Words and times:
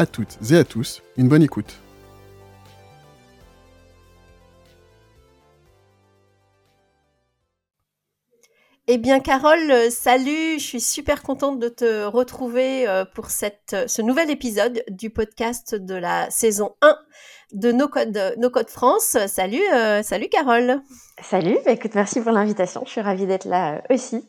à 0.00 0.06
toutes 0.06 0.38
et 0.50 0.56
à 0.56 0.64
tous 0.64 1.02
une 1.18 1.28
bonne 1.28 1.42
écoute. 1.42 1.78
Eh 8.86 8.96
bien 8.96 9.20
Carole, 9.20 9.70
euh, 9.70 9.90
salut, 9.90 10.54
je 10.58 10.64
suis 10.64 10.80
super 10.80 11.22
contente 11.22 11.60
de 11.60 11.68
te 11.68 12.04
retrouver 12.04 12.88
euh, 12.88 13.04
pour 13.04 13.26
cette, 13.26 13.74
euh, 13.74 13.84
ce 13.88 14.00
nouvel 14.00 14.30
épisode 14.30 14.82
du 14.88 15.10
podcast 15.10 15.74
de 15.74 15.94
la 15.94 16.30
saison 16.30 16.74
1 16.80 16.96
de 17.52 17.70
No 17.70 17.86
Code, 17.86 18.36
no 18.38 18.48
Code 18.48 18.70
France. 18.70 19.18
Salut, 19.26 19.62
euh, 19.74 20.02
salut 20.02 20.28
Carole. 20.30 20.80
Salut, 21.22 21.58
bah 21.66 21.72
écoute, 21.72 21.94
merci 21.94 22.22
pour 22.22 22.32
l'invitation. 22.32 22.82
Je 22.86 22.90
suis 22.90 23.00
ravie 23.02 23.26
d'être 23.26 23.44
là 23.44 23.82
aussi. 23.90 24.26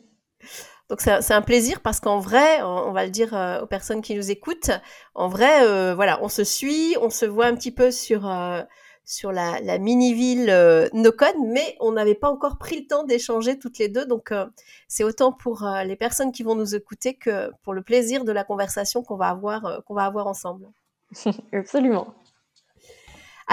Donc 0.92 1.00
c'est 1.00 1.32
un 1.32 1.40
plaisir 1.40 1.80
parce 1.80 2.00
qu'en 2.00 2.18
vrai, 2.18 2.60
on 2.60 2.92
va 2.92 3.06
le 3.06 3.10
dire 3.10 3.34
euh, 3.34 3.62
aux 3.62 3.66
personnes 3.66 4.02
qui 4.02 4.14
nous 4.14 4.30
écoutent, 4.30 4.72
en 5.14 5.26
vrai, 5.26 5.66
euh, 5.66 5.94
voilà, 5.94 6.22
on 6.22 6.28
se 6.28 6.44
suit, 6.44 6.96
on 7.00 7.08
se 7.08 7.24
voit 7.24 7.46
un 7.46 7.54
petit 7.54 7.70
peu 7.70 7.90
sur 7.90 8.28
euh, 8.28 8.60
sur 9.02 9.32
la, 9.32 9.58
la 9.62 9.78
mini-ville 9.78 10.50
euh, 10.50 10.90
No 10.92 11.10
Code, 11.10 11.36
mais 11.46 11.78
on 11.80 11.92
n'avait 11.92 12.14
pas 12.14 12.28
encore 12.28 12.58
pris 12.58 12.78
le 12.78 12.86
temps 12.86 13.04
d'échanger 13.04 13.58
toutes 13.58 13.78
les 13.78 13.88
deux. 13.88 14.04
Donc 14.04 14.34
c'est 14.86 15.02
autant 15.02 15.32
pour 15.32 15.66
les 15.82 15.96
personnes 15.96 16.30
qui 16.30 16.42
vont 16.42 16.56
nous 16.56 16.74
écouter 16.74 17.14
que 17.14 17.50
pour 17.62 17.72
le 17.72 17.80
plaisir 17.80 18.26
de 18.26 18.32
la 18.32 18.44
conversation 18.44 19.02
qu'on 19.02 19.16
va 19.16 19.28
avoir 19.28 19.82
qu'on 19.86 19.94
va 19.94 20.04
avoir 20.04 20.26
ensemble. 20.26 20.68
Absolument. 21.54 22.12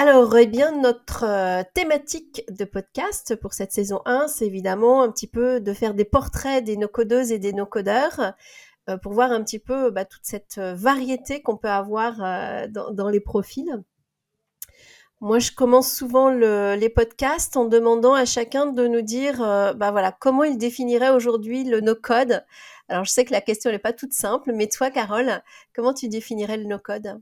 Alors, 0.02 0.38
eh 0.38 0.48
bien, 0.48 0.72
notre 0.80 1.26
euh, 1.26 1.62
thématique 1.74 2.46
de 2.50 2.64
podcast 2.64 3.36
pour 3.36 3.52
cette 3.54 3.74
saison 3.74 4.02
1, 4.06 4.30
c'est 4.30 4.46
évidemment 4.46 5.04
un 5.04 5.12
petit 5.12 5.28
peu 5.28 5.60
de 5.60 5.74
faire 5.74 5.94
des 5.94 6.06
portraits 6.06 6.64
des 6.64 6.78
no-codeuses 6.78 7.34
et 7.34 7.38
des 7.38 7.52
no-codeurs 7.52 8.32
euh, 8.88 8.96
pour 8.96 9.12
voir 9.12 9.34
un 9.34 9.44
petit 9.44 9.60
peu 9.60 9.92
bah, 9.92 10.06
toute 10.06 10.24
cette 10.24 10.58
euh, 10.58 10.74
variété 10.74 11.42
qu'on 11.42 11.58
peut 11.58 11.68
avoir 11.68 12.16
dans, 12.70 13.10
les 13.10 13.20
profils. 13.20 13.84
Moi, 15.20 15.40
je 15.40 15.52
commence 15.52 15.92
souvent 15.92 16.30
le- 16.30 16.76
les 16.76 16.90
podcasts 16.90 17.58
en 17.58 17.66
demandant 17.66 18.14
à 18.14 18.24
chacun 18.24 18.68
de 18.68 18.88
nous 18.88 19.02
dire, 19.02 19.40
bah 19.76 19.92
voilà, 19.92 20.14
comment 20.14 20.46
il 20.46 20.58
définirait 20.58 21.10
aujourd'hui 21.10 21.66
le 21.66 21.82
no-code. 21.82 22.46
Alors, 22.88 23.04
je 23.04 23.12
sais 23.12 23.26
que 23.26 23.34
la 23.34 23.42
question 23.42 23.70
n'est 23.70 23.80
pas 23.80 23.92
toute 23.92 24.14
simple, 24.14 24.54
mais 24.54 24.68
toi, 24.68 24.92
Carole, 24.92 25.44
comment 25.76 25.94
tu 25.94 26.08
définirais 26.08 26.56
le 26.56 26.68
no-code? 26.68 27.20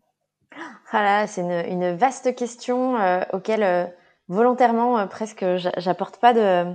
Ah 0.92 1.04
là, 1.04 1.28
c'est 1.28 1.42
une, 1.42 1.52
une 1.52 1.96
vaste 1.96 2.36
question 2.36 2.98
euh, 3.00 3.22
auquel 3.34 3.64
euh, 3.64 3.86
volontairement 4.28 4.98
euh, 5.00 5.06
presque 5.06 5.46
j'a- 5.58 5.72
j'apporte 5.78 6.18
pas 6.20 6.34
de 6.34 6.66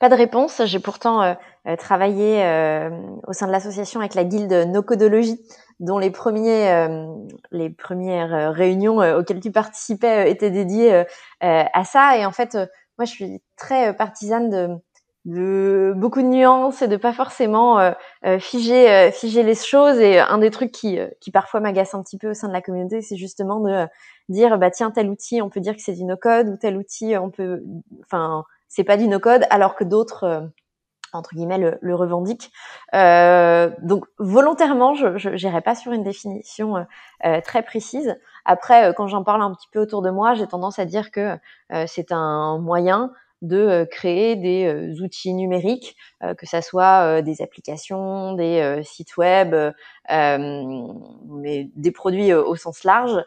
pas 0.00 0.08
de 0.08 0.14
réponse. 0.14 0.62
J'ai 0.64 0.80
pourtant 0.80 1.22
euh, 1.22 1.34
euh, 1.68 1.76
travaillé 1.76 2.44
euh, 2.44 2.90
au 3.26 3.32
sein 3.32 3.46
de 3.46 3.52
l'association 3.52 4.00
avec 4.00 4.14
la 4.14 4.24
guilde 4.24 4.52
Nocodologie, 4.68 5.40
dont 5.80 5.98
les 5.98 6.10
premiers 6.10 6.86
les 7.52 7.70
premières 7.70 8.52
réunions 8.54 8.98
auxquelles 9.18 9.40
tu 9.40 9.50
participais 9.52 10.30
étaient 10.30 10.50
dédiées 10.50 11.04
à 11.40 11.84
ça. 11.84 12.16
Et 12.18 12.26
en 12.26 12.32
fait, 12.32 12.54
moi, 12.98 13.04
je 13.06 13.10
suis 13.10 13.42
très 13.56 13.94
partisane 13.96 14.50
de 14.50 14.68
de 15.24 15.94
beaucoup 15.96 16.20
de 16.20 16.26
nuances 16.26 16.82
et 16.82 16.88
de 16.88 16.96
pas 16.96 17.12
forcément 17.12 17.78
euh, 17.78 17.92
euh, 18.26 18.38
figer 18.38 18.90
euh, 18.90 19.10
figer 19.10 19.42
les 19.42 19.54
choses. 19.54 19.98
Et 19.98 20.20
euh, 20.20 20.24
un 20.26 20.38
des 20.38 20.50
trucs 20.50 20.70
qui 20.70 20.98
qui 21.20 21.30
parfois 21.30 21.60
m'agace 21.60 21.94
un 21.94 22.02
petit 22.02 22.18
peu 22.18 22.30
au 22.30 22.34
sein 22.34 22.48
de 22.48 22.52
la 22.52 22.60
communauté 22.60 23.00
c'est 23.00 23.16
justement 23.16 23.60
de 23.60 23.86
dire 24.28 24.58
bah 24.58 24.70
tiens 24.70 24.90
tel 24.90 25.08
outil 25.08 25.40
on 25.40 25.48
peut 25.48 25.60
dire 25.60 25.74
que 25.74 25.82
c'est 25.82 25.94
du 25.94 26.04
no 26.04 26.16
code 26.16 26.48
ou 26.48 26.56
tel 26.56 26.76
outil 26.76 27.16
on 27.16 27.30
peut 27.30 27.62
enfin 28.04 28.44
c'est 28.68 28.84
pas 28.84 28.96
du 28.98 29.08
no 29.08 29.18
code 29.18 29.44
alors 29.50 29.76
que 29.76 29.84
d'autres 29.84 30.50
entre 31.14 31.34
guillemets 31.34 31.58
le, 31.58 31.78
le 31.80 31.94
revendiquent. 31.94 32.50
Euh, 32.94 33.70
donc 33.80 34.04
volontairement 34.18 34.94
je 34.94 35.36
j'irai 35.36 35.62
pas 35.62 35.74
sur 35.74 35.92
une 35.92 36.02
définition 36.02 36.86
euh, 37.24 37.40
très 37.40 37.62
précise. 37.62 38.16
Après 38.44 38.92
quand 38.94 39.06
j'en 39.06 39.24
parle 39.24 39.40
un 39.40 39.54
petit 39.54 39.68
peu 39.72 39.80
autour 39.80 40.02
de 40.02 40.10
moi 40.10 40.34
j'ai 40.34 40.46
tendance 40.46 40.78
à 40.78 40.84
dire 40.84 41.10
que 41.10 41.38
c'est 41.86 42.12
un 42.12 42.58
moyen 42.58 43.10
de 43.44 43.56
euh, 43.58 43.84
créer 43.84 44.36
des 44.36 44.64
euh, 44.64 45.02
outils 45.02 45.34
numériques, 45.34 45.96
euh, 46.22 46.34
que 46.34 46.46
ça 46.46 46.62
soit 46.62 47.22
des 47.22 47.42
applications, 47.42 48.32
des 48.32 48.80
sites 48.84 49.16
web, 49.16 49.54
des 50.08 51.92
produits 51.92 52.32
au 52.32 52.56
sens 52.56 52.84
large, 52.84 53.22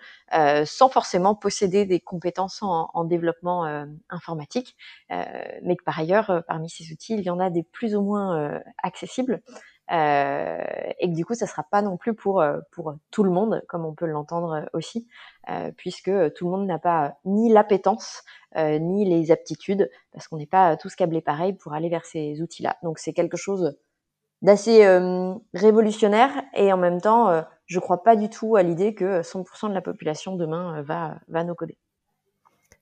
sans 0.65 0.89
forcément 0.89 1.35
posséder 1.35 1.85
des 1.85 1.99
compétences 1.99 2.61
en, 2.63 2.89
en 2.93 3.03
développement 3.03 3.65
informatique, 4.09 4.75
mais 5.09 5.75
que 5.75 5.83
par 5.83 5.99
ailleurs, 5.99 6.43
parmi 6.47 6.69
ces 6.69 6.91
outils, 6.91 7.13
il 7.13 7.21
y 7.21 7.29
en 7.29 7.39
a 7.39 7.49
des 7.49 7.63
plus 7.63 7.95
ou 7.95 8.01
moins 8.01 8.61
accessibles. 8.81 9.41
Euh, 9.91 10.63
et 10.99 11.09
que 11.09 11.15
du 11.15 11.25
coup, 11.25 11.33
ça 11.33 11.47
sera 11.47 11.63
pas 11.63 11.81
non 11.81 11.97
plus 11.97 12.13
pour 12.13 12.41
euh, 12.41 12.59
pour 12.71 12.95
tout 13.11 13.23
le 13.23 13.31
monde, 13.31 13.63
comme 13.67 13.85
on 13.85 13.93
peut 13.93 14.05
l'entendre 14.05 14.53
euh, 14.53 14.65
aussi, 14.73 15.07
euh, 15.49 15.71
puisque 15.77 16.11
tout 16.33 16.45
le 16.45 16.51
monde 16.51 16.67
n'a 16.67 16.79
pas 16.79 17.17
ni 17.25 17.51
l'appétence 17.51 18.23
euh, 18.57 18.79
ni 18.79 19.05
les 19.05 19.31
aptitudes, 19.31 19.89
parce 20.11 20.27
qu'on 20.27 20.37
n'est 20.37 20.45
pas 20.45 20.77
tous 20.77 20.95
câblés 20.95 21.21
pareil 21.21 21.53
pour 21.53 21.73
aller 21.73 21.89
vers 21.89 22.05
ces 22.05 22.41
outils-là. 22.41 22.77
Donc 22.83 22.99
c'est 22.99 23.13
quelque 23.13 23.37
chose 23.37 23.77
d'assez 24.41 24.85
euh, 24.85 25.33
révolutionnaire 25.53 26.43
et 26.53 26.71
en 26.73 26.77
même 26.77 27.01
temps, 27.01 27.29
euh, 27.29 27.41
je 27.65 27.79
crois 27.79 28.03
pas 28.03 28.15
du 28.15 28.29
tout 28.29 28.55
à 28.55 28.63
l'idée 28.63 28.93
que 28.93 29.21
100% 29.21 29.69
de 29.69 29.73
la 29.73 29.81
population 29.81 30.35
demain 30.35 30.79
euh, 30.79 30.83
va 30.83 31.19
va 31.27 31.43
no 31.43 31.55
coder. 31.55 31.77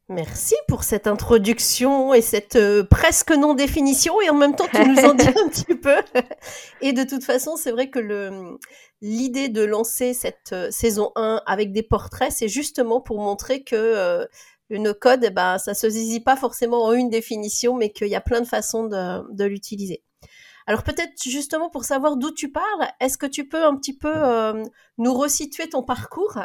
Merci 0.07 0.53
pour 0.67 0.83
cette 0.83 1.07
introduction 1.07 2.13
et 2.13 2.21
cette 2.21 2.57
euh, 2.57 2.83
presque 2.83 3.31
non-définition 3.31 4.21
et 4.21 4.29
en 4.29 4.35
même 4.35 4.55
temps 4.55 4.67
tu 4.71 4.87
nous 4.87 4.99
en 4.99 5.15
dis 5.15 5.27
un 5.29 5.49
petit 5.49 5.73
peu. 5.73 5.95
Et 6.81 6.93
de 6.93 7.03
toute 7.03 7.23
façon, 7.23 7.55
c'est 7.55 7.71
vrai 7.71 7.89
que 7.89 7.97
le 7.97 8.59
l'idée 9.01 9.49
de 9.49 9.63
lancer 9.63 10.13
cette 10.13 10.53
euh, 10.53 10.69
saison 10.69 11.11
1 11.15 11.41
avec 11.47 11.71
des 11.71 11.81
portraits, 11.81 12.31
c'est 12.31 12.47
justement 12.47 13.01
pour 13.01 13.19
montrer 13.19 13.63
que 13.63 13.75
euh, 13.75 14.25
le 14.69 14.77
no-code, 14.77 15.23
eh 15.23 15.31
ben, 15.31 15.57
ça 15.57 15.73
se 15.73 15.89
saisit 15.89 16.21
pas 16.21 16.35
forcément 16.35 16.83
en 16.83 16.91
une 16.93 17.09
définition, 17.09 17.75
mais 17.75 17.91
qu'il 17.91 18.07
y 18.07 18.15
a 18.15 18.21
plein 18.21 18.41
de 18.41 18.47
façons 18.47 18.85
de, 18.85 19.33
de 19.33 19.43
l'utiliser. 19.43 20.03
Alors 20.67 20.81
peut-être 20.81 21.13
justement 21.23 21.69
pour 21.69 21.85
savoir 21.85 22.17
d'où 22.17 22.31
tu 22.31 22.51
parles, 22.51 22.87
est-ce 22.99 23.19
que 23.19 23.27
tu 23.27 23.47
peux 23.47 23.63
un 23.63 23.75
petit 23.75 23.95
peu 23.95 24.11
euh, 24.15 24.63
nous 24.97 25.13
resituer 25.13 25.69
ton 25.69 25.83
parcours? 25.83 26.39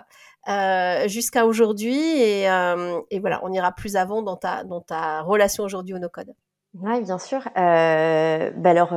Euh, 0.49 1.09
jusqu'à 1.09 1.47
aujourd'hui 1.47 1.99
et, 1.99 2.51
euh, 2.51 3.01
et 3.11 3.21
voilà, 3.21 3.41
on 3.43 3.53
ira 3.53 3.73
plus 3.73 3.97
avant 3.97 4.23
dans 4.23 4.37
ta, 4.37 4.65
dans 4.65 4.81
ta 4.81 5.23
relation 5.23 5.65
aujourd'hui 5.65 5.95
au 5.95 5.99
no-code. 5.99 6.34
Oui, 6.75 7.03
bien 7.03 7.19
sûr. 7.19 7.41
Euh, 7.56 8.50
bah 8.56 8.71
alors, 8.71 8.95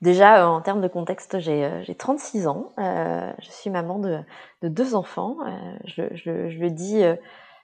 déjà, 0.00 0.48
en 0.48 0.60
termes 0.62 0.80
de 0.80 0.88
contexte, 0.88 1.38
j'ai 1.38 1.64
euh, 1.64 1.82
j'ai 1.84 1.94
36 1.94 2.46
ans. 2.46 2.72
Je 2.78 3.50
suis 3.50 3.70
maman 3.70 3.98
de, 3.98 4.20
de 4.62 4.68
deux 4.68 4.94
enfants. 4.94 5.36
Je, 5.84 6.02
je, 6.12 6.48
je 6.48 6.58
le 6.58 6.70
dis 6.70 7.04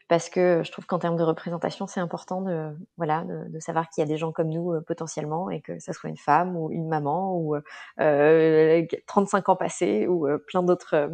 parce 0.09 0.28
que 0.28 0.62
je 0.65 0.70
trouve 0.70 0.86
qu'en 0.86 0.98
termes 0.98 1.16
de 1.16 1.22
représentation, 1.25 1.86
c'est 1.86 2.00
important 2.00 2.41
de, 2.41 2.70
voilà, 2.97 3.25
de, 3.25 3.48
de 3.48 3.59
savoir 3.59 3.88
qu'il 3.88 4.03
y 4.03 4.04
a 4.04 4.09
des 4.09 4.16
gens 4.16 4.31
comme 4.31 4.48
nous 4.48 4.72
euh, 4.72 4.81
potentiellement 4.81 5.50
et 5.50 5.60
que 5.60 5.78
ça 5.81 5.92
soit 5.92 6.09
une 6.09 6.16
femme 6.16 6.56
ou 6.56 6.70
une 6.70 6.88
maman 6.88 7.36
ou 7.36 7.56
euh, 8.00 8.82
35 9.06 9.48
ans 9.48 9.56
passés 9.56 10.06
ou 10.06 10.28
euh, 10.28 10.38
plein 10.38 10.62
d'autres 10.62 11.10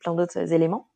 plein 0.00 0.14
d'autres 0.14 0.52
éléments. 0.52 0.88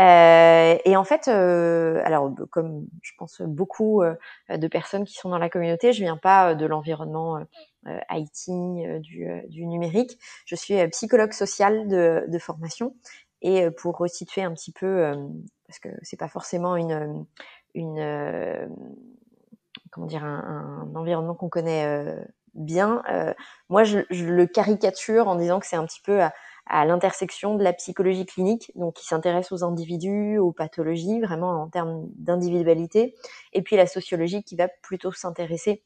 Euh, 0.00 0.78
et 0.84 0.96
en 0.96 1.04
fait, 1.04 1.28
euh, 1.28 2.00
alors 2.04 2.32
comme 2.50 2.86
je 3.02 3.12
pense 3.18 3.42
beaucoup 3.42 4.02
euh, 4.02 4.14
de 4.48 4.66
personnes 4.66 5.04
qui 5.04 5.14
sont 5.14 5.28
dans 5.28 5.38
la 5.38 5.50
communauté, 5.50 5.92
je 5.92 6.02
viens 6.02 6.16
pas 6.16 6.50
euh, 6.50 6.54
de 6.54 6.64
l'environnement 6.64 7.44
euh, 7.86 7.98
IT, 8.10 8.50
du, 9.02 9.28
du 9.48 9.66
numérique. 9.66 10.18
Je 10.46 10.54
suis 10.56 10.86
psychologue 10.88 11.32
sociale 11.32 11.86
de, 11.88 12.24
de 12.28 12.38
formation. 12.38 12.94
Et 13.42 13.70
pour 13.70 13.96
resituer 13.96 14.42
un 14.42 14.52
petit 14.52 14.70
peu, 14.70 15.14
parce 15.66 15.78
que 15.78 15.88
c'est 16.02 16.18
pas 16.18 16.28
forcément 16.28 16.76
une, 16.76 17.24
une 17.74 18.68
comment 19.90 20.06
dire, 20.06 20.22
un, 20.24 20.84
un 20.92 20.94
environnement 20.94 21.34
qu'on 21.34 21.48
connaît 21.48 22.18
bien. 22.52 23.02
moi, 23.70 23.84
je, 23.84 24.00
je 24.10 24.26
le 24.26 24.46
caricature 24.46 25.26
en 25.26 25.36
disant 25.36 25.58
que 25.58 25.66
c'est 25.66 25.76
un 25.76 25.86
petit 25.86 26.02
peu 26.02 26.20
à, 26.22 26.34
à 26.70 26.84
l'intersection 26.86 27.56
de 27.56 27.64
la 27.64 27.72
psychologie 27.72 28.24
clinique, 28.24 28.70
donc 28.76 28.94
qui 28.94 29.04
s'intéresse 29.04 29.50
aux 29.52 29.64
individus, 29.64 30.38
aux 30.38 30.52
pathologies, 30.52 31.20
vraiment 31.20 31.62
en 31.62 31.68
termes 31.68 32.06
d'individualité, 32.16 33.14
et 33.52 33.62
puis 33.62 33.76
la 33.76 33.86
sociologie 33.86 34.44
qui 34.44 34.56
va 34.56 34.68
plutôt 34.68 35.12
s'intéresser 35.12 35.82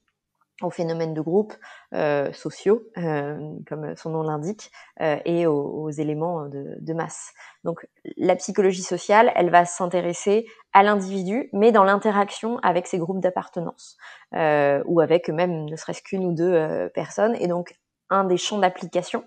aux 0.63 0.71
phénomènes 0.71 1.15
de 1.15 1.21
groupe 1.21 1.53
euh, 1.95 2.33
sociaux, 2.33 2.85
euh, 2.99 3.37
comme 3.67 3.97
son 3.97 4.11
nom 4.11 4.23
l'indique, 4.23 4.71
euh, 5.01 5.17
et 5.25 5.47
aux, 5.47 5.91
éléments 5.91 6.47
de, 6.49 6.77
de, 6.81 6.93
masse. 6.93 7.33
Donc 7.65 7.87
la 8.17 8.37
psychologie 8.37 8.83
sociale, 8.83 9.33
elle 9.35 9.51
va 9.51 9.65
s'intéresser 9.65 10.47
à 10.73 10.83
l'individu, 10.83 11.49
mais 11.53 11.73
dans 11.73 11.83
l'interaction 11.83 12.59
avec 12.59 12.87
ces 12.87 12.99
groupes 12.99 13.21
d'appartenance, 13.21 13.97
ou 14.33 15.01
avec 15.01 15.29
même 15.29 15.65
ne 15.65 15.77
serait-ce 15.77 16.03
qu'une 16.03 16.25
ou 16.25 16.33
deux 16.33 16.89
personnes. 16.95 17.37
Et 17.41 17.47
donc 17.47 17.75
un 18.11 18.25
des 18.25 18.37
champs 18.37 18.59
d'application, 18.59 19.25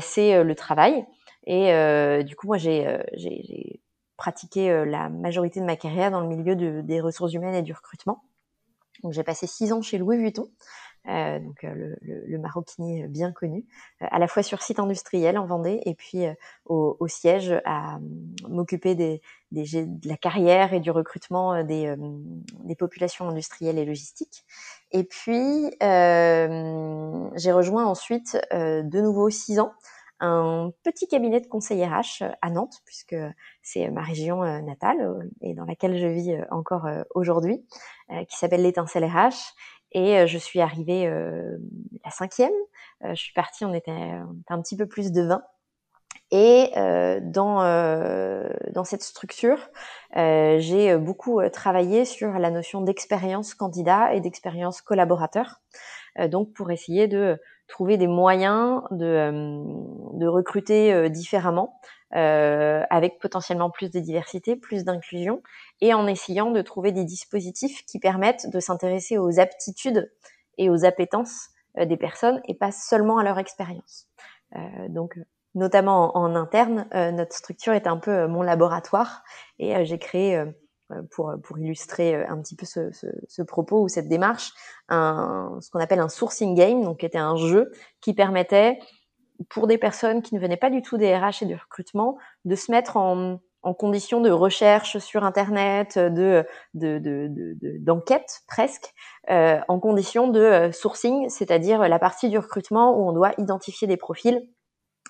c'est 0.00 0.42
le 0.42 0.54
travail. 0.54 1.04
Et 1.46 1.72
du 2.24 2.36
coup, 2.36 2.46
moi, 2.46 2.58
j'ai 2.58 3.80
pratiqué 4.16 4.84
la 4.84 5.08
majorité 5.08 5.60
de 5.60 5.64
ma 5.64 5.76
carrière 5.76 6.10
dans 6.10 6.20
le 6.20 6.28
milieu 6.28 6.54
de, 6.56 6.80
des 6.82 7.00
ressources 7.00 7.32
humaines 7.32 7.54
et 7.54 7.62
du 7.62 7.72
recrutement. 7.72 8.22
Donc 9.02 9.12
j'ai 9.12 9.24
passé 9.24 9.46
six 9.46 9.72
ans 9.72 9.82
chez 9.82 9.98
Louis 9.98 10.16
Vuitton, 10.16 10.48
euh, 11.08 11.40
donc 11.40 11.64
euh, 11.64 11.74
le, 11.74 11.96
le, 12.02 12.24
le, 12.26 12.38
maroquinier 12.38 13.08
bien 13.08 13.32
connu, 13.32 13.66
euh, 14.00 14.06
à 14.08 14.20
la 14.20 14.28
fois 14.28 14.44
sur 14.44 14.62
site 14.62 14.78
industriel 14.78 15.36
en 15.36 15.46
Vendée 15.46 15.80
et 15.84 15.94
puis 15.94 16.24
au, 16.66 16.96
au, 17.00 17.08
siège 17.08 17.52
à 17.64 17.98
m'occuper 18.48 18.94
des, 18.94 19.20
des, 19.50 19.84
de 19.84 20.08
la 20.08 20.16
carrière 20.16 20.72
et 20.72 20.78
du 20.78 20.92
recrutement 20.92 21.64
des, 21.64 21.94
des 22.62 22.76
populations 22.76 23.28
industrielles 23.28 23.78
et 23.78 23.84
logistiques. 23.84 24.44
Et 24.92 25.04
puis 25.04 25.70
j'ai 25.80 27.52
rejoint 27.52 27.86
ensuite 27.86 28.38
de 28.52 29.00
nouveau 29.00 29.30
six 29.30 29.58
ans 29.58 29.72
un 30.20 30.70
petit 30.84 31.08
cabinet 31.08 31.40
de 31.40 31.48
conseil 31.48 31.84
RH 31.84 32.22
à 32.40 32.50
Nantes, 32.50 32.80
puisque 32.84 33.16
c'est 33.60 33.90
ma 33.90 34.02
région 34.02 34.42
natale 34.62 35.28
et 35.40 35.52
dans 35.54 35.64
laquelle 35.64 35.98
je 35.98 36.06
vis 36.06 36.36
encore 36.52 36.86
aujourd'hui, 37.16 37.66
qui 38.28 38.36
s'appelle 38.36 38.62
l'étincelle 38.62 39.04
RH. 39.04 39.54
Et 39.90 40.26
je 40.26 40.38
suis 40.38 40.60
arrivée 40.60 41.10
la 42.04 42.10
cinquième. 42.10 42.52
je 43.02 43.14
suis 43.14 43.32
partie, 43.32 43.64
on 43.64 43.74
était, 43.74 43.90
un 43.90 44.62
petit 44.62 44.76
peu 44.76 44.86
plus 44.86 45.10
de 45.10 45.22
20. 45.22 45.42
Et 46.32 46.72
dans, 47.20 47.60
dans 48.72 48.84
cette 48.84 49.02
structure, 49.02 49.68
j'ai 50.16 50.96
beaucoup 50.96 51.40
travaillé 51.50 52.04
sur 52.06 52.32
la 52.38 52.50
notion 52.50 52.80
d'expérience 52.80 53.54
candidat 53.54 54.14
et 54.14 54.20
d'expérience 54.20 54.80
collaborateur. 54.80 55.60
donc 56.30 56.54
pour 56.54 56.70
essayer 56.70 57.06
de 57.06 57.38
trouver 57.72 57.96
des 57.96 58.06
moyens 58.06 58.82
de, 58.90 59.06
euh, 59.06 59.64
de 60.14 60.26
recruter 60.26 60.92
euh, 60.92 61.08
différemment, 61.08 61.80
euh, 62.14 62.82
avec 62.90 63.18
potentiellement 63.18 63.70
plus 63.70 63.90
de 63.90 63.98
diversité, 63.98 64.56
plus 64.56 64.84
d'inclusion, 64.84 65.42
et 65.80 65.94
en 65.94 66.06
essayant 66.06 66.50
de 66.50 66.60
trouver 66.60 66.92
des 66.92 67.04
dispositifs 67.04 67.84
qui 67.86 67.98
permettent 67.98 68.50
de 68.50 68.60
s'intéresser 68.60 69.16
aux 69.16 69.40
aptitudes 69.40 70.12
et 70.58 70.68
aux 70.68 70.84
appétences 70.84 71.48
des 71.74 71.96
personnes 71.96 72.42
et 72.46 72.54
pas 72.54 72.70
seulement 72.70 73.16
à 73.16 73.24
leur 73.24 73.38
expérience. 73.38 74.06
donc, 74.90 75.18
notamment 75.54 76.16
en, 76.16 76.34
interne, 76.34 76.86
notre 76.92 77.34
structure 77.34 77.72
est 77.72 77.86
un 77.86 77.98
peu 77.98 78.26
mon 78.26 78.42
laboratoire. 78.42 79.22
Et 79.58 79.84
j'ai 79.84 79.98
créé 79.98 80.42
euh, 80.92 81.02
pour, 81.10 81.32
pour 81.42 81.58
illustrer 81.58 82.14
euh, 82.14 82.24
un 82.28 82.40
petit 82.40 82.56
peu 82.56 82.66
ce, 82.66 82.90
ce, 82.92 83.06
ce 83.28 83.42
propos 83.42 83.82
ou 83.82 83.88
cette 83.88 84.08
démarche, 84.08 84.52
un, 84.88 85.58
ce 85.60 85.70
qu'on 85.70 85.80
appelle 85.80 86.00
un 86.00 86.08
sourcing 86.08 86.54
game, 86.54 86.82
donc 86.82 86.98
qui 86.98 87.06
était 87.06 87.18
un 87.18 87.36
jeu 87.36 87.70
qui 88.00 88.14
permettait 88.14 88.78
pour 89.48 89.66
des 89.66 89.78
personnes 89.78 90.22
qui 90.22 90.34
ne 90.34 90.40
venaient 90.40 90.56
pas 90.56 90.70
du 90.70 90.82
tout 90.82 90.96
des 90.96 91.16
RH 91.16 91.42
et 91.42 91.46
du 91.46 91.54
recrutement 91.54 92.18
de 92.44 92.54
se 92.54 92.70
mettre 92.70 92.96
en, 92.96 93.40
en 93.62 93.74
condition 93.74 94.20
de 94.20 94.30
recherche 94.30 94.98
sur 94.98 95.24
Internet, 95.24 95.98
de 95.98 96.44
d'enquête 96.74 97.02
de, 97.04 97.78
de, 97.78 98.46
presque, 98.46 98.92
euh, 99.30 99.60
en 99.68 99.80
condition 99.80 100.28
de 100.28 100.40
euh, 100.40 100.72
sourcing, 100.72 101.28
c'est-à-dire 101.28 101.88
la 101.88 101.98
partie 101.98 102.28
du 102.28 102.38
recrutement 102.38 102.98
où 102.98 103.08
on 103.08 103.12
doit 103.12 103.32
identifier 103.38 103.88
des 103.88 103.96
profils 103.96 104.46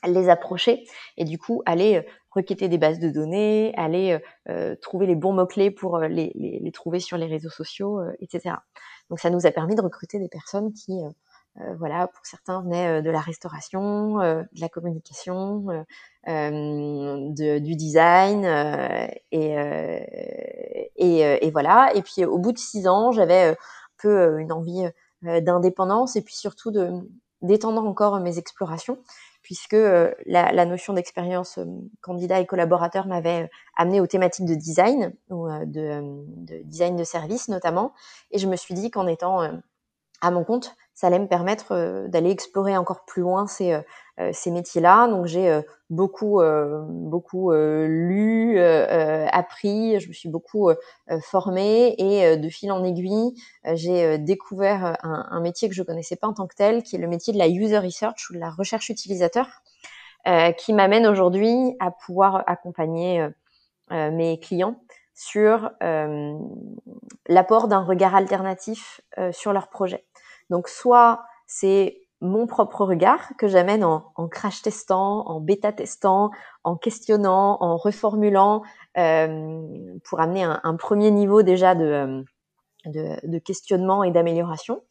les 0.07 0.29
approcher 0.29 0.85
et 1.17 1.25
du 1.25 1.39
coup 1.39 1.63
aller 1.67 2.05
requêter 2.35 2.69
des 2.69 2.79
bases 2.79 2.99
de 2.99 3.11
données, 3.11 3.73
aller 3.77 4.13
euh, 4.13 4.19
euh, 4.49 4.77
trouver 4.77 5.07
les 5.07 5.15
bons 5.15 5.33
mots-clés 5.33 5.71
pour 5.71 5.97
euh, 5.97 6.09
les, 6.09 6.33
les, 6.35 6.59
les, 6.61 6.73
trouver 6.73 7.01
sur 7.01 7.19
les 7.19 7.27
réseaux 7.27 7.51
sociaux, 7.51 8.01
etc. 8.21 8.57
Donc 9.11 9.21
ça 9.21 9.31
nous 9.31 9.47
a 9.47 9.51
permis 9.51 9.75
de 9.75 9.83
recruter 9.83 10.19
des 10.19 10.29
personnes 10.29 10.73
qui, 10.73 10.99
voilà, 11.77 12.07
pour 12.07 12.25
certains 12.25 12.63
venaient 12.63 13.03
de 13.03 13.11
la 13.11 13.21
restauration, 13.21 14.17
de 14.17 14.61
la 14.61 14.69
communication, 14.71 15.67
du 16.27 17.77
design, 17.77 18.45
et, 19.33 19.55
et, 20.97 21.47
et, 21.47 21.51
voilà. 21.51 21.93
Et 21.95 22.01
puis 22.01 22.25
au 22.25 22.39
bout 22.39 22.53
de 22.53 22.59
six 22.59 22.89
ans, 22.89 23.13
j'avais 23.13 23.51
un 23.51 23.57
peu 23.99 24.39
une 24.39 24.53
envie 24.53 24.87
d'indépendance 25.21 26.17
et 26.17 26.23
puis 26.23 26.35
surtout 26.35 26.71
de 26.71 26.91
d'étendre 27.43 27.85
encore 27.85 28.19
mes 28.21 28.39
explorations 28.39 28.99
puisque 29.53 29.75
euh, 29.75 30.11
la, 30.25 30.65
notion 30.65 30.95
d'expérience 30.95 31.59
euh, 31.59 31.67
candidat 32.01 32.41
et 32.41 32.47
collaborateur 32.47 33.07
m'avait 33.07 33.43
euh, 33.43 33.47
amené 33.77 34.01
aux 34.01 34.07
thématiques 34.07 34.47
de 34.47 34.55
design, 34.55 35.13
de, 35.29 36.63
design 36.65 36.97
de 36.97 37.05
service 37.05 37.49
notamment, 37.49 37.93
et 38.31 38.39
je 38.39 38.49
me 38.49 38.57
suis 38.57 38.73
dit 38.73 38.91
qu'en 38.91 39.07
étant 39.07 39.43
à 40.23 40.31
mon 40.31 40.43
compte, 40.43 40.75
ça 40.95 41.07
allait 41.07 41.19
me 41.19 41.27
permettre 41.27 42.07
d'aller 42.09 42.31
explorer 42.31 42.77
encore 42.77 43.05
plus 43.05 43.23
loin 43.23 43.47
ces, 43.47 43.81
ces 44.33 44.51
métiers-là. 44.51 45.09
Donc 45.09 45.27
j'ai 45.27 45.61
beaucoup, 45.91 46.41
beaucoup 46.89 47.53
lu, 47.53 48.61
appris, 48.61 49.99
je 50.01 50.09
me 50.09 50.13
suis 50.13 50.29
beaucoup 50.29 50.71
formée 51.23 51.95
et 51.99 52.37
de 52.37 52.49
fil 52.49 52.71
en 52.73 52.85
aiguille, 52.85 53.33
j'ai 53.73 54.19
découvert 54.19 54.97
un, 55.03 55.27
un, 55.31 55.41
métier 55.41 55.69
que 55.69 55.75
je 55.75 55.83
connaissais 55.83 56.17
pas 56.17 56.29
en 56.29 56.35
tant 56.35 56.47
que 56.47 56.55
tel, 56.55 56.83
qui 56.83 56.97
est 56.97 56.99
le 56.99 57.09
métier 57.09 57.33
de 57.33 57.39
la 57.39 57.49
user 57.49 57.79
research 57.79 58.31
ou 58.31 58.35
de 58.35 58.39
la 58.39 58.51
recherche 58.51 58.91
utilisateur, 58.91 59.49
qui 60.59 60.73
m'amène 60.73 61.07
aujourd'hui 61.07 61.77
à 61.81 61.91
pouvoir 61.91 62.45
accompagner 62.47 63.27
mes 63.91 64.39
clients 64.41 64.77
sur 65.15 65.71
l'apport 67.29 67.69
d'un 67.69 67.83
regard 67.83 68.15
alternatif 68.15 69.01
sur 69.33 69.53
leur 69.53 69.69
projet. 69.69 70.05
Donc 70.51 70.69
soit 70.69 71.23
c'est 71.47 72.03
mon 72.23 72.47
propre 72.47 72.85
regard 72.85 73.33
que 73.37 73.49
j'amène 73.49 73.83
en, 73.83 74.29
crash 74.31 74.63
testant, 74.63 75.27
en 75.27 75.41
bêta 75.41 75.73
testant, 75.73 76.31
en 76.63 76.77
questionnant, 76.77 77.59
en 77.61 77.77
reformulant 77.77 78.63
euh, 78.97 79.99
pour 80.05 80.21
amener 80.21 80.45
un, 80.45 80.77
premier 80.77 81.11
niveau 81.11 81.43
déjà 81.43 81.75
de, 81.75 82.25
euh, 82.87 83.17
de, 83.25 83.39
questionnement 83.39 84.05
et 84.05 84.13
d'amélioration. 84.13 84.85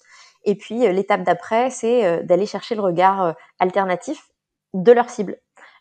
Et 0.44 0.56
puis 0.56 0.86
euh, 0.86 0.92
l'étape 0.92 1.24
d'après, 1.24 1.70
c'est 1.70 2.22
d'aller 2.26 2.46
chercher 2.46 2.76
le 2.76 2.82
regard 2.82 3.34
alternatif 3.60 4.30
de 4.74 4.92
leur 4.92 5.10
cible. 5.10 5.38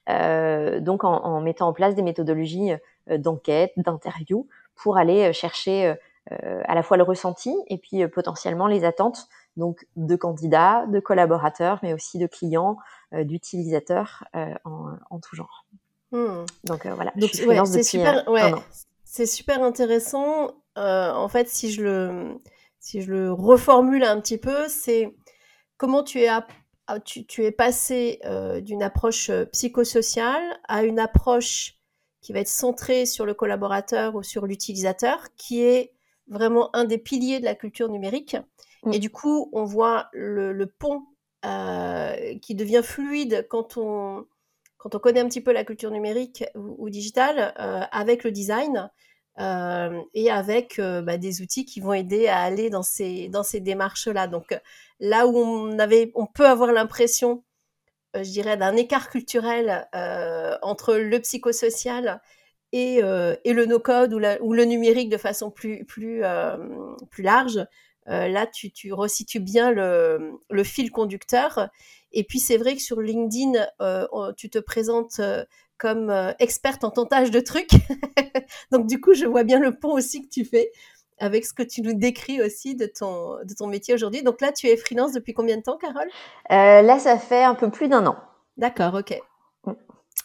Donc 0.07 1.03
en, 1.05 1.41
mettant 1.41 1.69
en 1.69 1.73
place 1.73 1.97
des 1.97 2.03
méthodologies 2.03 2.71
d'enquête, 3.09 3.73
d'interview, 3.77 4.47
pour 4.77 4.99
aller 4.99 5.33
chercher 5.33 5.95
à 6.31 6.75
la 6.75 6.83
fois 6.83 6.97
le 6.97 7.03
ressenti 7.03 7.55
et 7.67 7.79
puis 7.79 8.07
potentiellement 8.09 8.67
les 8.67 8.85
attentes 8.85 9.29
donc 9.57 9.87
de 9.97 10.17
candidats, 10.17 10.87
de 10.87 11.01
collaborateurs, 11.01 11.79
mais 11.83 11.95
aussi 11.95 12.19
de 12.19 12.27
clients, 12.27 12.77
euh, 13.13 13.25
d'utilisateurs 13.25 14.25
euh, 14.37 14.55
en, 14.65 14.97
en, 15.11 15.19
tout 15.19 15.37
genre. 15.37 15.67
Hmm. 16.13 16.45
Donc 16.65 16.87
euh, 16.87 16.95
voilà, 16.95 17.13
donc, 17.17 17.31
ouais, 17.47 17.65
c'est 17.67 17.83
super, 17.83 18.29
ouais, 18.29 18.53
c'est 19.05 19.27
super 19.27 19.63
intéressant. 19.63 20.51
en 20.77 21.29
fait, 21.29 21.49
si 21.49 21.73
je 21.73 21.83
le 21.83 22.39
si 22.79 23.03
je 23.03 23.11
le 23.11 23.33
reformule 23.33 24.05
un 24.05 24.21
petit 24.21 24.39
peu, 24.39 24.69
c'est 24.69 25.15
comment 25.77 26.03
tu 26.03 26.21
es 26.21 26.29
à, 26.29 26.47
tu, 27.05 27.27
tu, 27.27 27.45
es 27.45 27.53
passé 27.53 28.21
d'une 28.63 28.83
approche 28.83 29.31
psychosociale 29.53 30.43
à 30.67 30.83
une 30.85 30.99
approche 30.99 31.77
qui 32.21 32.33
va 32.33 32.41
être 32.41 32.49
centrée 32.49 33.07
sur 33.07 33.27
le 33.27 33.35
collaborateur 33.35 34.15
ou 34.15 34.23
sur 34.23 34.47
l'utilisateur, 34.47 35.29
qui 35.37 35.63
est 35.63 35.93
vraiment 36.29 36.75
un 36.75 36.85
des 36.85 36.99
piliers 36.99 37.41
de 37.41 37.45
la 37.45 37.55
culture 37.55 37.89
numérique. 37.89 38.37
Et 38.93 38.99
du 38.99 39.11
coup, 39.11 39.51
on 39.53 39.65
voit 39.65 40.09
le, 40.13 40.53
le 40.53 40.67
pont 40.67 41.03
euh, 41.45 42.39
qui 42.41 42.55
devient 42.55 42.83
fluide 42.83 43.47
quand 43.51 43.77
on, 43.77 44.27
quand 44.79 44.95
on 44.95 44.99
connaît 44.99 45.21
un 45.21 45.29
petit 45.29 45.41
peu 45.43 45.53
la 45.53 45.65
culture 45.65 45.91
numérique 45.91 46.45
ou, 46.55 46.77
ou 46.79 46.91
digitale 46.91 47.55
euh, 47.59 47.83
avec 47.93 48.25
le 48.25 48.31
design 48.31 48.91
euh, 49.39 50.03
et 50.13 50.31
avec 50.31 50.79
euh, 50.79 51.01
bah, 51.01 51.17
des 51.17 51.41
outils 51.41 51.65
qui 51.65 51.81
vont 51.81 51.95
aider 51.95 52.27
à 52.27 52.41
aller 52.41 52.69
dans 52.69 52.83
ces, 52.83 53.29
dans 53.29 53.43
ces 53.43 53.61
démarches-là. 53.61 54.27
Donc 54.27 54.59
là 54.99 55.27
où 55.27 55.37
on, 55.37 55.79
avait, 55.79 56.13
on 56.15 56.27
peut 56.27 56.47
avoir 56.47 56.73
l'impression, 56.73 57.43
euh, 58.17 58.23
je 58.23 58.31
dirais, 58.31 58.57
d'un 58.59 58.77
écart 58.77 59.09
culturel 59.09 59.89
entre 60.63 60.95
le 60.97 61.21
psychosocial 61.21 62.21
et, 62.73 62.99
et 62.99 63.53
le 63.53 63.67
no-code 63.67 64.13
ou, 64.13 64.21
ou, 64.43 64.53
le 64.53 64.65
numérique 64.65 65.09
de 65.09 65.17
façon 65.17 65.51
plus, 65.51 65.85
plus, 65.87 66.23
plus 67.11 67.23
large, 67.23 67.67
là, 68.11 68.47
tu, 68.47 68.71
tu 68.73 68.93
resitues 68.93 69.41
bien 69.41 69.71
le, 69.71 70.33
le, 70.51 70.65
fil 70.65 70.91
conducteur. 70.91 71.69
Et 72.13 72.25
puis, 72.25 72.39
c'est 72.39 72.57
vrai 72.57 72.75
que 72.75 72.83
sur 72.83 73.01
LinkedIn, 73.01 73.67
euh, 73.81 74.07
tu 74.37 74.51
te 74.51 74.59
présentes 74.59 75.21
euh, 75.21 75.45
comme 75.79 76.13
experte 76.39 76.85
en 76.85 76.91
tentage 76.91 77.31
de 77.31 77.41
trucs. 77.41 77.71
Donc, 78.73 78.87
du 78.87 79.01
coup, 79.01 79.15
je 79.15 79.27
vois 79.27 79.45
bien 79.45 79.61
le 79.61 79.73
pont 79.79 79.93
aussi 79.93 80.23
que 80.23 80.29
tu 80.29 80.45
fais. 80.45 80.71
avec 81.19 81.45
ce 81.45 81.53
que 81.53 81.63
tu 81.63 81.83
nous 81.83 81.95
décris 81.95 82.43
aussi 82.43 82.75
de 82.75 82.87
ton, 82.87 83.37
de 83.45 83.55
ton 83.55 83.67
métier 83.67 83.95
aujourd'hui. 83.95 84.23
Donc 84.23 84.41
là, 84.41 84.53
tu 84.53 84.69
es 84.69 84.77
freelance 84.77 85.13
depuis 85.13 85.35
combien 85.35 85.57
de 85.57 85.63
temps, 85.63 85.77
Carole? 85.77 86.09
Là, 86.49 86.99
ça 86.99 87.19
fait 87.19 87.45
un 87.45 87.55
peu 87.55 87.71
plus 87.71 87.89
d'un 87.89 88.07
an. 88.07 88.17
D'accord, 88.57 88.95
ok. 88.95 89.21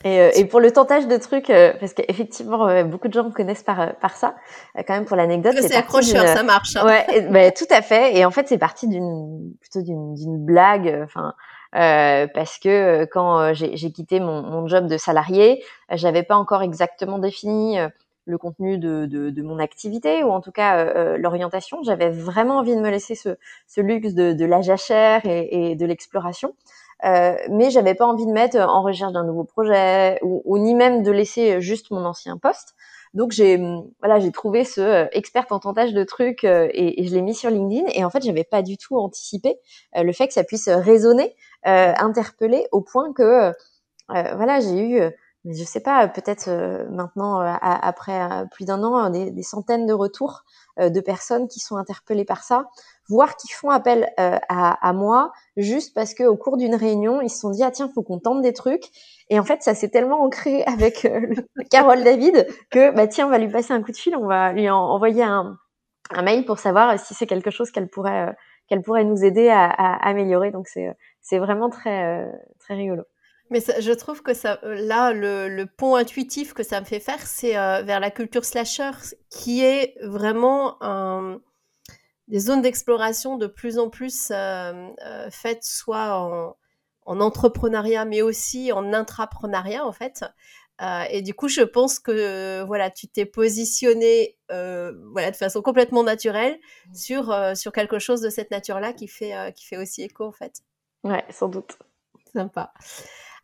Et, 0.04 0.40
et, 0.40 0.46
pour 0.46 0.60
le 0.60 0.72
tentage 0.72 1.08
de 1.08 1.18
trucs, 1.18 1.48
parce 1.48 1.94
qu'effectivement, 1.94 2.84
beaucoup 2.84 3.08
de 3.08 3.14
gens 3.14 3.24
me 3.24 3.32
connaissent 3.32 3.64
par, 3.64 3.96
par 3.96 4.16
ça, 4.16 4.36
quand 4.76 4.94
même 4.94 5.06
pour 5.06 5.16
l'anecdote. 5.16 5.56
C'est 5.60 5.74
accrocheur, 5.74 6.28
ça 6.28 6.44
marche. 6.44 6.76
Hein. 6.76 6.86
Ouais, 6.86 7.22
bah, 7.32 7.50
tout 7.52 7.66
à 7.72 7.82
fait. 7.82 8.16
Et 8.16 8.26
en 8.26 8.30
fait, 8.30 8.48
c'est 8.48 8.58
parti 8.58 8.88
d'une 8.88 9.54
plutôt 9.62 9.82
d'une 9.82 10.46
blague. 10.46 11.02
Enfin, 11.04 11.34
euh, 11.76 12.28
parce 12.34 12.58
que 12.58 12.70
euh, 12.70 13.06
quand 13.06 13.40
euh, 13.40 13.54
j'ai 13.54 13.92
quitté 13.92 14.20
mon, 14.20 14.42
mon, 14.44 14.68
job 14.68 14.88
de 14.88 14.98
salarié, 14.98 15.64
j'avais 15.92 16.24
pas 16.24 16.36
encore 16.38 16.62
exactement 16.62 17.18
défini 17.18 17.78
le 18.26 18.38
contenu 18.38 18.78
de, 18.78 19.06
de, 19.06 19.30
de, 19.30 19.42
mon 19.44 19.60
activité 19.60 20.24
ou 20.24 20.32
en 20.32 20.42
tout 20.42 20.52
cas 20.52 20.78
euh, 20.78 21.18
l'orientation. 21.18 21.84
J'avais 21.84 22.10
vraiment 22.10 22.58
envie 22.58 22.76
de 22.76 22.82
me 22.82 22.90
laisser 22.90 23.14
ce, 23.14 23.38
ce 23.68 23.82
luxe 23.82 24.14
de, 24.14 24.34
de 24.34 24.46
la 24.46 24.62
jachère 24.62 25.22
et, 25.26 25.72
et 25.72 25.76
de 25.76 25.86
l'exploration. 25.86 26.56
Euh, 27.04 27.36
mais 27.50 27.70
j'avais 27.72 27.94
pas 27.94 28.06
envie 28.06 28.26
de 28.26 28.32
mettre 28.32 28.58
en 28.58 28.82
recherche 28.82 29.12
d'un 29.12 29.26
nouveau 29.26 29.44
projet 29.44 30.18
ou, 30.22 30.42
ou, 30.46 30.58
ni 30.58 30.74
même 30.74 31.04
de 31.04 31.12
laisser 31.12 31.60
juste 31.60 31.92
mon 31.92 32.06
ancien 32.06 32.38
poste. 32.38 32.74
Donc 33.14 33.32
j'ai 33.32 33.58
voilà 34.00 34.20
j'ai 34.20 34.32
trouvé 34.32 34.64
ce 34.64 35.08
expert 35.16 35.46
en 35.50 35.60
tentage 35.60 35.94
de 35.94 36.04
trucs 36.04 36.44
et, 36.44 37.02
et, 37.02 37.08
je 37.08 37.14
l'ai 37.14 37.22
mis 37.22 37.34
sur 37.34 37.50
LinkedIn 37.50 37.88
et 37.94 38.04
en 38.04 38.10
fait 38.10 38.24
j'avais 38.24 38.44
pas 38.44 38.62
du 38.62 38.78
tout 38.78 38.98
anticipé 38.98 39.58
le 39.96 40.12
fait 40.12 40.28
que 40.28 40.34
ça 40.34 40.44
puisse 40.44 40.68
résonner 40.68 41.34
euh, 41.68 41.94
interpellée 41.98 42.68
au 42.72 42.82
point 42.82 43.12
que 43.14 43.52
euh, 44.12 44.36
voilà, 44.36 44.60
j'ai 44.60 44.80
eu 44.80 45.02
je 45.46 45.64
sais 45.64 45.80
pas, 45.80 46.08
peut-être 46.08 46.48
euh, 46.48 46.86
maintenant, 46.90 47.40
après 47.40 48.46
plus 48.52 48.66
d'un 48.66 48.84
an, 48.84 49.10
des, 49.10 49.44
centaines 49.44 49.86
de 49.86 49.94
retours 49.94 50.44
de 50.78 51.00
personnes 51.00 51.48
qui 51.48 51.60
sont 51.60 51.78
interpellées 51.78 52.26
par 52.26 52.44
ça, 52.44 52.68
voire 53.08 53.36
qui 53.38 53.48
font 53.52 53.70
appel 53.70 54.12
à, 54.18 54.88
à, 54.88 54.94
moi 54.94 55.32
juste 55.56 55.94
parce 55.94 56.14
que 56.14 56.24
au 56.24 56.36
cours 56.36 56.58
d'une 56.58 56.76
réunion, 56.76 57.22
ils 57.22 57.30
se 57.30 57.40
sont 57.40 57.52
dit 57.52 57.64
ah 57.64 57.72
tiens, 57.72 57.90
faut 57.94 58.04
qu'on 58.04 58.20
tente 58.20 58.42
des 58.42 58.54
trucs. 58.54 58.86
Et 59.30 59.40
en 59.40 59.44
fait, 59.44 59.62
ça 59.62 59.76
s'est 59.76 59.90
tellement 59.90 60.22
ancré 60.22 60.64
avec 60.68 61.08
Carole 61.70 62.04
David 62.04 62.48
que 62.72 62.92
bah 62.96 63.08
tiens, 63.08 63.28
on 63.28 63.30
va 63.30 63.38
lui 63.38 63.50
passer 63.50 63.74
un 63.74 63.82
coup 63.82 63.92
de 63.92 63.98
fil, 63.98 64.16
on 64.16 64.28
va 64.28 64.52
lui 64.52 64.70
envoyer 64.70 65.24
un, 65.24 65.58
un 66.12 66.22
mail 66.24 66.46
pour 66.46 66.60
savoir 66.60 67.00
si 67.00 67.14
c'est 67.14 67.28
quelque 67.28 67.52
chose 67.52 67.72
qu'elle 67.72 67.90
pourrait 67.90 68.36
qu'elle 68.68 68.82
pourrait 68.82 69.04
nous 69.04 69.24
aider 69.24 69.50
à, 69.50 69.66
à 69.66 70.10
améliorer. 70.10 70.52
Donc 70.52 70.68
c'est 70.68 70.92
c'est 71.26 71.40
vraiment 71.40 71.70
très, 71.72 72.06
euh, 72.06 72.32
très 72.60 72.76
rigolo. 72.76 73.04
Mais 73.52 73.60
je 73.62 73.92
trouve 73.92 74.24
que 74.24 74.34
ça, 74.34 74.60
euh, 74.64 74.76
là, 74.76 75.14
le, 75.14 75.48
le, 75.50 75.66
pont 75.68 75.96
intuitif 75.96 76.54
que 76.54 76.64
ça 76.64 76.80
me 76.80 76.86
fait 76.86 77.00
faire, 77.00 77.22
c'est 77.22 77.58
euh, 77.58 77.84
vers 77.84 78.00
la 78.00 78.10
culture 78.10 78.44
slasher, 78.44 78.92
qui 79.30 79.64
est 79.64 79.96
vraiment 80.02 80.82
un, 80.82 81.40
des 82.28 82.40
zones 82.40 82.64
d'exploration 82.64 83.38
de 83.38 83.46
plus 83.46 83.78
en 83.78 83.90
plus 83.90 84.32
faites 85.30 85.64
soit 85.64 86.20
en, 86.20 86.58
en, 87.06 87.20
entrepreneuriat, 87.20 88.06
mais 88.06 88.24
aussi 88.24 88.72
en 88.72 88.94
intrapreneuriat, 88.94 89.86
en 89.86 89.92
fait. 89.92 90.26
et 91.12 91.22
du 91.22 91.36
coup, 91.36 91.48
je 91.48 91.62
pense 91.62 92.00
que 92.00 92.64
voilà, 92.64 92.90
tu 92.90 93.08
t'es 93.08 93.28
positionné 93.28 94.38
voilà, 94.50 95.30
de 95.30 95.36
façon 95.36 95.62
complètement 95.62 96.04
naturelle 96.04 96.58
mmh. 96.90 96.96
sur, 96.96 97.56
sur 97.56 97.72
quelque 97.72 98.00
chose 98.00 98.22
de 98.22 98.32
cette 98.32 98.50
nature-là 98.50 98.92
qui, 98.92 99.08
fait 99.08 99.54
qui 99.56 99.68
fait 99.68 99.78
aussi 99.78 100.02
écho, 100.02 100.26
en 100.26 100.32
fait. 100.32 100.64
Ouais, 101.04 101.24
sans 101.30 101.48
doute. 101.48 101.78
Sympa. 102.34 102.74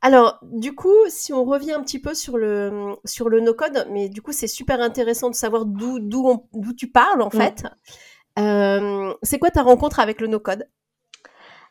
Alors, 0.01 0.39
du 0.41 0.73
coup, 0.73 0.95
si 1.09 1.31
on 1.31 1.43
revient 1.45 1.73
un 1.73 1.81
petit 1.81 1.99
peu 1.99 2.13
sur 2.15 2.37
le, 2.37 2.95
sur 3.05 3.29
le 3.29 3.39
no-code, 3.39 3.85
mais 3.91 4.09
du 4.09 4.21
coup, 4.21 4.31
c'est 4.31 4.47
super 4.47 4.81
intéressant 4.81 5.29
de 5.29 5.35
savoir 5.35 5.65
d'où, 5.65 5.99
d'où, 5.99 6.43
d'où 6.53 6.73
tu 6.73 6.87
parles, 6.89 7.21
en 7.21 7.29
fait. 7.29 7.65
Euh, 8.39 9.13
c'est 9.21 9.37
quoi 9.37 9.51
ta 9.51 9.61
rencontre 9.61 9.99
avec 9.99 10.19
le 10.21 10.27
no-code? 10.27 10.67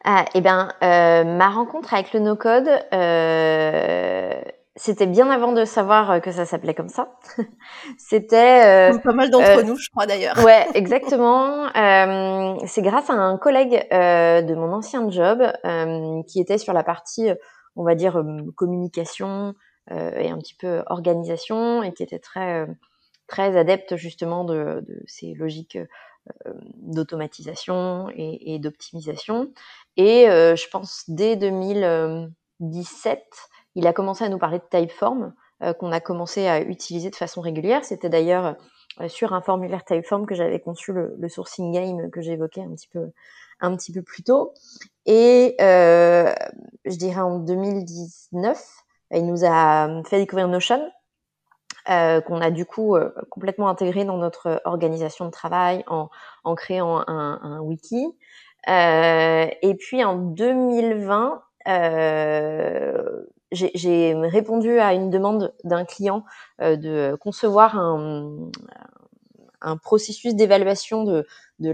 Ah, 0.04 0.24
Eh 0.34 0.40
bien, 0.40 0.68
euh, 0.82 1.24
ma 1.24 1.48
rencontre 1.50 1.92
avec 1.92 2.12
le 2.14 2.20
no-code, 2.20 2.68
euh, 2.94 4.40
c'était 4.76 5.06
bien 5.06 5.28
avant 5.28 5.52
de 5.52 5.64
savoir 5.64 6.10
euh, 6.12 6.18
que 6.20 6.30
ça 6.32 6.46
s'appelait 6.46 6.72
comme 6.74 6.88
ça. 6.88 7.12
c'était 7.98 8.92
euh, 8.92 8.98
pas 8.98 9.12
mal 9.12 9.30
d'entre 9.30 9.58
euh, 9.58 9.62
nous, 9.62 9.76
je 9.76 9.90
crois 9.90 10.06
d'ailleurs. 10.06 10.38
ouais, 10.44 10.66
exactement. 10.74 11.66
Euh, 11.76 12.54
c'est 12.66 12.82
grâce 12.82 13.10
à 13.10 13.14
un 13.14 13.36
collègue 13.36 13.86
euh, 13.92 14.40
de 14.40 14.54
mon 14.54 14.72
ancien 14.72 15.10
job 15.10 15.42
qui 16.28 16.40
était 16.40 16.58
sur 16.58 16.72
la 16.72 16.82
partie, 16.84 17.28
on 17.76 17.84
va 17.84 17.94
dire 17.94 18.22
communication 18.56 19.54
et 19.90 20.30
un 20.30 20.38
petit 20.38 20.54
peu 20.54 20.82
organisation 20.86 21.82
et 21.82 21.92
qui 21.92 22.02
était 22.02 22.18
très 22.18 22.66
très 23.26 23.56
adepte 23.56 23.96
justement 23.96 24.44
de, 24.44 24.84
ces 25.06 25.34
logiques 25.34 25.78
d'automatisation 26.76 28.08
et, 28.14 28.58
d'optimisation. 28.58 29.52
Et 29.96 30.26
je 30.26 30.68
pense 30.68 31.04
dès 31.08 31.36
2017 31.36 33.24
il 33.74 33.86
a 33.86 33.92
commencé 33.92 34.24
à 34.24 34.28
nous 34.28 34.38
parler 34.38 34.58
de 34.58 34.64
Typeform, 34.70 35.32
euh, 35.62 35.72
qu'on 35.72 35.92
a 35.92 36.00
commencé 36.00 36.46
à 36.46 36.60
utiliser 36.60 37.10
de 37.10 37.16
façon 37.16 37.40
régulière. 37.40 37.84
C'était 37.84 38.08
d'ailleurs 38.08 38.56
euh, 39.00 39.08
sur 39.08 39.32
un 39.32 39.40
formulaire 39.40 39.84
Typeform 39.84 40.26
que 40.26 40.34
j'avais 40.34 40.60
conçu 40.60 40.92
le, 40.92 41.14
le, 41.18 41.28
sourcing 41.28 41.72
game 41.72 42.10
que 42.10 42.20
j'évoquais 42.20 42.62
un 42.62 42.74
petit 42.74 42.88
peu 42.88 43.10
un 43.60 43.76
petit 43.76 43.92
peu 43.92 44.02
plus 44.02 44.22
tôt. 44.22 44.54
Et 45.06 45.56
euh, 45.60 46.32
je 46.84 46.96
dirais 46.96 47.20
en 47.20 47.38
2019, 47.38 48.64
il 49.12 49.26
nous 49.26 49.44
a 49.44 49.88
fait 50.04 50.18
découvrir 50.18 50.48
Notion, 50.48 50.90
euh, 51.88 52.20
qu'on 52.20 52.40
a 52.40 52.50
du 52.50 52.66
coup 52.66 52.96
euh, 52.96 53.10
complètement 53.30 53.68
intégré 53.68 54.04
dans 54.04 54.18
notre 54.18 54.60
organisation 54.64 55.24
de 55.24 55.30
travail 55.30 55.84
en, 55.86 56.10
créant 56.54 57.02
un, 57.06 57.60
wiki. 57.60 58.06
Et 58.68 59.76
puis 59.78 60.04
en 60.04 60.16
2020, 60.16 61.42
j'ai 63.52 64.14
répondu 64.14 64.78
à 64.78 64.92
une 64.94 65.10
demande 65.10 65.54
d'un 65.64 65.84
client 65.84 66.24
de 66.60 67.16
concevoir 67.20 67.76
un, 67.76 68.50
processus 69.82 70.34
d'évaluation 70.34 71.04
de, 71.04 71.26
de 71.58 71.70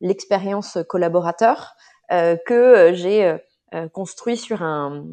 l'expérience 0.00 0.78
collaborateur 0.88 1.74
euh, 2.12 2.36
que 2.46 2.92
j'ai 2.94 3.36
euh, 3.74 3.88
construit 3.88 4.36
sur 4.36 4.62
un, 4.62 5.04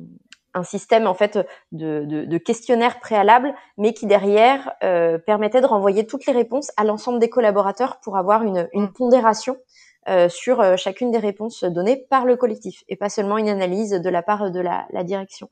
un, 0.54 0.64
système 0.64 1.08
en 1.08 1.14
fait 1.14 1.38
de, 1.72 2.06
de, 2.06 2.26
de 2.26 2.38
questionnaire 2.38 3.00
préalable, 3.00 3.54
mais 3.78 3.94
qui 3.94 4.06
derrière 4.06 4.72
euh, 4.84 5.18
permettait 5.18 5.62
de 5.62 5.66
renvoyer 5.66 6.08
toutes 6.08 6.26
les 6.26 6.34
réponses 6.34 6.72
à 6.78 6.84
l'ensemble 6.84 7.20
des 7.20 7.30
collaborateurs 7.30 8.00
pour 8.02 8.18
avoir 8.18 8.44
une, 8.44 8.70
une 8.74 8.92
pondération 8.92 9.58
euh, 10.08 10.30
sur 10.30 10.62
euh, 10.62 10.76
chacune 10.76 11.10
des 11.10 11.18
réponses 11.18 11.64
données 11.64 12.06
par 12.12 12.26
le 12.26 12.36
collectif 12.36 12.84
et 12.88 12.96
pas 12.96 13.10
seulement 13.10 13.40
une 13.40 13.50
analyse 13.50 13.90
de 13.90 14.10
la 14.12 14.22
part 14.22 14.52
de 14.52 14.60
la, 14.60 14.86
direction. 15.04 15.50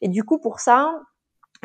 Et 0.00 0.06
du 0.06 0.22
coup, 0.22 0.38
pour 0.38 0.60
ça, 0.60 0.92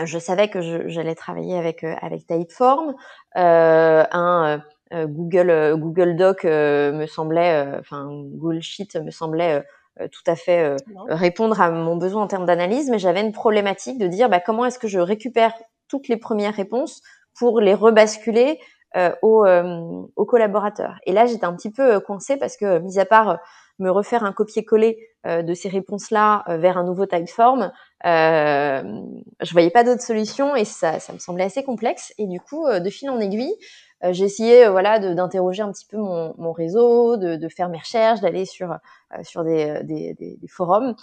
je 0.03 0.17
savais 0.17 0.49
que 0.49 0.89
j'allais 0.89 1.13
travailler 1.13 1.55
avec 1.55 1.83
euh, 1.83 1.93
avec 2.01 2.25
Typeform, 2.25 2.95
un 3.35 4.63
Google 4.91 5.75
Google 5.77 6.15
Doc 6.15 6.43
me 6.43 7.05
semblait, 7.05 7.77
enfin 7.79 8.09
Google 8.11 8.61
Sheet 8.61 8.95
me 9.03 9.11
semblait 9.11 9.63
tout 10.11 10.23
à 10.27 10.35
fait 10.35 10.75
répondre 11.07 11.59
à 11.61 11.71
mon 11.71 11.95
besoin 11.95 12.23
en 12.23 12.27
termes 12.27 12.45
d'analyse, 12.45 12.89
mais 12.89 12.99
j'avais 12.99 13.21
une 13.21 13.31
problématique 13.31 13.97
de 13.97 14.07
dire 14.07 14.29
bah, 14.29 14.39
comment 14.39 14.65
est-ce 14.65 14.79
que 14.79 14.87
je 14.87 14.99
récupère 14.99 15.53
toutes 15.87 16.07
les 16.07 16.17
premières 16.17 16.55
réponses 16.55 17.01
pour 17.37 17.59
les 17.59 17.73
rebasculer 17.73 18.59
euh, 18.95 19.11
aux, 19.21 19.45
euh, 19.45 20.03
aux, 20.15 20.25
collaborateurs? 20.25 20.95
Et 21.05 21.11
là, 21.11 21.25
j'étais 21.25 21.45
un 21.45 21.55
petit 21.55 21.71
peu 21.71 21.95
euh, 21.95 21.99
coincée 21.99 22.37
parce 22.37 22.57
que, 22.57 22.79
mis 22.79 22.99
à 22.99 23.05
part 23.05 23.39
me 23.79 23.89
refaire 23.89 24.23
un 24.23 24.31
copier-coller 24.31 24.99
de 25.25 25.53
ces 25.55 25.69
réponses-là 25.69 26.43
vers 26.59 26.77
un 26.77 26.83
nouveau 26.83 27.07
typeform, 27.07 27.71
euh, 28.05 29.01
je 29.41 29.51
voyais 29.51 29.71
pas 29.71 29.83
d'autre 29.83 30.03
solution 30.03 30.55
et 30.55 30.65
ça, 30.65 30.99
ça 30.99 31.13
me 31.13 31.17
semblait 31.17 31.45
assez 31.45 31.63
complexe. 31.63 32.13
Et 32.19 32.27
du 32.27 32.39
coup, 32.39 32.67
de 32.69 32.89
fil 32.91 33.09
en 33.09 33.19
aiguille, 33.19 33.55
euh, 34.03 34.13
j'ai 34.13 34.25
essayé 34.25 34.65
euh, 34.65 34.71
voilà 34.71 34.99
d'interroger 34.99 35.61
un 35.61 35.71
petit 35.71 35.85
peu 35.85 35.97
mon, 35.97 36.33
mon 36.37 36.51
réseau, 36.51 37.17
de, 37.17 37.35
de, 37.35 37.49
faire 37.49 37.69
mes 37.69 37.77
recherches, 37.77 38.19
d'aller 38.19 38.45
sur 38.45 38.71
euh, 38.71 39.23
sur 39.23 39.43
des, 39.43 39.81
des, 39.83 40.13
des, 40.13 40.37
des 40.37 40.47
forums. 40.47 40.95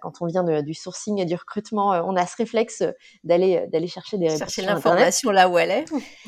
quand 0.00 0.20
on 0.20 0.26
vient 0.26 0.44
de, 0.44 0.60
du 0.60 0.74
sourcing 0.74 1.18
et 1.20 1.24
du 1.24 1.34
recrutement, 1.34 1.90
on 2.04 2.16
a 2.16 2.26
ce 2.26 2.36
réflexe 2.36 2.82
d'aller 3.24 3.66
d'aller 3.68 3.86
chercher 3.86 4.18
des 4.18 4.36
chercher 4.36 4.62
l'information 4.62 5.30
là 5.30 5.48
où 5.48 5.58
elle 5.58 5.70
est. 5.70 5.84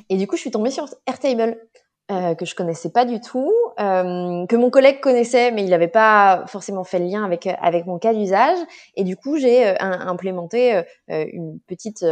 Et 0.09 0.17
du 0.17 0.27
coup, 0.27 0.37
je 0.37 0.43
suis 0.43 0.51
tombée 0.51 0.71
sur 0.71 0.87
Airtable. 1.07 1.57
Euh, 2.11 2.35
que 2.35 2.45
je 2.45 2.57
connaissais 2.57 2.91
pas 2.91 3.05
du 3.05 3.21
tout, 3.21 3.53
euh, 3.79 4.45
que 4.47 4.57
mon 4.57 4.71
collègue 4.71 4.99
connaissait, 5.01 5.53
mais 5.53 5.63
il 5.63 5.71
n'avait 5.71 5.87
pas 5.87 6.45
forcément 6.49 6.83
fait 6.83 6.99
le 6.99 7.05
lien 7.05 7.25
avec 7.25 7.47
avec 7.47 7.87
mon 7.87 7.99
cas 7.99 8.13
d'usage. 8.13 8.59
Et 8.97 9.05
du 9.05 9.17
coup, 9.17 9.39
j'ai 9.39 9.69
euh, 9.69 9.75
implémenté 9.79 10.83
une 11.09 11.61
petite 11.69 12.05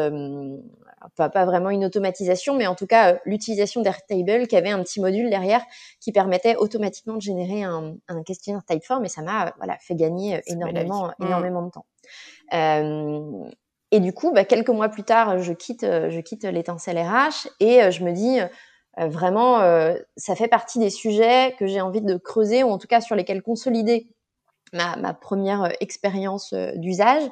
pas, 1.16 1.28
pas 1.28 1.44
vraiment 1.44 1.70
une 1.70 1.84
automatisation, 1.84 2.56
mais 2.56 2.66
en 2.66 2.74
tout 2.74 2.86
cas 2.86 3.14
euh, 3.14 3.18
l'utilisation 3.24 3.82
d'Airtable 3.82 4.46
qui 4.46 4.56
avait 4.56 4.70
un 4.70 4.82
petit 4.82 5.00
module 5.00 5.30
derrière 5.30 5.62
qui 6.00 6.12
permettait 6.12 6.56
automatiquement 6.56 7.14
de 7.14 7.22
générer 7.22 7.62
un, 7.62 7.94
un 8.08 8.22
questionnaire 8.22 8.64
Typeform 8.64 9.04
et 9.04 9.08
ça 9.08 9.22
m'a 9.22 9.54
voilà, 9.58 9.76
fait 9.80 9.94
gagner 9.94 10.36
euh, 10.36 10.40
énormément, 10.46 11.08
mmh. 11.18 11.26
énormément 11.26 11.62
de 11.62 11.70
temps. 11.70 11.86
Euh, 12.54 13.50
et 13.90 14.00
du 14.00 14.12
coup, 14.12 14.32
bah, 14.32 14.44
quelques 14.44 14.68
mois 14.68 14.90
plus 14.90 15.02
tard, 15.02 15.38
je 15.38 15.52
quitte, 15.54 15.82
je 15.82 16.20
quitte 16.20 16.44
l'étincelle 16.44 16.98
RH 16.98 17.48
et 17.58 17.90
je 17.90 18.04
me 18.04 18.12
dis, 18.12 18.38
vraiment, 19.06 19.60
ça 20.16 20.34
fait 20.34 20.48
partie 20.48 20.78
des 20.78 20.90
sujets 20.90 21.54
que 21.58 21.66
j'ai 21.66 21.80
envie 21.80 22.02
de 22.02 22.16
creuser 22.16 22.64
ou 22.64 22.70
en 22.70 22.78
tout 22.78 22.88
cas 22.88 23.00
sur 23.00 23.14
lesquels 23.14 23.42
consolider 23.42 24.08
ma, 24.72 24.96
ma 24.96 25.14
première 25.14 25.72
expérience 25.80 26.52
d'usage 26.74 27.22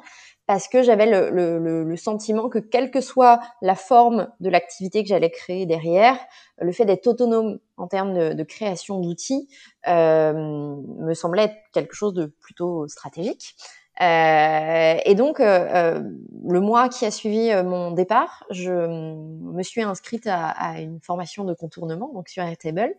parce 0.47 0.69
que 0.69 0.81
j'avais 0.81 1.05
le, 1.05 1.29
le, 1.29 1.83
le, 1.83 1.95
sentiment 1.97 2.47
que 2.47 2.57
quelle 2.57 2.89
que 2.89 3.01
soit 3.01 3.41
la 3.61 3.75
forme 3.75 4.29
de 4.39 4.49
l'activité 4.49 5.03
que 5.03 5.09
j'allais 5.09 5.29
créer 5.29 5.65
derrière, 5.65 6.17
le 6.59 6.71
fait 6.71 6.85
d'être 6.85 7.05
autonome 7.05 7.59
en 7.75 7.87
termes 7.87 8.13
de, 8.13 8.33
de 8.33 8.43
création 8.43 9.01
d'outils 9.01 9.49
euh, 9.89 10.33
me 10.33 11.13
semblait 11.13 11.43
être 11.43 11.57
quelque 11.73 11.93
chose 11.93 12.13
de 12.13 12.27
plutôt 12.39 12.87
stratégique. 12.87 13.55
Euh, 14.01 14.97
et 15.05 15.15
donc, 15.15 15.39
euh, 15.39 15.67
euh 15.73 16.03
le 16.49 16.61
mois 16.61 16.87
qui 16.87 17.05
a 17.05 17.11
suivi 17.11 17.53
mon 17.65 17.91
départ, 17.91 18.45
je 18.51 18.71
me 18.71 19.61
suis 19.63 19.81
inscrite 19.81 20.27
à, 20.27 20.79
une 20.79 21.01
formation 21.01 21.43
de 21.43 21.53
contournement, 21.53 22.09
donc 22.13 22.29
sur 22.29 22.41
Airtable. 22.41 22.95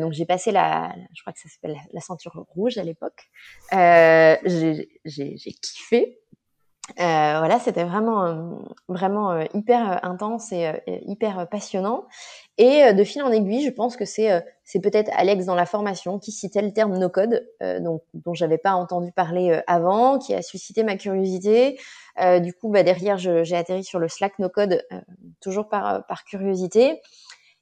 Donc 0.00 0.12
j'ai 0.12 0.26
passé 0.26 0.50
la, 0.50 0.92
je 1.14 1.20
crois 1.22 1.32
que 1.32 1.38
ça 1.38 1.48
s'appelle 1.48 1.76
la, 1.92 2.00
ceinture 2.00 2.44
rouge 2.48 2.78
à 2.78 2.82
l'époque. 2.82 3.30
j'ai 3.70 4.88
kiffé. 5.62 6.18
Euh, 6.98 7.38
voilà, 7.38 7.60
c'était 7.60 7.84
vraiment, 7.84 8.58
vraiment 8.88 9.38
hyper 9.54 10.04
intense 10.04 10.50
et 10.50 10.72
hyper 11.06 11.48
passionnant. 11.48 12.08
Et 12.58 12.92
de 12.92 13.04
fil 13.04 13.22
en 13.22 13.30
aiguille, 13.30 13.64
je 13.64 13.70
pense 13.70 13.96
que 13.96 14.04
c'est 14.04 14.42
c'est 14.72 14.80
peut-être 14.80 15.10
Alex 15.14 15.44
dans 15.44 15.54
la 15.54 15.66
formation 15.66 16.18
qui 16.18 16.32
citait 16.32 16.62
le 16.62 16.72
terme 16.72 16.96
no 16.96 17.10
code, 17.10 17.46
donc 17.80 18.00
dont 18.14 18.32
j'avais 18.32 18.56
pas 18.56 18.72
entendu 18.72 19.12
parler 19.12 19.60
avant, 19.66 20.18
qui 20.18 20.32
a 20.32 20.40
suscité 20.40 20.82
ma 20.82 20.96
curiosité. 20.96 21.78
du 22.40 22.54
coup, 22.54 22.70
bah, 22.70 22.82
derrière, 22.82 23.18
j'ai 23.18 23.54
atterri 23.54 23.84
sur 23.84 23.98
le 23.98 24.08
Slack 24.08 24.38
no 24.38 24.48
code, 24.48 24.82
toujours 25.42 25.68
par 25.68 26.24
curiosité. 26.26 27.02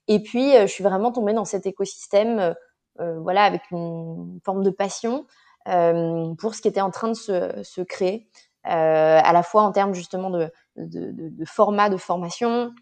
Et 0.07 0.23
puis, 0.23 0.53
je 0.53 0.67
suis 0.67 0.85
vraiment 0.85 1.11
tombée 1.11 1.33
dans 1.33 1.43
cet 1.43 1.65
écosystème, 1.65 2.55
voilà, 2.97 3.43
avec 3.43 3.61
une 3.71 4.39
forme 4.45 4.63
de 4.63 4.69
passion 4.69 5.25
pour 5.65 6.55
ce 6.55 6.61
qui 6.61 6.69
était 6.69 6.79
en 6.79 6.91
train 6.91 7.09
de 7.09 7.13
se, 7.13 7.81
créer. 7.81 8.29
Euh, 8.67 9.19
à 9.23 9.33
la 9.33 9.41
fois 9.41 9.63
en 9.63 9.71
termes 9.71 9.95
justement 9.95 10.29
de, 10.29 10.51
format 11.45 11.89
de 11.89 11.97
formation, 11.97 12.73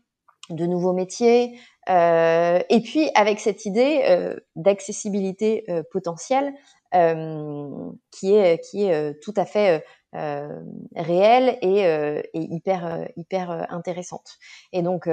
de 0.50 0.65
nouveaux 0.65 0.94
métiers, 0.94 1.60
euh, 1.89 2.60
et 2.70 2.82
puis 2.82 3.10
avec 3.15 3.39
cette 3.39 3.65
idée 3.65 4.01
euh, 4.06 4.36
d'accessibilité 4.56 5.63
euh, 5.70 5.82
potentielle 5.91 6.53
euh, 6.94 7.91
qui 8.12 8.36
est 8.36 8.60
qui 8.63 8.86
est 8.86 9.20
tout 9.22 9.34
à 9.36 9.46
fait 9.46 9.84
réelle 10.12 11.58
et, 11.62 12.24
hyper 12.34 13.08
hyper 13.15 13.68
intéressante. 13.72 14.38
Et 14.74 14.82
donc 14.82 15.08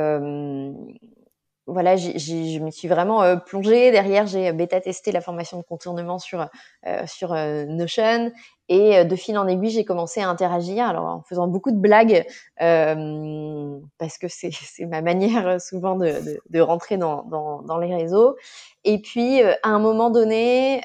voilà, 1.66 1.96
je 1.96 2.58
me 2.60 2.70
suis 2.70 2.88
vraiment 2.88 3.36
plongée. 3.40 3.90
Derrière, 3.90 4.26
j'ai 4.26 4.52
bêta 4.52 4.80
testé 4.80 5.12
la 5.12 5.20
formation 5.20 5.58
de 5.58 5.64
contournement 5.64 6.18
sur 6.18 6.48
sur 7.06 7.34
Notion 7.34 8.32
et 8.68 9.04
de 9.04 9.16
fil 9.16 9.38
en 9.38 9.46
aiguille, 9.46 9.70
j'ai 9.70 9.84
commencé 9.84 10.20
à 10.20 10.28
interagir. 10.28 10.86
Alors 10.86 11.04
en 11.04 11.22
faisant 11.22 11.46
beaucoup 11.48 11.70
de 11.70 11.78
blagues 11.78 12.26
parce 12.58 14.18
que 14.18 14.28
c'est 14.28 14.50
ma 14.86 15.02
manière 15.02 15.60
souvent 15.60 15.96
de, 15.96 16.06
de, 16.06 16.40
de 16.48 16.60
rentrer 16.60 16.96
dans, 16.96 17.22
dans, 17.24 17.62
dans 17.62 17.78
les 17.78 17.94
réseaux. 17.94 18.36
Et 18.84 19.00
puis 19.00 19.42
à 19.42 19.68
un 19.68 19.78
moment 19.78 20.10
donné, 20.10 20.80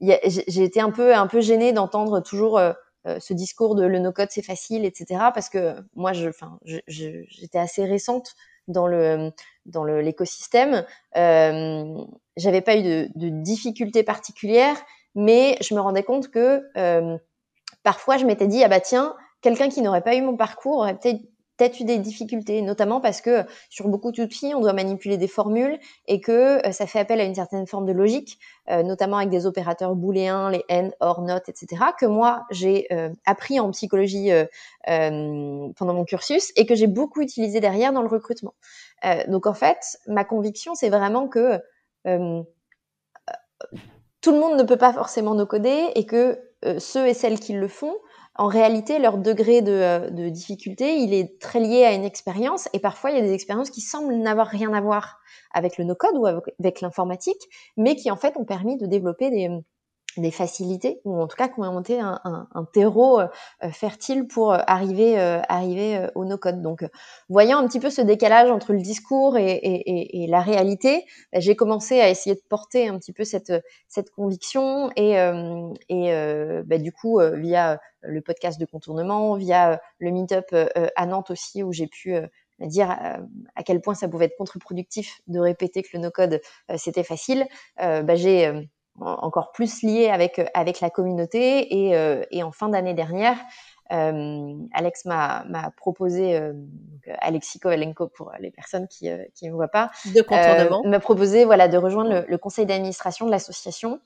j'ai 0.00 0.62
été 0.62 0.80
un 0.80 0.90
peu 0.90 1.14
un 1.14 1.26
peu 1.26 1.40
gênée 1.40 1.72
d'entendre 1.72 2.20
toujours 2.20 2.60
ce 3.06 3.34
discours 3.34 3.74
de 3.74 3.84
le 3.84 3.98
no 3.98 4.12
code 4.12 4.28
c'est 4.30 4.42
facile, 4.42 4.84
etc. 4.84 5.30
Parce 5.34 5.48
que 5.48 5.76
moi, 5.94 6.12
je, 6.12 6.28
enfin, 6.28 6.58
j'étais 6.86 7.58
assez 7.58 7.84
récente 7.84 8.34
dans 8.68 8.86
le 8.86 9.30
dans 9.66 9.84
l'écosystème. 9.84 10.84
Euh, 11.16 11.94
J'avais 12.36 12.62
pas 12.62 12.76
eu 12.76 12.82
de, 12.82 13.08
de 13.14 13.28
difficultés 13.42 14.02
particulières, 14.02 14.76
mais 15.14 15.56
je 15.60 15.74
me 15.74 15.80
rendais 15.80 16.02
compte 16.02 16.28
que 16.28 16.62
euh, 16.76 17.16
parfois 17.82 18.16
je 18.16 18.24
m'étais 18.24 18.46
dit 18.46 18.62
ah 18.64 18.68
bah 18.68 18.80
tiens 18.80 19.14
quelqu'un 19.40 19.68
qui 19.68 19.82
n'aurait 19.82 20.02
pas 20.02 20.14
eu 20.14 20.22
mon 20.22 20.36
parcours 20.36 20.78
aurait 20.78 20.98
peut-être 21.56 21.80
eu 21.80 21.84
des 21.84 21.98
difficultés, 21.98 22.62
notamment 22.62 23.00
parce 23.00 23.20
que 23.20 23.44
sur 23.70 23.88
beaucoup 23.88 24.10
d'outils, 24.12 24.54
on 24.54 24.60
doit 24.60 24.72
manipuler 24.72 25.16
des 25.16 25.28
formules 25.28 25.78
et 26.06 26.20
que 26.20 26.66
euh, 26.66 26.72
ça 26.72 26.86
fait 26.86 26.98
appel 26.98 27.20
à 27.20 27.24
une 27.24 27.34
certaine 27.34 27.66
forme 27.66 27.86
de 27.86 27.92
logique, 27.92 28.38
euh, 28.70 28.82
notamment 28.82 29.18
avec 29.18 29.30
des 29.30 29.46
opérateurs 29.46 29.94
booléens, 29.94 30.50
les 30.50 30.64
and, 30.70 30.90
or, 31.00 31.22
not, 31.22 31.40
etc., 31.46 31.66
que 31.98 32.06
moi, 32.06 32.44
j'ai 32.50 32.86
euh, 32.92 33.10
appris 33.26 33.60
en 33.60 33.70
psychologie 33.70 34.30
pendant 34.86 35.94
mon 35.94 36.04
cursus 36.04 36.52
et 36.56 36.66
que 36.66 36.74
j'ai 36.74 36.86
beaucoup 36.86 37.20
utilisé 37.20 37.60
derrière 37.60 37.92
dans 37.92 38.02
le 38.02 38.08
recrutement. 38.08 38.54
donc 39.28 39.46
en 39.46 39.54
fait, 39.54 39.98
ma 40.06 40.24
conviction, 40.24 40.74
c'est 40.74 40.90
vraiment 40.90 41.28
que 41.28 41.60
tout 44.24 44.32
le 44.32 44.40
monde 44.40 44.58
ne 44.58 44.62
peut 44.62 44.78
pas 44.78 44.94
forcément 44.94 45.34
no 45.34 45.44
coder 45.44 45.90
et 45.94 46.06
que 46.06 46.38
ceux 46.78 47.06
et 47.06 47.12
celles 47.12 47.38
qui 47.38 47.52
le 47.52 47.68
font 47.68 47.94
en 48.36 48.48
réalité, 48.48 48.98
leur 48.98 49.18
degré 49.18 49.62
de, 49.62 49.70
euh, 49.70 50.10
de, 50.10 50.28
difficulté, 50.28 50.96
il 50.96 51.14
est 51.14 51.40
très 51.40 51.60
lié 51.60 51.84
à 51.84 51.92
une 51.92 52.04
expérience. 52.04 52.68
Et 52.72 52.80
parfois, 52.80 53.10
il 53.10 53.16
y 53.16 53.20
a 53.20 53.22
des 53.22 53.32
expériences 53.32 53.70
qui 53.70 53.80
semblent 53.80 54.14
n'avoir 54.14 54.48
rien 54.48 54.72
à 54.72 54.80
voir 54.80 55.20
avec 55.52 55.78
le 55.78 55.84
no-code 55.84 56.16
ou 56.16 56.26
avec 56.26 56.80
l'informatique, 56.80 57.40
mais 57.76 57.94
qui 57.94 58.10
en 58.10 58.16
fait 58.16 58.36
ont 58.36 58.44
permis 58.44 58.76
de 58.76 58.86
développer 58.86 59.30
des, 59.30 59.50
des 60.16 60.30
facilités 60.30 61.00
ou 61.04 61.20
en 61.20 61.26
tout 61.26 61.36
cas 61.36 61.48
qui 61.48 61.60
ont 61.60 61.72
monté 61.72 62.00
un, 62.00 62.20
un, 62.24 62.48
un 62.52 62.64
terreau 62.64 63.20
euh, 63.20 63.28
fertile 63.70 64.26
pour 64.26 64.52
euh, 64.52 64.58
arriver 64.66 65.18
euh, 65.18 65.40
arriver 65.48 66.06
au 66.14 66.24
no 66.24 66.38
code. 66.38 66.62
Donc, 66.62 66.84
voyant 67.28 67.58
un 67.58 67.66
petit 67.66 67.80
peu 67.80 67.90
ce 67.90 68.00
décalage 68.00 68.50
entre 68.50 68.72
le 68.72 68.80
discours 68.80 69.36
et, 69.36 69.52
et, 69.52 70.22
et, 70.22 70.26
la 70.26 70.40
réalité, 70.40 71.04
bah, 71.32 71.40
j'ai 71.40 71.56
commencé 71.56 72.00
à 72.00 72.08
essayer 72.08 72.34
de 72.36 72.42
porter 72.48 72.88
un 72.88 72.98
petit 72.98 73.12
peu 73.12 73.24
cette 73.24 73.52
cette 73.88 74.10
conviction 74.10 74.90
et 74.96 75.14
et 75.88 76.62
bah, 76.64 76.78
du 76.78 76.92
coup 76.92 77.20
via 77.34 77.80
le 78.02 78.20
podcast 78.20 78.60
de 78.60 78.66
contournement, 78.66 79.34
via 79.34 79.80
le 79.98 80.10
meet-up 80.10 80.54
à 80.96 81.06
Nantes 81.06 81.30
aussi 81.30 81.62
où 81.62 81.72
j'ai 81.72 81.86
pu 81.86 82.16
dire 82.60 82.90
à 82.90 83.62
quel 83.64 83.80
point 83.80 83.94
ça 83.94 84.08
pouvait 84.08 84.26
être 84.26 84.36
contre-productif 84.36 85.20
de 85.26 85.38
répéter 85.38 85.82
que 85.82 85.88
le 85.94 86.00
no-code 86.00 86.40
c'était 86.76 87.04
facile, 87.04 87.46
bah, 87.78 88.14
j'ai 88.14 88.68
encore 89.00 89.52
plus 89.52 89.82
lié 89.82 90.08
avec 90.08 90.38
euh, 90.38 90.46
avec 90.54 90.80
la 90.80 90.90
communauté. 90.90 91.86
Et, 91.86 91.96
euh, 91.96 92.24
et 92.30 92.42
en 92.42 92.52
fin 92.52 92.68
d'année 92.68 92.94
dernière 92.94 93.36
euh, 93.92 94.54
Alex 94.72 95.04
m'a 95.04 95.44
proposé, 95.76 96.36
euh, 96.36 96.54
Alexis 97.20 97.60
Kovalenko 97.60 98.08
pour 98.08 98.32
les 98.40 98.50
personnes 98.50 98.88
qui 98.88 99.10
ne 99.10 99.18
qui 99.34 99.48
me 99.50 99.54
voient 99.54 99.68
pas, 99.68 99.90
m'a 100.84 101.00
proposé 101.00 101.44
voilà 101.44 101.68
de 101.68 101.76
rejoindre 101.76 102.10
le, 102.10 102.24
le 102.26 102.38
conseil 102.38 102.64
d'administration 102.66 103.26
de 103.26 103.30
l'association, 103.30 104.00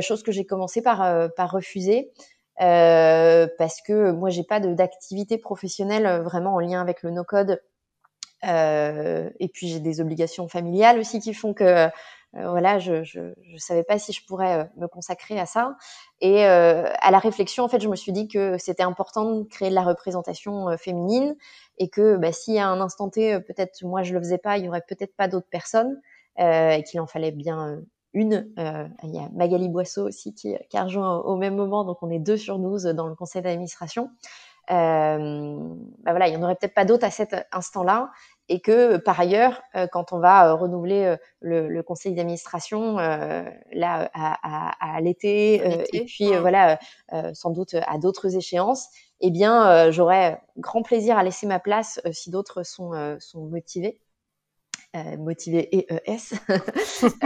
chose 0.00 0.22
que 0.22 0.32
j'ai 0.32 0.44
commencé 0.44 0.82
par 0.82 1.30
par 1.36 1.52
refuser 1.52 2.10
parce 2.58 3.80
que 3.86 4.10
moi 4.10 4.30
j'ai 4.30 4.44
pas 4.44 4.58
d'activité 4.58 5.38
professionnelle 5.38 6.22
vraiment 6.22 6.54
en 6.54 6.58
lien 6.58 6.80
avec 6.80 7.02
le 7.04 7.10
no 7.10 7.22
code 7.22 7.62
et 8.42 9.48
puis 9.52 9.68
j'ai 9.68 9.80
des 9.80 10.00
obligations 10.00 10.48
familiales 10.48 10.98
aussi 10.98 11.20
qui 11.20 11.34
font 11.34 11.54
que 11.54 11.64
euh, 11.64 11.88
voilà, 12.32 12.78
je, 12.78 13.02
je, 13.02 13.34
je 13.42 13.56
savais 13.56 13.82
pas 13.82 13.98
si 13.98 14.12
je 14.12 14.24
pourrais 14.24 14.60
euh, 14.60 14.64
me 14.76 14.86
consacrer 14.86 15.38
à 15.38 15.46
ça. 15.46 15.76
Et 16.20 16.46
euh, 16.46 16.84
à 17.00 17.10
la 17.10 17.18
réflexion, 17.18 17.64
en 17.64 17.68
fait, 17.68 17.80
je 17.80 17.88
me 17.88 17.96
suis 17.96 18.12
dit 18.12 18.28
que 18.28 18.56
c'était 18.58 18.82
important 18.82 19.30
de 19.32 19.42
créer 19.44 19.70
de 19.70 19.74
la 19.74 19.82
représentation 19.82 20.76
féminine 20.78 21.36
et 21.78 21.88
que 21.88 22.16
bah, 22.16 22.32
si 22.32 22.58
à 22.58 22.68
un 22.68 22.80
instant 22.80 23.08
T, 23.08 23.40
peut-être 23.40 23.82
moi 23.84 24.02
je 24.02 24.12
le 24.14 24.20
faisais 24.20 24.38
pas, 24.38 24.58
il 24.58 24.64
y 24.64 24.68
aurait 24.68 24.84
peut-être 24.86 25.16
pas 25.16 25.28
d'autres 25.28 25.48
personnes 25.50 26.00
et 26.38 26.82
qu'il 26.86 27.00
en 27.00 27.06
fallait 27.06 27.32
bien 27.32 27.82
une. 28.12 28.52
Euh, 28.58 28.88
il 29.04 29.14
y 29.14 29.18
a 29.18 29.28
Magali 29.32 29.68
Boisseau 29.68 30.06
aussi 30.06 30.34
qui, 30.34 30.56
qui 30.68 30.76
a 30.76 30.84
rejoint 30.84 31.18
au, 31.18 31.36
même 31.36 31.54
moment, 31.54 31.84
donc 31.84 32.02
on 32.02 32.10
est 32.10 32.18
deux 32.18 32.36
sur 32.36 32.58
12 32.58 32.84
dans 32.84 33.06
le 33.06 33.14
conseil 33.14 33.42
d'administration. 33.42 34.10
Euh, 34.70 35.58
bah 36.04 36.12
voilà, 36.12 36.28
il 36.28 36.34
y 36.34 36.36
en 36.36 36.42
aurait 36.42 36.54
peut-être 36.54 36.74
pas 36.74 36.84
d'autres 36.84 37.04
à 37.04 37.10
cet 37.10 37.34
instant-là 37.52 38.10
et 38.50 38.60
que 38.60 38.96
par 38.96 39.18
ailleurs, 39.18 39.62
euh, 39.76 39.86
quand 39.86 40.12
on 40.12 40.18
va 40.18 40.48
euh, 40.48 40.54
renouveler 40.54 41.04
euh, 41.04 41.16
le, 41.40 41.68
le, 41.68 41.82
conseil 41.84 42.14
d'administration 42.14 42.96
là 42.96 44.10
à, 44.12 44.38
à, 44.42 44.96
à 44.96 45.00
l'été 45.00 45.62
et 45.92 46.04
puis 46.04 46.36
voilà 46.36 46.78
sans 47.32 47.50
doute 47.50 47.74
à 47.74 47.98
d'autres 47.98 48.36
échéances, 48.36 48.88
eh 49.20 49.30
bien 49.30 49.90
j'aurais 49.90 50.40
grand 50.58 50.82
plaisir 50.82 51.16
à 51.16 51.22
laisser 51.22 51.46
ma 51.46 51.58
place 51.58 52.00
si 52.12 52.30
d'autres 52.30 52.62
sont, 52.62 53.16
sont 53.18 53.46
motivés. 53.46 54.00
Euh, 54.96 55.16
motivé 55.18 55.68
et 55.76 55.86
ES, 56.04 56.34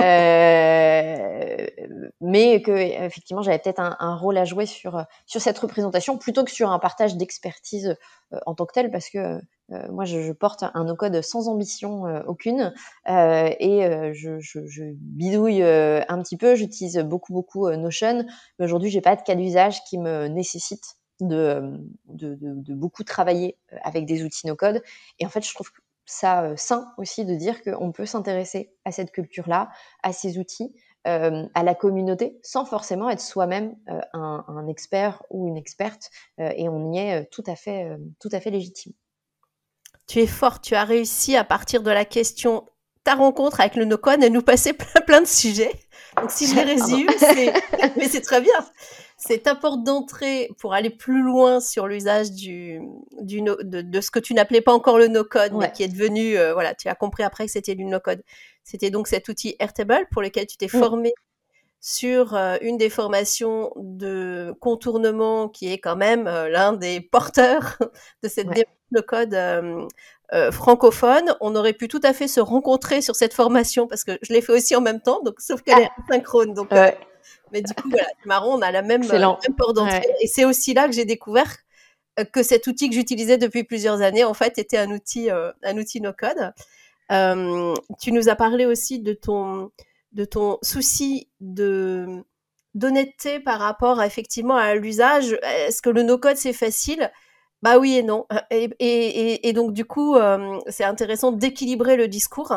mais 2.20 2.60
que 2.60 2.72
effectivement 2.72 3.40
j'avais 3.40 3.58
peut-être 3.58 3.80
un, 3.80 3.96
un, 4.00 4.16
rôle 4.16 4.36
à 4.36 4.44
jouer 4.44 4.66
sur 4.66 5.02
sur 5.24 5.40
cette 5.40 5.58
représentation 5.58 6.18
plutôt 6.18 6.44
que 6.44 6.50
sur 6.50 6.70
un 6.70 6.78
partage 6.78 7.16
d'expertise 7.16 7.96
en 8.44 8.54
tant 8.54 8.66
que 8.66 8.74
tel, 8.74 8.90
parce 8.90 9.08
que 9.08 9.40
euh, 9.72 9.90
moi, 9.90 10.04
je, 10.04 10.20
je, 10.20 10.32
porte 10.32 10.62
un 10.62 10.84
no-code 10.84 11.20
sans 11.22 11.48
ambition 11.48 12.06
euh, 12.06 12.22
aucune 12.26 12.74
euh, 13.08 13.50
et 13.58 14.12
je, 14.12 14.38
je, 14.38 14.66
je, 14.66 14.84
bidouille 14.94 15.62
un 15.62 16.22
petit 16.22 16.36
peu. 16.36 16.54
J'utilise 16.54 16.98
beaucoup, 16.98 17.32
beaucoup 17.32 17.70
Notion, 17.70 18.26
mais 18.58 18.64
aujourd'hui, 18.64 18.90
j'ai 18.90 19.00
pas 19.00 19.16
de 19.16 19.22
cas 19.22 19.34
d'usage 19.34 19.82
qui 19.84 19.98
me 19.98 20.26
nécessite 20.28 20.96
de, 21.20 21.78
de, 22.06 22.34
de, 22.34 22.54
de, 22.54 22.74
beaucoup 22.74 23.04
travailler 23.04 23.56
avec 23.82 24.04
des 24.06 24.24
outils 24.24 24.46
no-code. 24.46 24.82
Et 25.18 25.26
en 25.26 25.28
fait, 25.28 25.46
je 25.46 25.54
trouve 25.54 25.70
ça 26.06 26.54
sain 26.56 26.92
aussi 26.98 27.24
de 27.24 27.34
dire 27.34 27.62
qu'on 27.62 27.92
peut 27.92 28.06
s'intéresser 28.06 28.74
à 28.84 28.92
cette 28.92 29.10
culture-là, 29.12 29.70
à 30.02 30.12
ces 30.12 30.38
outils, 30.38 30.74
à 31.04 31.62
la 31.62 31.74
communauté, 31.74 32.38
sans 32.42 32.64
forcément 32.64 33.10
être 33.10 33.20
soi-même 33.20 33.76
un, 33.86 34.44
un, 34.48 34.66
expert 34.68 35.22
ou 35.30 35.48
une 35.48 35.56
experte, 35.56 36.10
et 36.38 36.68
on 36.68 36.92
y 36.92 36.98
est 36.98 37.26
tout 37.30 37.44
à 37.46 37.56
fait, 37.56 37.90
tout 38.20 38.30
à 38.32 38.40
fait 38.40 38.50
légitime. 38.50 38.92
Tu 40.06 40.20
es 40.20 40.26
fort, 40.26 40.60
tu 40.60 40.74
as 40.74 40.84
réussi 40.84 41.36
à 41.36 41.44
partir 41.44 41.82
de 41.82 41.90
la 41.90 42.04
question 42.04 42.64
ta 43.04 43.14
rencontre 43.14 43.60
avec 43.60 43.76
le 43.76 43.84
Nocon 43.84 44.20
et 44.22 44.30
nous 44.30 44.42
passer 44.42 44.72
plein, 44.74 45.00
plein 45.02 45.20
de 45.20 45.26
sujets. 45.26 45.72
Donc 46.16 46.30
si 46.30 46.46
je 46.46 46.54
les 46.54 46.62
résume, 46.62 47.08
c'est 47.18 47.52
mais 47.96 48.08
c'est 48.08 48.22
très 48.22 48.40
bien. 48.40 48.54
C'est 49.16 49.44
ta 49.44 49.54
porte 49.54 49.84
d'entrée 49.84 50.50
pour 50.58 50.74
aller 50.74 50.90
plus 50.90 51.22
loin 51.22 51.60
sur 51.60 51.86
l'usage 51.86 52.32
du, 52.32 52.80
du 53.20 53.42
no, 53.42 53.56
de, 53.62 53.80
de, 53.80 54.00
ce 54.00 54.10
que 54.10 54.18
tu 54.18 54.34
n'appelais 54.34 54.60
pas 54.60 54.72
encore 54.72 54.98
le 54.98 55.08
no-code, 55.08 55.52
mais 55.54 55.70
qui 55.72 55.82
est 55.82 55.88
devenu, 55.88 56.36
euh, 56.36 56.52
voilà, 56.52 56.74
tu 56.74 56.88
as 56.88 56.94
compris 56.94 57.22
après 57.22 57.46
que 57.46 57.52
c'était 57.52 57.74
du 57.74 57.84
no-code. 57.84 58.22
C'était 58.64 58.90
donc 58.90 59.06
cet 59.06 59.28
outil 59.28 59.54
Airtable 59.58 60.06
pour 60.10 60.20
lequel 60.20 60.46
tu 60.46 60.56
t'es 60.56 60.68
formé 60.68 61.14
sur 61.86 62.34
euh, 62.34 62.56
une 62.62 62.78
des 62.78 62.88
formations 62.88 63.70
de 63.76 64.54
contournement 64.58 65.50
qui 65.50 65.70
est 65.70 65.76
quand 65.76 65.96
même 65.96 66.26
euh, 66.26 66.48
l'un 66.48 66.72
des 66.72 66.98
porteurs 67.12 67.76
de 68.22 68.28
cette 68.28 68.48
ouais. 68.48 68.64
de 68.90 69.00
code 69.02 69.34
euh, 69.34 69.86
euh, 70.32 70.50
francophone. 70.50 71.36
On 71.42 71.54
aurait 71.54 71.74
pu 71.74 71.88
tout 71.88 72.00
à 72.02 72.14
fait 72.14 72.26
se 72.26 72.40
rencontrer 72.40 73.02
sur 73.02 73.14
cette 73.14 73.34
formation 73.34 73.86
parce 73.86 74.02
que 74.02 74.12
je 74.22 74.32
l'ai 74.32 74.40
fait 74.40 74.52
aussi 74.52 74.74
en 74.74 74.80
même 74.80 75.02
temps, 75.02 75.20
donc 75.22 75.42
sauf 75.42 75.60
qu'elle 75.60 75.74
ah. 75.76 75.82
est 75.82 76.12
synchrone. 76.14 76.54
Donc, 76.54 76.72
ouais. 76.72 76.96
euh, 76.96 77.04
mais 77.52 77.60
du 77.60 77.74
coup, 77.74 77.90
voilà, 77.90 78.06
c'est 78.18 78.26
marrant, 78.28 78.58
on 78.58 78.62
a 78.62 78.70
la 78.70 78.80
même, 78.80 79.06
même 79.06 79.36
porte 79.54 79.76
d'entrée. 79.76 79.98
Ouais. 79.98 80.16
Et 80.22 80.26
c'est 80.26 80.46
aussi 80.46 80.72
là 80.72 80.86
que 80.86 80.94
j'ai 80.94 81.04
découvert 81.04 81.54
que 82.32 82.42
cet 82.42 82.66
outil 82.66 82.88
que 82.88 82.94
j'utilisais 82.94 83.36
depuis 83.36 83.64
plusieurs 83.64 84.00
années, 84.00 84.24
en 84.24 84.32
fait, 84.32 84.56
était 84.56 84.78
un 84.78 84.90
outil, 84.90 85.28
un 85.30 85.76
outil 85.76 86.00
no 86.00 86.12
code. 86.14 86.54
tu 88.00 88.12
nous 88.12 88.28
as 88.30 88.36
parlé 88.36 88.64
aussi 88.64 89.00
de 89.00 89.12
ton 89.12 89.70
de 90.14 90.24
ton 90.24 90.58
souci 90.62 91.28
d'honnêteté 91.40 93.40
par 93.40 93.60
rapport 93.60 94.00
à, 94.00 94.06
effectivement 94.06 94.56
à 94.56 94.74
l'usage. 94.74 95.36
Est-ce 95.42 95.82
que 95.82 95.90
le 95.90 96.02
no-code 96.02 96.36
c'est 96.36 96.52
facile? 96.52 97.10
Bah 97.62 97.78
oui 97.78 97.96
et 97.96 98.02
non. 98.02 98.26
Et, 98.50 99.52
donc 99.54 99.72
du 99.72 99.84
coup, 99.84 100.16
euh, 100.16 100.60
c'est 100.68 100.84
intéressant 100.84 101.32
d'équilibrer 101.32 101.96
le 101.96 102.08
discours 102.08 102.52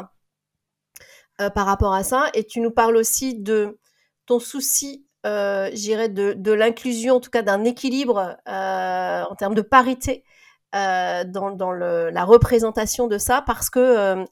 euh, 1.41 1.49
par 1.49 1.65
rapport 1.65 1.93
à 1.93 2.03
ça. 2.03 2.29
Et 2.33 2.43
tu 2.43 2.59
nous 2.59 2.71
parles 2.71 2.97
aussi 2.97 3.35
de 3.35 3.79
ton 4.25 4.39
souci, 4.39 5.05
euh, 5.25 5.69
j'irais, 5.73 6.09
de, 6.09 6.51
l'inclusion, 6.51 7.15
en 7.15 7.19
tout 7.21 7.29
cas 7.29 7.41
d'un 7.41 7.63
équilibre 7.63 8.37
en 8.45 9.35
termes 9.35 9.55
de 9.55 9.61
parité 9.61 10.25
dans, 10.73 11.71
la 11.71 12.25
représentation 12.25 13.07
de 13.07 13.17
ça, 13.17 13.41
parce 13.41 13.69
que 13.69 14.25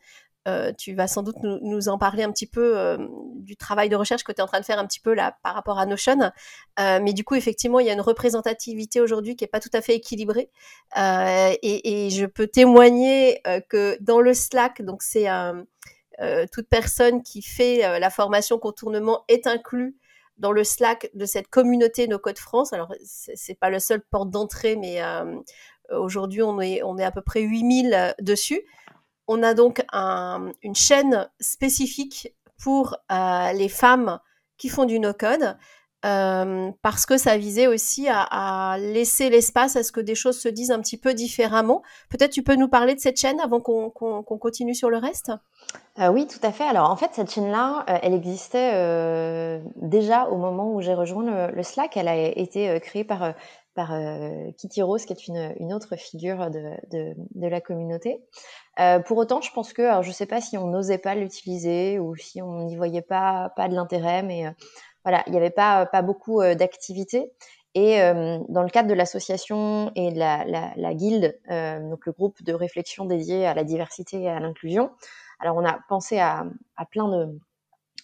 euh, 0.47 0.71
tu 0.77 0.93
vas 0.93 1.07
sans 1.07 1.23
doute 1.23 1.37
nous, 1.41 1.89
en 1.89 1.97
parler 1.97 2.21
un 2.21 2.31
petit 2.31 2.45
peu 2.45 2.77
euh, 2.77 2.97
du 3.35 3.57
travail 3.57 3.89
de 3.89 3.95
recherche 3.95 4.23
que 4.23 4.31
tu 4.31 4.37
es 4.37 4.41
en 4.41 4.47
train 4.47 4.59
de 4.59 4.65
faire 4.65 4.77
un 4.77 4.85
petit 4.85 4.99
peu 4.99 5.15
là 5.15 5.37
par 5.41 5.55
rapport 5.55 5.79
à 5.79 5.87
Notion. 5.87 6.19
Euh, 6.79 6.99
mais 7.01 7.13
du 7.13 7.23
coup, 7.23 7.33
effectivement, 7.33 7.79
il 7.79 7.87
y 7.87 7.89
a 7.89 7.93
une 7.93 8.01
représentativité 8.01 9.01
aujourd'hui 9.01 9.35
qui 9.35 9.43
n'est 9.43 9.49
pas 9.49 9.59
tout 9.59 9.71
à 9.73 9.81
fait 9.81 9.95
équilibrée. 9.95 10.51
Et, 10.95 12.09
je 12.11 12.25
peux 12.25 12.47
témoigner 12.47 13.41
que 13.69 13.97
dans 14.01 14.21
le 14.21 14.33
Slack, 14.33 14.83
donc 14.83 15.01
c'est 15.01 15.27
toute 16.51 16.69
personne 16.69 17.23
qui 17.23 17.41
fait 17.41 17.99
la 17.99 18.09
formation 18.11 18.59
contournement 18.59 19.23
est 19.27 19.47
inclus 19.47 19.97
dans 20.37 20.51
le 20.51 20.63
Slack 20.63 21.09
de 21.15 21.25
cette 21.25 21.47
communauté 21.47 22.07
No 22.07 22.19
Code 22.19 22.37
France. 22.37 22.71
Alors, 22.71 22.93
c'est 23.03 23.59
pas 23.59 23.71
le 23.71 23.79
seul 23.79 24.01
porte 24.01 24.29
d'entrée, 24.29 24.75
mais 24.75 25.01
aujourd'hui, 25.89 26.43
on 26.43 26.61
est, 26.61 26.83
on 26.83 26.99
est 26.99 27.03
à 27.03 27.11
peu 27.11 27.21
près 27.21 27.41
8000 27.41 28.15
dessus 28.21 28.61
on 29.27 29.43
a 29.43 29.53
donc 29.53 29.83
un, 29.91 30.51
une 30.61 30.75
chaîne 30.75 31.27
spécifique 31.39 32.33
pour 32.61 32.95
euh, 33.11 33.51
les 33.53 33.69
femmes 33.69 34.19
qui 34.57 34.69
font 34.69 34.85
du 34.85 34.99
no-code, 34.99 35.57
euh, 36.05 36.71
parce 36.81 37.05
que 37.05 37.17
ça 37.17 37.35
visait 37.35 37.67
aussi 37.67 38.07
à, 38.09 38.77
laisser 38.79 39.29
l'espace 39.29 39.75
à 39.75 39.83
ce 39.83 39.91
que 39.91 39.99
des 39.99 40.15
choses 40.15 40.39
se 40.39 40.47
disent 40.47 40.71
un 40.71 40.79
petit 40.79 40.97
peu 40.97 41.13
différemment. 41.13 41.81
Peut-être 42.09 42.31
tu 42.31 42.43
peux 42.43 42.55
nous 42.55 42.67
parler 42.67 42.93
de 42.95 42.99
cette 42.99 43.19
chaîne 43.19 43.39
avant 43.39 43.59
qu'on 43.59 43.89
qu 43.89 44.05
qu 44.25 44.37
continue 44.37 44.75
sur 44.75 44.89
le 44.89 44.97
reste? 44.97 45.31
Euh, 45.99 46.09
Oui, 46.09 46.27
tout 46.27 46.39
à 46.43 46.51
fait. 46.51 46.63
Alors 46.63 46.89
en 46.91 46.95
fait, 46.95 47.09
cette 47.13 47.31
chaîne-là, 47.31 47.83
elle 47.87 48.13
existait 48.13 49.59
déjà 49.75 50.25
au 50.25 50.37
moment 50.37 50.71
où 50.73 50.81
j'ai 50.81 50.93
rejoint 50.93 51.49
le, 51.51 51.63
Slack. 51.63 51.97
Elle 51.97 52.07
a 52.07 52.15
été 52.15 52.79
créée 52.81 53.03
par 53.03 53.33
par 53.75 53.93
euh, 53.93 54.51
Kitty 54.57 54.81
Rose, 54.81 55.05
qui 55.05 55.13
est 55.13 55.27
une, 55.27 55.53
une 55.59 55.73
autre 55.73 55.95
figure 55.95 56.49
de, 56.49 56.71
de, 56.91 57.13
de 57.35 57.47
la 57.47 57.61
communauté. 57.61 58.23
Euh, 58.79 58.99
pour 58.99 59.17
autant, 59.17 59.41
je 59.41 59.51
pense 59.51 59.73
que, 59.73 59.81
alors 59.81 60.01
je 60.01 60.09
ne 60.09 60.13
sais 60.13 60.25
pas 60.25 60.41
si 60.41 60.57
on 60.57 60.67
n'osait 60.67 60.97
pas 60.97 61.13
l'utiliser 61.13 61.99
ou 61.99 62.15
si 62.15 62.41
on 62.41 62.63
n'y 62.63 62.75
voyait 62.75 63.01
pas, 63.01 63.51
pas 63.55 63.67
de 63.67 63.75
l'intérêt, 63.75 64.23
mais 64.23 64.47
euh, 64.47 64.51
voilà, 65.03 65.23
il 65.27 65.31
n'y 65.31 65.37
avait 65.37 65.49
pas, 65.49 65.85
pas 65.85 66.01
beaucoup 66.01 66.41
euh, 66.41 66.55
d'activités. 66.55 67.31
Et 67.75 68.01
euh, 68.01 68.39
dans 68.47 68.63
le 68.63 68.69
cadre 68.69 68.87
de 68.87 68.93
l'association 68.93 69.91
et 69.95 70.11
de 70.11 70.17
la, 70.17 70.45
la, 70.45 70.71
la 70.77 70.93
guilde, 70.93 71.37
donc 71.89 72.05
le 72.05 72.13
groupe 72.13 72.41
de 72.41 72.53
réflexion 72.53 73.03
dédié 73.03 73.45
à 73.45 73.53
la 73.53 73.65
diversité 73.65 74.21
et 74.21 74.29
à 74.29 74.39
l'inclusion, 74.39 74.91
alors 75.41 75.57
on 75.57 75.65
a 75.65 75.77
pensé 75.89 76.17
à, 76.17 76.45
à 76.77 76.85
plein 76.85 77.09
de 77.09 77.37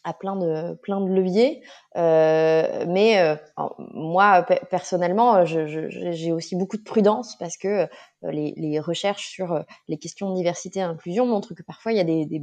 à 0.03 0.13
plein 0.13 0.35
de 0.35 0.73
plein 0.81 1.01
de 1.01 1.09
leviers 1.09 1.61
euh, 1.97 2.85
mais 2.87 3.19
euh, 3.19 3.35
moi 3.93 4.45
personnellement 4.69 5.45
j'ai 5.45 6.31
aussi 6.31 6.55
beaucoup 6.55 6.77
de 6.77 6.83
prudence 6.83 7.35
parce 7.37 7.57
que 7.57 7.87
euh, 8.23 8.31
les, 8.31 8.53
les, 8.55 8.79
recherches 8.79 9.27
sur 9.27 9.51
euh, 9.51 9.61
les 9.87 9.97
questions 9.97 10.29
de 10.29 10.35
diversité 10.35 10.79
et 10.79 10.83
inclusion 10.83 11.25
montrent 11.25 11.55
que 11.55 11.63
parfois 11.63 11.91
il 11.91 11.97
y 11.97 12.01
a 12.01 12.03
des, 12.03 12.25
des, 12.25 12.41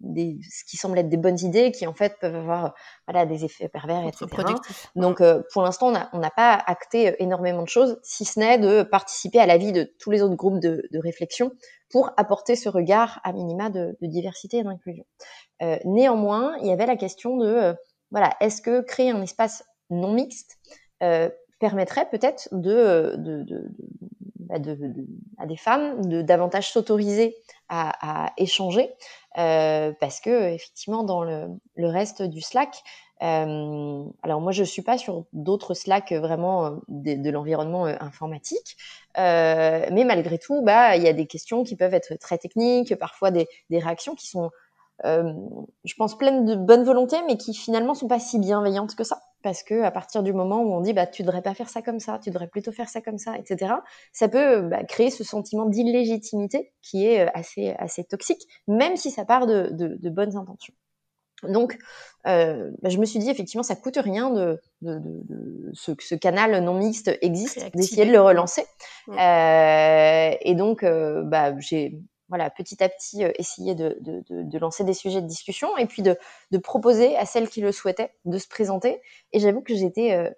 des, 0.00 0.38
ce 0.42 0.64
qui 0.64 0.76
semble 0.76 0.98
être 0.98 1.08
des 1.08 1.16
bonnes 1.16 1.38
idées 1.38 1.70
qui 1.70 1.86
en 1.86 1.94
fait 1.94 2.18
peuvent 2.20 2.34
avoir 2.34 2.74
voilà 3.06 3.24
des 3.24 3.44
effets 3.44 3.68
pervers 3.68 4.04
etc 4.06 4.26
donc 4.96 5.20
euh, 5.20 5.42
pour 5.52 5.62
l'instant 5.62 5.92
on 6.12 6.18
n'a 6.18 6.30
pas 6.30 6.54
acté 6.66 7.14
énormément 7.22 7.62
de 7.62 7.68
choses 7.68 8.00
si 8.02 8.24
ce 8.24 8.40
n'est 8.40 8.58
de 8.58 8.82
participer 8.82 9.38
à 9.38 9.46
la 9.46 9.58
vie 9.58 9.70
de 9.70 9.92
tous 10.00 10.10
les 10.10 10.22
autres 10.22 10.34
groupes 10.34 10.58
de, 10.58 10.88
de 10.90 10.98
réflexion 10.98 11.52
pour 11.92 12.10
apporter 12.16 12.56
ce 12.56 12.68
regard 12.68 13.20
à 13.22 13.32
minima 13.32 13.70
de, 13.70 13.96
diversité 14.00 14.58
et 14.58 14.64
d'inclusion. 14.64 15.04
Euh, 15.62 15.78
néanmoins, 15.84 16.56
il 16.62 16.66
y 16.66 16.72
avait 16.72 16.86
la 16.86 16.96
question 16.96 17.36
de, 17.36 17.46
euh, 17.46 17.74
voilà, 18.10 18.34
est-ce 18.40 18.62
que 18.62 18.80
créer 18.80 19.10
un 19.10 19.22
espace 19.22 19.62
non 19.90 20.12
mixte 20.12 20.58
euh, 21.02 21.28
permettrait 21.60 22.08
peut-être 22.08 22.48
bah, 22.50 24.58
à 25.38 25.46
des 25.46 25.56
femmes 25.56 26.06
de 26.06 26.22
davantage 26.22 26.72
s'autoriser 26.72 27.36
à, 27.68 28.32
échanger, 28.36 28.90
parce 29.34 30.20
que 30.20 30.52
effectivement 30.52 31.04
dans 31.04 31.22
le 31.22 31.86
reste 31.86 32.22
du 32.22 32.42
Slack, 32.42 32.82
euh, 33.22 34.04
alors 34.22 34.40
moi, 34.40 34.52
je 34.52 34.64
suis 34.64 34.82
pas 34.82 34.98
sur 34.98 35.24
d'autres 35.32 35.74
Slack 35.74 36.12
vraiment 36.12 36.66
euh, 36.66 36.70
de, 36.88 37.30
l'environnement 37.30 37.86
euh, 37.86 37.94
informatique, 38.00 38.76
euh, 39.18 39.86
mais 39.92 40.04
malgré 40.04 40.38
tout, 40.38 40.62
bah 40.62 40.96
il 40.96 41.02
y 41.02 41.08
a 41.08 41.12
des 41.12 41.26
questions 41.26 41.62
qui 41.62 41.76
peuvent 41.76 41.94
être 41.94 42.14
très 42.16 42.38
techniques, 42.38 42.96
parfois 42.96 43.30
des, 43.30 43.46
réactions 43.70 44.14
qui 44.16 44.26
sont, 44.26 44.50
euh, 45.04 45.32
je 45.84 45.94
pense, 45.94 46.18
pleines 46.18 46.44
de 46.44 46.56
bonne 46.56 46.84
volonté, 46.84 47.16
mais 47.26 47.36
qui 47.36 47.54
finalement 47.54 47.94
sont 47.94 48.08
pas 48.08 48.18
si 48.18 48.38
bienveillantes 48.40 48.96
que 48.96 49.04
ça, 49.04 49.20
parce 49.42 49.62
que 49.62 49.82
à 49.82 49.92
partir 49.92 50.24
du 50.24 50.32
moment 50.32 50.62
où 50.62 50.72
on 50.74 50.80
dit 50.80 50.92
bah 50.92 51.06
tu 51.06 51.22
devrais 51.22 51.42
pas 51.42 51.54
faire 51.54 51.68
ça 51.68 51.82
comme 51.82 52.00
ça, 52.00 52.18
tu 52.18 52.30
devrais 52.30 52.48
plutôt 52.48 52.72
faire 52.72 52.88
ça 52.88 53.00
comme 53.00 53.18
ça, 53.18 53.38
etc., 53.38 53.74
ça 54.12 54.28
peut 54.28 54.62
bah, 54.62 54.82
créer 54.84 55.10
ce 55.10 55.22
sentiment 55.22 55.66
d'illégitimité 55.66 56.72
qui 56.82 57.06
est 57.06 57.32
assez 57.34 57.70
assez 57.78 58.04
toxique, 58.04 58.48
même 58.66 58.96
si 58.96 59.10
ça 59.12 59.24
part 59.24 59.46
de, 59.46 59.68
de 59.72 60.10
bonnes 60.10 60.36
intentions. 60.36 60.74
Donc, 61.48 61.78
euh, 62.26 62.70
bah, 62.82 62.88
je 62.88 62.98
me 62.98 63.04
suis 63.04 63.18
dit 63.18 63.30
effectivement, 63.30 63.62
ça 63.62 63.74
coûte 63.76 63.96
rien 63.96 64.30
de, 64.30 64.60
de, 64.80 64.94
de, 64.94 65.22
de 65.24 65.70
ce, 65.74 65.92
ce, 65.98 66.14
canal 66.14 66.62
non 66.62 66.74
mixte 66.74 67.10
existe, 67.20 67.74
d'essayer 67.74 68.06
de 68.06 68.12
le 68.12 68.20
relancer. 68.20 68.64
Mmh. 69.08 69.18
Euh, 69.18 70.36
et 70.40 70.54
donc, 70.54 70.82
euh, 70.82 71.22
bah, 71.24 71.58
j'ai 71.58 71.98
voilà 72.28 72.48
petit 72.48 72.82
à 72.82 72.88
petit 72.88 73.24
essayé 73.38 73.74
de, 73.74 74.58
lancer 74.58 74.84
des 74.84 74.94
sujets 74.94 75.20
de 75.20 75.26
discussion 75.26 75.76
et 75.76 75.84
puis 75.86 76.02
de, 76.02 76.16
proposer 76.58 77.14
à 77.16 77.26
celles 77.26 77.48
qui 77.48 77.60
le 77.60 77.72
souhaitaient 77.72 78.14
de 78.24 78.38
se 78.38 78.48
présenter. 78.48 79.02
Et 79.32 79.40
j'avoue 79.40 79.60
que 79.60 79.74
j'étais, 79.74 80.32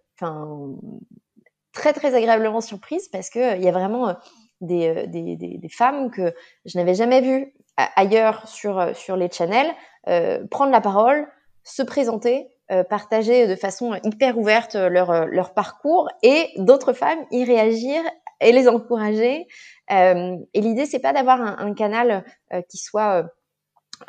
très 1.73 1.93
très 1.93 2.15
agréablement 2.15 2.61
surprise 2.61 3.09
parce 3.09 3.31
que 3.31 3.39
euh, 3.39 3.57
il 3.57 3.63
y 3.63 3.69
a 3.69 3.73
vraiment 3.73 4.17
des, 4.61 5.07
des, 5.09 5.37
des, 5.37 5.59
des, 5.59 5.69
femmes 5.69 6.11
que 6.11 6.33
je 6.65 6.79
n'avais 6.79 6.95
jamais 6.95 7.21
vues 7.21 7.53
ailleurs 7.77 8.47
sur, 8.49 8.95
sur 8.95 9.17
les 9.17 9.31
channels, 9.31 9.73
euh, 10.09 10.45
prendre 10.51 10.73
la 10.73 10.81
parole, 10.81 11.27
se 11.63 11.83
présenter, 11.83 12.49
euh, 12.71 12.85
partager 12.85 13.47
de 13.47 13.57
façon 13.57 13.95
hyper 14.05 14.39
ouverte 14.39 14.75
leur, 14.75 15.27
leur 15.27 15.55
parcours 15.55 16.09
et 16.23 16.51
d'autres 16.57 16.93
femmes 16.93 17.25
y 17.31 17.45
réagir 17.45 18.03
et 18.41 18.53
les 18.53 18.69
encourager. 18.69 19.47
Euh, 19.91 20.37
et 20.53 20.61
l'idée, 20.61 20.87
c'est 20.87 20.99
pas 21.01 21.13
d'avoir 21.13 21.41
un, 21.41 21.57
un, 21.59 21.75
canal 21.75 22.25
euh, 22.53 22.63
qui 22.69 22.79
soit 22.79 23.27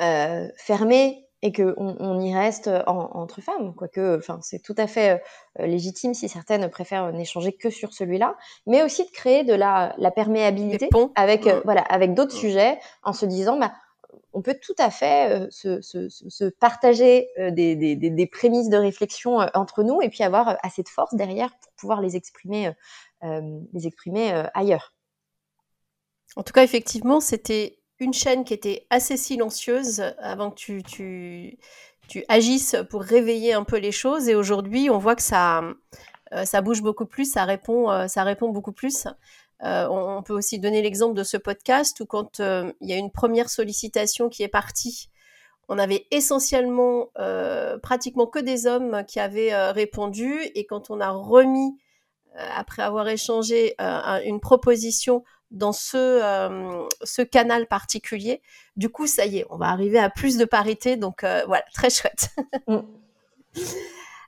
euh, 0.02 0.48
fermé 0.58 1.25
et 1.46 1.52
qu'on 1.52 1.96
on 2.00 2.20
y 2.20 2.34
reste 2.34 2.72
entre 2.88 3.40
femmes, 3.40 3.76
quoique 3.76 4.18
enfin, 4.18 4.40
c'est 4.42 4.64
tout 4.64 4.74
à 4.80 4.88
fait 4.88 5.22
légitime 5.60 6.16
si 6.16 6.28
certaines 6.28 6.68
préfèrent 6.70 7.14
n'échanger 7.14 7.54
que 7.54 7.70
sur 7.70 7.94
celui-là, 7.94 8.36
mais 8.66 8.82
aussi 8.82 9.06
de 9.06 9.12
créer 9.12 9.44
de 9.44 9.54
la, 9.54 9.94
la 10.00 10.10
perméabilité 10.10 10.90
avec, 11.14 11.48
voilà, 11.64 11.82
avec 11.82 12.16
d'autres 12.16 12.34
sujets 12.34 12.80
en 13.04 13.14
se 13.14 13.28
disant, 13.28 13.60
bah, 13.60 13.74
on 14.34 14.42
peut 14.42 14.58
tout 14.60 14.74
à 14.80 14.90
fait 14.90 15.48
se, 15.52 15.82
se, 15.82 16.10
se, 16.10 16.46
partager 16.46 17.28
des, 17.38 17.76
des, 17.76 17.96
des, 17.96 18.28
prémices 18.28 18.70
de 18.70 18.78
réflexion 18.78 19.38
entre 19.54 19.84
nous 19.84 20.02
et 20.02 20.10
puis 20.10 20.24
avoir 20.24 20.58
assez 20.64 20.82
de 20.82 20.90
force 20.90 21.14
derrière 21.14 21.52
pour 21.62 21.72
pouvoir 21.78 22.02
les 22.02 22.16
exprimer, 22.16 22.72
les 23.22 23.86
exprimer 23.86 24.44
ailleurs. 24.56 24.96
En 26.36 26.42
tout 26.42 26.54
cas, 26.54 26.64
effectivement, 26.64 27.20
c'était 27.20 27.78
une 28.00 28.14
chaîne 28.14 28.44
qui 28.44 28.54
était 28.54 28.86
assez 28.90 29.18
silencieuse 29.18 30.02
avant 30.20 30.52
que 30.52 30.56
tu, 30.56 30.84
tu, 30.84 31.58
tu, 32.08 32.26
agisses 32.28 32.76
pour 32.90 33.02
réveiller 33.02 33.54
un 33.54 33.64
peu 33.64 33.78
les 33.78 33.92
choses. 33.92 34.28
Et 34.28 34.36
aujourd'hui, 34.36 34.90
on 34.90 34.98
voit 34.98 35.16
que 35.16 35.22
ça, 35.22 35.64
euh, 36.34 36.46
ça 36.46 36.62
bouge 36.62 36.82
beaucoup 36.82 37.06
plus, 37.06 37.32
ça 37.32 37.46
répond, 37.46 37.90
euh, 37.90 38.08
ça 38.08 38.24
répond 38.24 38.50
beaucoup 38.50 38.72
plus. 38.72 39.08
Euh, 39.64 39.88
on, 39.90 40.22
peut 40.22 40.34
aussi 40.34 40.60
donner 40.60 40.82
l'exemple 40.82 41.16
de 41.16 41.24
ce 41.24 41.38
podcast 41.38 42.00
où 42.02 42.06
quand 42.06 42.40
il 42.40 42.90
y 42.90 42.94
a 42.94 42.98
une 42.98 43.12
première 43.12 43.50
sollicitation 43.50 44.28
qui 44.30 44.44
est 44.44 44.50
partie, 44.50 45.10
on 45.70 45.80
avait 45.80 46.06
essentiellement 46.12 47.10
pratiquement 47.82 48.28
que 48.28 48.40
des 48.40 48.68
hommes 48.68 49.04
qui 49.08 49.20
avaient 49.20 49.56
répondu. 49.72 50.42
Et 50.56 50.66
quand 50.66 50.92
on 50.92 51.00
a 51.00 51.10
remis, 51.10 51.78
après 52.36 52.84
avoir 52.84 53.08
échangé 53.08 53.76
une 53.80 54.42
proposition 54.42 55.24
dans 55.56 55.72
ce, 55.72 55.98
euh, 55.98 56.88
ce 57.04 57.22
canal 57.22 57.68
particulier. 57.68 58.42
Du 58.76 58.90
coup, 58.90 59.08
ça 59.08 59.26
y 59.26 59.40
est, 59.40 59.46
on 59.50 59.58
va 59.58 59.68
arriver 59.68 59.98
à 59.98 60.10
plus 60.10 60.38
de 60.38 60.46
parité. 60.46 60.98
Donc 60.98 61.24
euh, 61.24 61.44
voilà, 61.48 61.66
très 61.74 61.90
chouette. 61.90 62.30
Mm. 62.68 62.80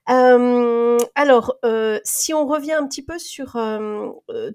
Euh, 0.10 0.98
alors, 1.16 1.58
si 2.06 2.34
on 2.34 2.48
revient 2.48 2.72
un 2.72 2.88
petit 2.88 3.04
peu 3.04 3.20
sur 3.20 3.58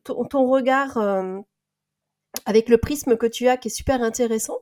ton, 0.02 0.48
regard 0.48 0.96
avec 2.46 2.70
le 2.70 2.78
prisme 2.78 3.18
que 3.18 3.26
tu 3.26 3.48
as, 3.48 3.58
qui 3.58 3.68
est 3.68 3.70
super 3.70 4.00
intéressant, 4.02 4.60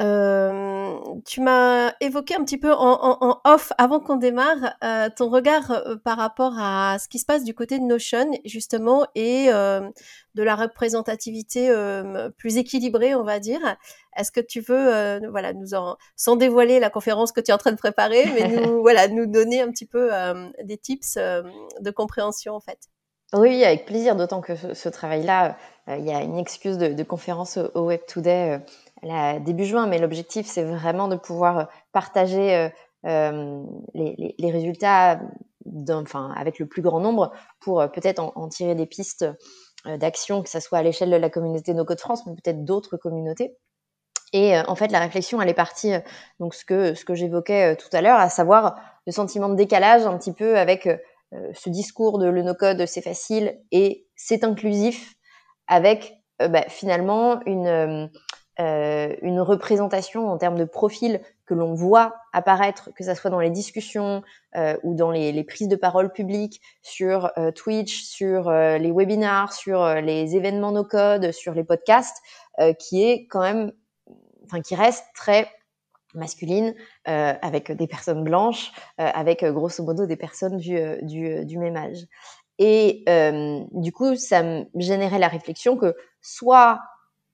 euh, 0.00 0.98
tu 1.24 1.40
m'as 1.40 1.92
évoqué 2.00 2.34
un 2.34 2.42
petit 2.44 2.58
peu 2.58 2.72
en, 2.72 3.40
off 3.44 3.72
avant 3.78 4.00
qu'on 4.00 4.16
démarre 4.16 4.74
euh, 4.82 5.08
ton 5.16 5.28
regard 5.28 5.70
euh, 5.70 5.94
par 5.94 6.18
rapport 6.18 6.54
à 6.58 6.98
ce 6.98 7.08
qui 7.08 7.20
se 7.20 7.24
passe 7.24 7.44
du 7.44 7.54
côté 7.54 7.78
de 7.78 7.84
Notion 7.84 8.28
justement 8.44 9.06
et 9.14 9.46
de 9.46 10.42
la 10.42 10.56
représentativité 10.56 11.72
plus 12.36 12.56
équilibrée 12.56 13.14
on 13.14 13.22
va 13.22 13.38
dire. 13.38 13.60
Est-ce 14.16 14.32
que 14.32 14.40
tu 14.40 14.60
veux 14.60 15.20
voilà 15.30 15.52
nous 15.52 15.74
en 15.74 15.96
sans 16.16 16.34
dévoiler 16.36 16.80
la 16.80 16.90
conférence 16.90 17.30
que 17.30 17.40
tu 17.40 17.50
es 17.50 17.54
en 17.54 17.58
train 17.58 17.72
de 17.72 17.76
préparer 17.76 18.24
mais 18.34 18.48
nous 18.66 18.80
voilà 18.80 19.06
nous 19.06 19.26
donner 19.26 19.60
un 19.60 19.70
petit 19.70 19.86
peu 19.86 20.10
des 20.64 20.78
tips 20.78 21.16
de 21.16 21.90
compréhension 21.90 22.54
en 22.54 22.60
fait? 22.60 22.78
Oui, 23.32 23.64
avec 23.64 23.86
plaisir, 23.86 24.14
d'autant 24.14 24.40
que 24.40 24.54
ce, 24.74 24.88
travail-là, 24.88 25.56
il 25.88 26.04
y 26.04 26.12
a 26.12 26.20
une 26.20 26.38
excuse 26.38 26.78
de, 26.78 27.02
conférence 27.02 27.58
au 27.74 27.86
Web 27.86 28.00
Today 28.06 28.60
début 29.40 29.64
juin, 29.64 29.86
mais 29.86 29.98
l'objectif, 29.98 30.46
c'est 30.46 30.64
vraiment 30.64 31.08
de 31.08 31.16
pouvoir 31.16 31.68
partager 31.92 32.54
euh, 32.54 32.68
euh, 33.06 33.62
les, 33.94 34.50
résultats 34.50 35.20
enfin, 35.90 36.32
avec 36.36 36.58
le 36.58 36.66
plus 36.66 36.82
grand 36.82 37.00
nombre 37.00 37.32
pour 37.60 37.80
euh, 37.80 37.88
peut-être 37.88 38.20
en, 38.20 38.48
tirer 38.48 38.74
des 38.74 38.86
pistes 38.86 39.26
d'action, 39.86 40.42
que 40.42 40.48
ce 40.48 40.60
soit 40.60 40.78
à 40.78 40.82
l'échelle 40.82 41.10
de 41.10 41.16
la 41.16 41.28
communauté 41.28 41.74
No 41.74 41.84
Code 41.84 42.00
France, 42.00 42.24
mais 42.26 42.32
peut-être 42.32 42.64
d'autres 42.64 42.96
communautés. 42.96 43.54
Et 44.32 44.58
en 44.58 44.74
fait, 44.74 44.90
la 44.90 44.98
réflexion, 44.98 45.40
elle 45.42 45.48
est 45.50 45.54
partie, 45.54 45.92
donc 46.40 46.54
ce 46.54 46.64
que, 46.64 46.94
ce 46.94 47.04
que 47.04 47.14
j'évoquais 47.14 47.76
tout 47.76 47.90
à 47.92 48.00
l'heure, 48.00 48.18
à 48.18 48.30
savoir 48.30 48.76
le 49.06 49.12
sentiment 49.12 49.48
de 49.48 49.54
décalage 49.54 50.06
un 50.06 50.16
petit 50.16 50.32
peu 50.32 50.56
avec 50.58 50.88
ce 51.52 51.68
discours 51.68 52.18
de 52.18 52.26
le 52.26 52.42
no-code, 52.42 52.86
c'est 52.86 53.02
facile 53.02 53.60
et 53.70 54.08
c'est 54.16 54.42
inclusif, 54.42 55.14
avec 55.68 56.14
bah, 56.40 56.64
finalement 56.68 57.40
une, 57.44 58.10
euh, 58.60 59.14
une 59.22 59.40
représentation 59.40 60.30
en 60.30 60.38
termes 60.38 60.56
de 60.56 60.64
profil 60.64 61.20
que 61.44 61.54
l'on 61.54 61.74
voit 61.74 62.14
apparaître, 62.32 62.90
que 62.94 63.02
ce 63.02 63.12
soit 63.14 63.30
dans 63.30 63.40
les 63.40 63.50
discussions 63.50 64.22
euh, 64.56 64.76
ou 64.84 64.94
dans 64.94 65.10
les, 65.10 65.32
les, 65.32 65.42
prises 65.42 65.66
de 65.66 65.74
parole 65.74 66.12
publiques 66.12 66.60
sur 66.80 67.32
euh, 67.36 67.50
Twitch, 67.50 68.04
sur 68.04 68.48
euh, 68.48 68.78
les 68.78 68.92
webinars, 68.92 69.52
sur 69.52 69.82
euh, 69.82 70.00
les 70.00 70.36
événements 70.36 70.70
no 70.70 70.84
code, 70.84 71.32
sur 71.32 71.52
les 71.52 71.64
podcasts, 71.64 72.16
qui 72.78 73.02
est 73.02 73.26
quand 73.26 73.40
même, 73.40 73.72
enfin 74.44 74.60
qui 74.60 74.76
reste 74.76 75.04
très 75.16 75.50
masculine, 76.14 76.72
avec 77.04 77.72
des 77.72 77.88
personnes 77.88 78.22
blanches, 78.22 78.70
avec 78.96 79.44
grosso 79.44 79.82
modo 79.82 80.06
des 80.06 80.14
personnes 80.14 80.58
du, 80.58 80.78
du, 81.02 81.44
du 81.44 81.58
même 81.58 81.76
âge. 81.76 82.06
Et 82.60 83.04
du 83.72 83.90
coup, 83.90 84.14
ça 84.14 84.44
me 84.44 84.66
générait 84.76 85.18
la 85.18 85.26
réflexion 85.26 85.76
que 85.76 85.96
soit 86.20 86.80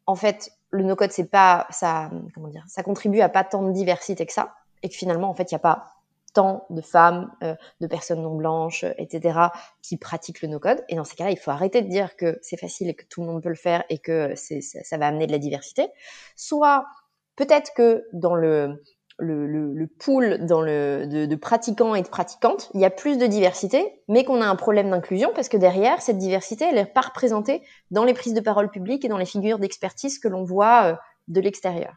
en 0.06 0.14
fait 0.14 0.50
le 0.70 0.84
no-code, 0.84 1.12
c'est 1.12 1.30
pas, 1.30 1.66
ça, 1.70 2.10
comment 2.34 2.48
dire, 2.48 2.64
ça 2.68 2.82
contribue 2.82 3.20
à 3.20 3.28
pas 3.28 3.44
tant 3.44 3.62
de 3.62 3.72
diversité 3.72 4.26
que 4.26 4.32
ça, 4.32 4.54
et 4.82 4.88
que 4.88 4.94
finalement, 4.94 5.28
en 5.28 5.34
fait, 5.34 5.50
il 5.50 5.54
n'y 5.54 5.56
a 5.56 5.60
pas 5.60 5.92
tant 6.32 6.64
de 6.70 6.80
femmes, 6.80 7.32
euh, 7.42 7.54
de 7.80 7.86
personnes 7.86 8.22
non 8.22 8.36
blanches, 8.36 8.84
etc., 8.98 9.38
qui 9.82 9.96
pratiquent 9.96 10.42
le 10.42 10.48
no-code. 10.48 10.84
Et 10.88 10.96
dans 10.96 11.04
ces 11.04 11.16
cas-là, 11.16 11.30
il 11.30 11.38
faut 11.38 11.50
arrêter 11.50 11.82
de 11.82 11.88
dire 11.88 12.16
que 12.16 12.38
c'est 12.42 12.56
facile 12.56 12.88
et 12.88 12.94
que 12.94 13.04
tout 13.06 13.20
le 13.20 13.26
monde 13.26 13.42
peut 13.42 13.48
le 13.48 13.56
faire 13.56 13.84
et 13.88 13.98
que 13.98 14.34
ça 14.36 14.98
va 14.98 15.08
amener 15.08 15.26
de 15.26 15.32
la 15.32 15.38
diversité. 15.38 15.88
Soit 16.36 16.86
peut-être 17.36 17.74
que 17.74 18.06
dans 18.12 18.34
le 18.34 18.82
le, 19.20 19.46
le, 19.46 19.86
pool 19.86 20.44
dans 20.46 20.60
le, 20.60 21.06
de, 21.06 21.36
pratiquants 21.36 21.94
et 21.94 22.02
de 22.02 22.08
pratiquantes, 22.08 22.70
il 22.74 22.80
y 22.80 22.84
a 22.84 22.90
plus 22.90 23.18
de 23.18 23.26
diversité, 23.26 24.02
mais 24.08 24.24
qu'on 24.24 24.40
a 24.40 24.46
un 24.46 24.56
problème 24.56 24.90
d'inclusion 24.90 25.30
parce 25.34 25.48
que 25.48 25.56
derrière, 25.56 26.02
cette 26.02 26.18
diversité, 26.18 26.64
elle 26.68 26.76
n'est 26.76 26.86
pas 26.86 27.02
représentée 27.02 27.62
dans 27.90 28.04
les 28.04 28.14
prises 28.14 28.34
de 28.34 28.40
parole 28.40 28.70
publiques 28.70 29.04
et 29.04 29.08
dans 29.08 29.18
les 29.18 29.26
figures 29.26 29.58
d'expertise 29.58 30.18
que 30.18 30.28
l'on 30.28 30.44
voit 30.44 30.84
euh, 30.84 30.94
de 31.28 31.40
l'extérieur. 31.40 31.94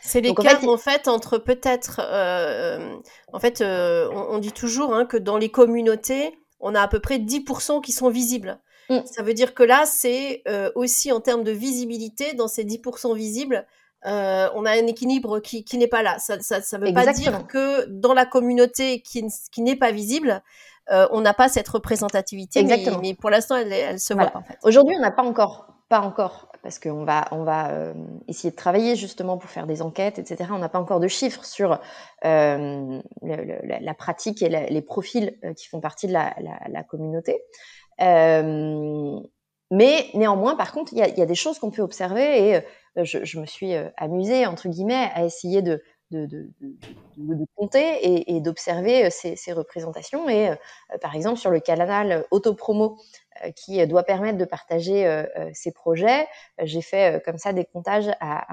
C'est 0.00 0.20
l'écart 0.20 0.64
en, 0.64 0.74
en 0.74 0.76
fait, 0.76 1.08
entre 1.08 1.38
peut-être, 1.38 2.00
euh, 2.04 2.96
en 3.32 3.40
fait, 3.40 3.60
euh, 3.60 4.08
on, 4.12 4.38
dit 4.38 4.52
toujours 4.52 4.94
hein, 4.94 5.06
que 5.06 5.16
dans 5.16 5.38
les 5.38 5.50
communautés, 5.50 6.38
on 6.60 6.74
a 6.74 6.80
à 6.80 6.88
peu 6.88 7.00
près 7.00 7.18
10% 7.18 7.82
qui 7.82 7.92
sont 7.92 8.08
visibles. 8.08 8.58
Mm. 8.90 9.00
Ça 9.04 9.22
veut 9.22 9.34
dire 9.34 9.54
que 9.54 9.62
là, 9.62 9.84
c'est 9.86 10.42
aussi 10.74 11.10
en 11.10 11.20
termes 11.20 11.42
de 11.42 11.52
visibilité, 11.52 12.34
dans 12.34 12.48
ces 12.48 12.64
10% 12.64 13.14
visibles, 13.16 13.66
euh, 14.06 14.48
on 14.54 14.64
a 14.64 14.70
un 14.70 14.86
équilibre 14.86 15.40
qui, 15.40 15.64
n'est 15.76 15.88
pas 15.88 16.02
là. 16.02 16.18
Ça 16.18 16.36
ne 16.36 16.86
veut 16.86 16.92
pas 16.92 17.12
dire 17.12 17.46
que 17.46 17.86
dans 17.86 18.14
la 18.14 18.26
communauté 18.26 19.02
qui, 19.02 19.24
n'est 19.58 19.76
pas 19.76 19.90
visible, 19.90 20.42
euh, 20.90 21.06
on 21.10 21.20
n'a 21.20 21.34
pas 21.34 21.48
cette 21.48 21.68
représentativité. 21.68 22.60
Exactement. 22.60 23.00
Mais, 23.00 23.14
pour 23.14 23.30
l'instant, 23.30 23.56
elle, 23.56 23.98
se 23.98 24.14
voit 24.14 24.26
pas. 24.26 24.38
En 24.38 24.42
fait. 24.42 24.58
Aujourd'hui, 24.62 24.94
on 24.96 25.00
n'a 25.00 25.10
pas 25.10 25.24
encore, 25.24 25.66
pas 25.88 26.00
encore, 26.00 26.48
parce 26.62 26.78
qu'on 26.78 27.04
va, 27.04 27.26
on 27.32 27.42
va 27.42 27.70
euh, 27.70 27.92
essayer 28.28 28.50
de 28.50 28.56
travailler 28.56 28.94
justement 28.94 29.36
pour 29.36 29.50
faire 29.50 29.66
des 29.66 29.82
enquêtes, 29.82 30.18
etc. 30.18 30.50
On 30.52 30.58
n'a 30.58 30.68
pas 30.68 30.78
encore 30.78 31.00
de 31.00 31.08
chiffres 31.08 31.44
sur 31.44 31.80
la, 32.22 33.94
pratique 33.98 34.42
et 34.42 34.48
les 34.48 34.82
profils 34.82 35.36
qui 35.56 35.66
font 35.66 35.80
partie 35.80 36.06
de 36.06 36.12
la, 36.12 36.36
la 36.68 36.84
communauté. 36.84 37.42
Mais 39.70 40.10
néanmoins, 40.14 40.56
par 40.56 40.72
contre, 40.72 40.92
il 40.92 40.98
y 40.98 41.02
a, 41.02 41.08
y 41.08 41.20
a, 41.20 41.26
des 41.26 41.34
choses 41.34 41.58
qu'on 41.58 41.70
peut 41.70 41.82
observer 41.82 42.48
et 42.48 42.56
euh, 42.56 43.04
je, 43.04 43.38
me 43.38 43.46
suis 43.46 43.74
euh, 43.74 43.88
amusée, 43.96 44.46
entre 44.46 44.68
guillemets, 44.68 45.10
à 45.14 45.24
essayer 45.24 45.60
de, 45.60 45.82
de, 46.10 46.24
de, 46.24 46.50
de, 47.18 47.46
compter 47.54 48.30
et, 48.34 48.40
d'observer 48.40 49.04
euh, 49.04 49.10
ces, 49.10 49.36
ces, 49.36 49.52
représentations. 49.52 50.28
Et 50.30 50.50
par 51.02 51.14
exemple, 51.14 51.38
sur 51.38 51.50
le 51.50 51.60
canal 51.60 52.24
Autopromo, 52.30 52.98
qui 53.54 53.86
doit 53.86 54.02
permettre 54.02 54.36
de 54.36 54.44
partager 54.44 55.24
ces 55.52 55.70
projets, 55.70 56.26
j'ai 56.60 56.82
fait 56.82 57.22
comme 57.24 57.38
ça 57.38 57.52
des 57.52 57.64
comptages 57.64 58.10
à, 58.18 58.48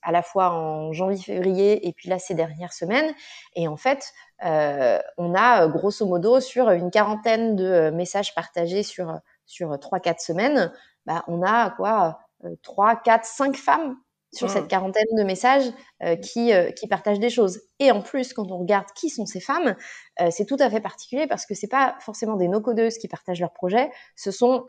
à 0.00 0.12
la 0.12 0.22
fois 0.22 0.48
en 0.48 0.94
janvier-février 0.94 1.86
et 1.86 1.92
puis 1.92 2.08
là 2.08 2.18
ces 2.18 2.32
dernières 2.32 2.72
semaines. 2.72 3.12
Et 3.54 3.68
en 3.68 3.76
fait, 3.76 4.14
on 4.40 5.34
a 5.34 5.68
grosso 5.68 6.06
modo 6.06 6.40
sur 6.40 6.70
une 6.70 6.90
quarantaine 6.90 7.54
de 7.54 7.90
messages 7.90 8.34
partagés 8.34 8.82
sur 8.82 9.20
sur 9.46 9.70
3-4 9.70 10.20
semaines, 10.20 10.72
bah, 11.06 11.24
on 11.28 11.42
a 11.42 11.70
quoi 11.70 12.20
3, 12.62 12.96
4, 12.96 13.24
5 13.24 13.56
femmes 13.56 13.96
sur 14.34 14.50
cette 14.50 14.64
mmh. 14.64 14.68
quarantaine 14.68 15.06
de 15.16 15.22
messages 15.22 15.70
euh, 16.02 16.16
qui, 16.16 16.52
euh, 16.52 16.70
qui 16.72 16.88
partagent 16.88 17.20
des 17.20 17.30
choses. 17.30 17.60
Et 17.78 17.90
en 17.90 18.02
plus, 18.02 18.32
quand 18.32 18.50
on 18.50 18.58
regarde 18.58 18.86
qui 18.94 19.08
sont 19.08 19.26
ces 19.26 19.40
femmes, 19.40 19.76
euh, 20.20 20.28
c'est 20.30 20.44
tout 20.44 20.56
à 20.58 20.68
fait 20.70 20.80
particulier 20.80 21.26
parce 21.26 21.46
que 21.46 21.54
c'est 21.54 21.68
pas 21.68 21.96
forcément 22.00 22.36
des 22.36 22.48
no-codeuses 22.48 22.98
qui 22.98 23.08
partagent 23.08 23.40
leurs 23.40 23.52
projets, 23.52 23.90
ce 24.16 24.30
sont 24.30 24.66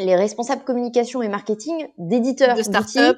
les 0.00 0.16
responsables 0.16 0.62
communication 0.64 1.22
et 1.22 1.28
marketing 1.28 1.88
d'éditeurs 1.98 2.56
de 2.56 2.62
start-up, 2.62 3.16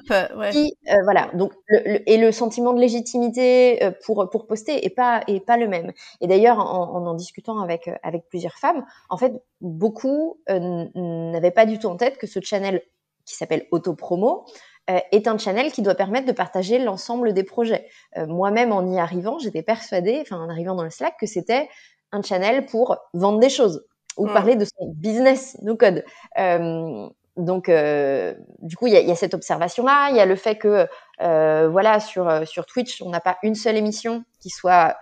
qui 0.51 0.73
voilà 1.03 1.29
donc 1.33 1.53
et 1.69 2.17
le 2.17 2.31
sentiment 2.31 2.73
de 2.73 2.79
légitimité 2.79 3.79
pour 4.05 4.29
pour 4.29 4.47
poster 4.47 4.85
est 4.85 4.89
pas 4.89 5.23
est 5.27 5.39
pas 5.39 5.57
le 5.57 5.67
même. 5.67 5.91
Et 6.21 6.27
d'ailleurs 6.27 6.59
en, 6.59 6.95
en, 6.95 7.05
en 7.05 7.13
discutant 7.13 7.59
avec 7.59 7.89
avec 8.03 8.27
plusieurs 8.29 8.55
femmes 8.59 8.85
en 9.09 9.17
fait 9.17 9.33
beaucoup 9.61 10.39
n'avaient 10.47 11.51
pas 11.51 11.65
du 11.65 11.79
tout 11.79 11.87
en 11.87 11.97
tête 11.97 12.17
que 12.17 12.27
ce 12.27 12.39
channel 12.41 12.81
qui 13.25 13.35
s'appelle 13.35 13.65
Autopromo, 13.71 14.45
est 14.87 15.27
un 15.27 15.37
channel 15.37 15.71
qui 15.71 15.81
doit 15.81 15.95
permettre 15.95 16.27
de 16.27 16.33
partager 16.33 16.77
l'ensemble 16.77 17.33
des 17.33 17.43
projets. 17.43 17.87
Moi-même, 18.17 18.73
en 18.73 18.85
y 18.91 18.99
arrivant, 18.99 19.39
j'étais 19.39 19.63
persuadée, 19.63 20.19
enfin 20.21 20.37
en 20.37 20.49
arrivant 20.49 20.75
dans 20.75 20.83
le 20.83 20.89
Slack, 20.89 21.15
que 21.19 21.25
c'était 21.25 21.69
un 22.11 22.21
channel 22.21 22.65
pour 22.65 22.97
vendre 23.13 23.39
des 23.39 23.49
choses 23.49 23.85
ou 24.17 24.27
mmh. 24.27 24.33
parler 24.33 24.55
de 24.55 24.65
son 24.65 24.93
business 24.95 25.57
no 25.61 25.75
code. 25.75 26.03
Euh, 26.37 27.07
donc, 27.35 27.67
euh, 27.67 28.35
du 28.59 28.75
coup, 28.77 28.85
il 28.85 28.93
y 28.93 28.97
a, 28.97 29.01
y 29.01 29.09
a, 29.09 29.15
cette 29.15 29.33
observation-là. 29.33 30.09
Il 30.11 30.15
y 30.15 30.19
a 30.19 30.25
le 30.25 30.35
fait 30.35 30.55
que, 30.55 30.87
euh, 31.21 31.67
voilà, 31.67 31.99
sur, 31.99 32.47
sur 32.47 32.67
Twitch, 32.67 33.01
on 33.01 33.09
n'a 33.09 33.21
pas 33.21 33.37
une 33.41 33.55
seule 33.55 33.75
émission 33.75 34.23
qui 34.39 34.49
soit 34.49 34.97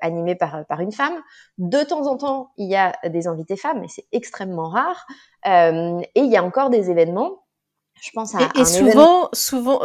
animée 0.00 0.36
par, 0.36 0.64
par 0.66 0.80
une 0.80 0.92
femme. 0.92 1.14
De 1.58 1.82
temps 1.82 2.06
en 2.06 2.16
temps, 2.16 2.52
il 2.56 2.70
y 2.70 2.76
a 2.76 2.96
des 3.08 3.26
invités 3.26 3.56
femmes, 3.56 3.80
mais 3.80 3.88
c'est 3.88 4.06
extrêmement 4.12 4.68
rare. 4.68 5.06
Et 5.44 6.20
il 6.20 6.30
y 6.30 6.36
a 6.36 6.44
encore 6.44 6.70
des 6.70 6.90
événements. 6.90 7.42
Je 8.00 8.10
pense 8.14 8.34
à, 8.34 8.40
et, 8.40 8.60
et 8.60 8.64
souvent, 8.64 9.28
souvent, 9.32 9.80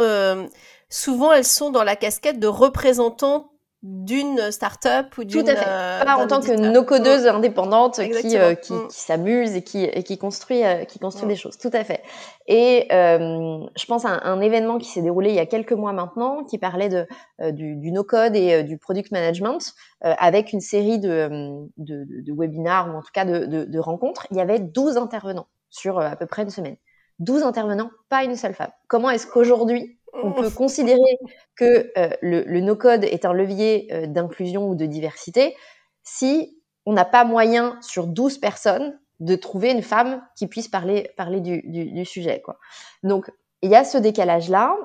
souvent, 0.90 1.34
elles 1.34 1.46
sont 1.46 1.72
dans 1.72 1.84
la 1.84 1.96
casquette 1.96 2.40
de 2.40 2.48
représentants 2.48 3.57
d'une 3.84 4.52
start-up 4.52 5.16
ou 5.18 5.24
d'une. 5.24 5.44
Tout 5.44 5.50
à 5.50 5.56
fait. 5.56 5.66
Euh, 5.68 6.04
Pas 6.04 6.18
en 6.18 6.28
tant 6.28 6.42
que 6.42 6.52
no-codeuse 6.52 7.28
indépendante 7.28 8.02
qui, 8.02 8.38
euh, 8.38 8.56
qui, 8.56 8.74
mm. 8.74 8.88
qui 8.88 9.00
s'amuse 9.00 9.56
et 9.56 9.64
qui, 9.64 9.84
et 9.84 10.04
qui 10.04 10.18
construit, 10.18 10.64
euh, 10.64 10.84
qui 10.86 10.98
construit 10.98 11.26
mm. 11.26 11.30
des 11.30 11.36
choses. 11.36 11.58
Tout 11.58 11.70
à 11.74 11.84
fait. 11.84 12.02
Et 12.48 12.88
euh, 12.92 13.60
je 13.78 13.86
pense 13.86 14.06
à 14.06 14.10
un, 14.10 14.22
un 14.24 14.42
événement 14.42 14.80
qui 14.80 14.90
s'est 14.90 15.04
déroulé 15.04 15.30
il 15.30 15.36
y 15.36 15.40
a 15.40 15.46
quelques 15.46 15.74
mois 15.74 15.94
maintenant, 15.94 16.44
qui 16.44 16.58
parlait 16.58 16.90
de, 16.90 17.06
du, 17.52 17.76
du 17.76 17.92
no-code 17.92 18.36
et 18.36 18.64
du 18.64 18.78
product 18.78 19.12
management, 19.12 19.74
avec 20.02 20.54
une 20.54 20.62
série 20.62 21.00
de, 21.00 21.50
de, 21.78 22.06
de, 22.24 22.32
webinars 22.32 22.88
ou 22.88 22.98
en 22.98 23.02
tout 23.02 23.12
cas 23.14 23.26
de, 23.26 23.46
de 23.46 23.80
rencontres. 23.80 24.28
Il 24.32 24.38
y 24.38 24.42
avait 24.42 24.60
12 24.60 24.98
intervenants 24.98 25.48
sur 25.70 26.00
à 26.00 26.16
peu 26.16 26.26
près 26.26 26.44
une 26.44 26.50
semaine. 26.50 26.78
12 27.20 27.44
intervenants, 27.44 27.90
pas 28.10 28.24
une 28.24 28.36
seule 28.36 28.54
femme. 28.54 28.72
Comment 28.88 29.10
est-ce 29.10 29.28
qu'aujourd'hui, 29.28 29.97
on 30.14 30.32
peut 30.32 30.50
considérer 30.50 31.18
que 31.56 31.92
euh, 31.98 32.10
le, 32.22 32.60
no-code 32.62 33.04
est 33.04 33.26
un 33.26 33.34
levier 33.34 33.88
euh, 33.92 34.08
d'inclusion 34.08 34.70
ou 34.70 34.76
de 34.76 34.86
diversité 34.86 35.56
si 36.04 36.62
on 36.86 36.94
n'a 36.94 37.06
pas 37.06 37.26
moyen 37.26 37.78
sur 37.82 38.08
12 38.08 38.38
personnes 38.38 39.00
de 39.20 39.36
trouver 39.36 39.72
une 39.72 39.82
femme 39.82 40.24
qui 40.38 40.48
puisse 40.48 40.68
parler, 40.68 41.10
parler 41.18 41.42
du, 41.42 42.06
sujet. 42.06 42.42
Quoi. 42.42 42.58
Donc, 43.04 43.30
il 43.62 43.72
y 43.72 43.76
a 43.76 43.84
ce 43.84 43.98
décalage-là, 43.98 44.78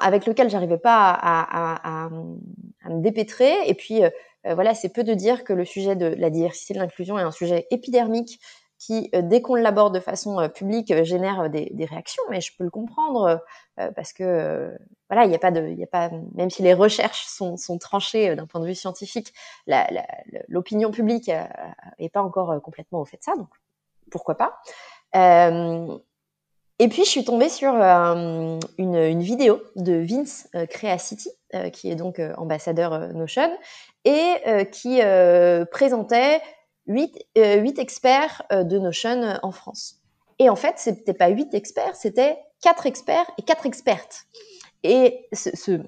avec 0.00 0.24
lequel 0.24 0.48
j'arrivais 0.48 0.78
pas 0.78 1.10
à, 1.10 2.08
me 2.10 3.02
dépêtrer. 3.02 3.54
Et 3.66 3.74
puis, 3.74 4.02
euh, 4.04 4.10
voilà, 4.54 4.74
c'est 4.74 4.88
peu 4.88 5.04
de 5.04 5.12
dire 5.12 5.44
que 5.44 5.52
le 5.52 5.64
sujet 5.64 5.96
de 5.96 6.06
la 6.06 6.30
diversité 6.30 6.72
de 6.74 6.78
l'inclusion 6.78 7.18
est 7.18 7.22
un 7.22 7.32
sujet 7.32 7.66
épidermique 7.70 8.40
qui, 8.78 9.10
euh, 9.14 9.22
dès 9.22 9.40
qu'on 9.40 9.54
l'aborde 9.54 9.94
de 9.94 10.00
façon 10.00 10.38
euh, 10.38 10.48
publique, 10.48 10.90
euh, 10.90 11.04
génère 11.04 11.48
des, 11.48 11.86
réactions, 11.88 12.22
mais 12.30 12.40
je 12.40 12.52
peux 12.56 12.64
le 12.64 12.70
comprendre 12.70 13.40
parce 13.94 14.12
que 14.12 14.74
voilà, 15.10 15.24
il 15.24 15.28
n'y 15.28 15.36
a 15.36 15.38
pas 15.38 15.50
de, 15.50 15.68
il 15.68 15.82
a 15.82 15.86
pas, 15.86 16.10
même 16.34 16.48
si 16.48 16.62
les 16.62 16.72
recherches 16.72 17.26
sont, 17.26 17.56
sont 17.56 17.78
tranchées 17.78 18.34
d'un 18.34 18.46
point 18.46 18.60
de 18.60 18.66
vue 18.66 18.74
scientifique, 18.74 19.32
l'opinion 20.48 20.90
publique 20.90 21.30
n'est 22.00 22.08
pas 22.08 22.22
encore 22.22 22.60
complètement 22.62 23.00
au 23.00 23.04
fait 23.04 23.18
de 23.18 23.22
ça, 23.22 23.36
donc 23.36 23.48
pourquoi 24.10 24.36
pas. 24.36 24.58
et 25.14 26.88
puis 26.88 27.04
je 27.04 27.10
suis 27.10 27.24
tombée 27.24 27.50
sur 27.50 27.74
une, 27.74 28.60
une, 28.78 29.22
vidéo 29.22 29.62
de 29.76 29.94
Vince 29.94 30.48
Creacity, 30.70 31.30
qui 31.72 31.90
est 31.90 31.96
donc 31.96 32.20
ambassadeur 32.38 33.12
Notion, 33.12 33.56
et 34.04 34.66
qui 34.72 35.00
présentait 35.70 36.40
huit, 36.86 37.26
euh, 37.36 37.64
experts 37.78 38.42
euh, 38.52 38.64
de 38.64 38.78
Notion 38.78 39.22
euh, 39.22 39.34
en 39.42 39.52
France. 39.52 39.96
Et 40.38 40.48
en 40.48 40.56
fait, 40.56 40.74
c'était 40.76 41.14
pas 41.14 41.28
huit 41.28 41.52
experts, 41.54 41.96
c'était 41.96 42.38
quatre 42.62 42.86
experts 42.86 43.30
et 43.38 43.42
quatre 43.42 43.66
expertes. 43.66 44.26
Et 44.82 45.26
ce, 45.32 45.50
ce, 45.54 45.80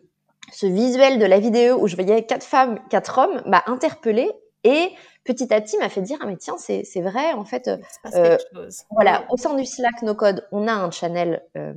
ce, 0.53 0.67
visuel 0.67 1.19
de 1.19 1.27
la 1.27 1.39
vidéo 1.39 1.79
où 1.81 1.87
je 1.87 1.97
voyais 1.97 2.25
quatre 2.25 2.45
femmes, 2.45 2.81
quatre 2.89 3.19
hommes 3.19 3.43
m'a 3.47 3.63
interpellée 3.67 4.31
et 4.65 4.91
petit 5.25 5.53
à 5.53 5.61
petit 5.61 5.79
m'a 5.79 5.89
fait 5.89 6.03
dire 6.03 6.19
ah 6.21 6.27
mais 6.27 6.37
tiens 6.37 6.57
c'est 6.59 7.01
vrai 7.01 7.33
en 7.33 7.45
fait 7.45 7.69
euh, 8.15 8.37
voilà 8.91 9.25
au 9.31 9.37
sein 9.37 9.55
du 9.55 9.65
Slack 9.65 10.03
No 10.03 10.15
Code 10.15 10.47
on 10.53 10.67
a 10.67 10.73
un 10.73 10.91
channel 10.91 11.43
euh, 11.57 11.75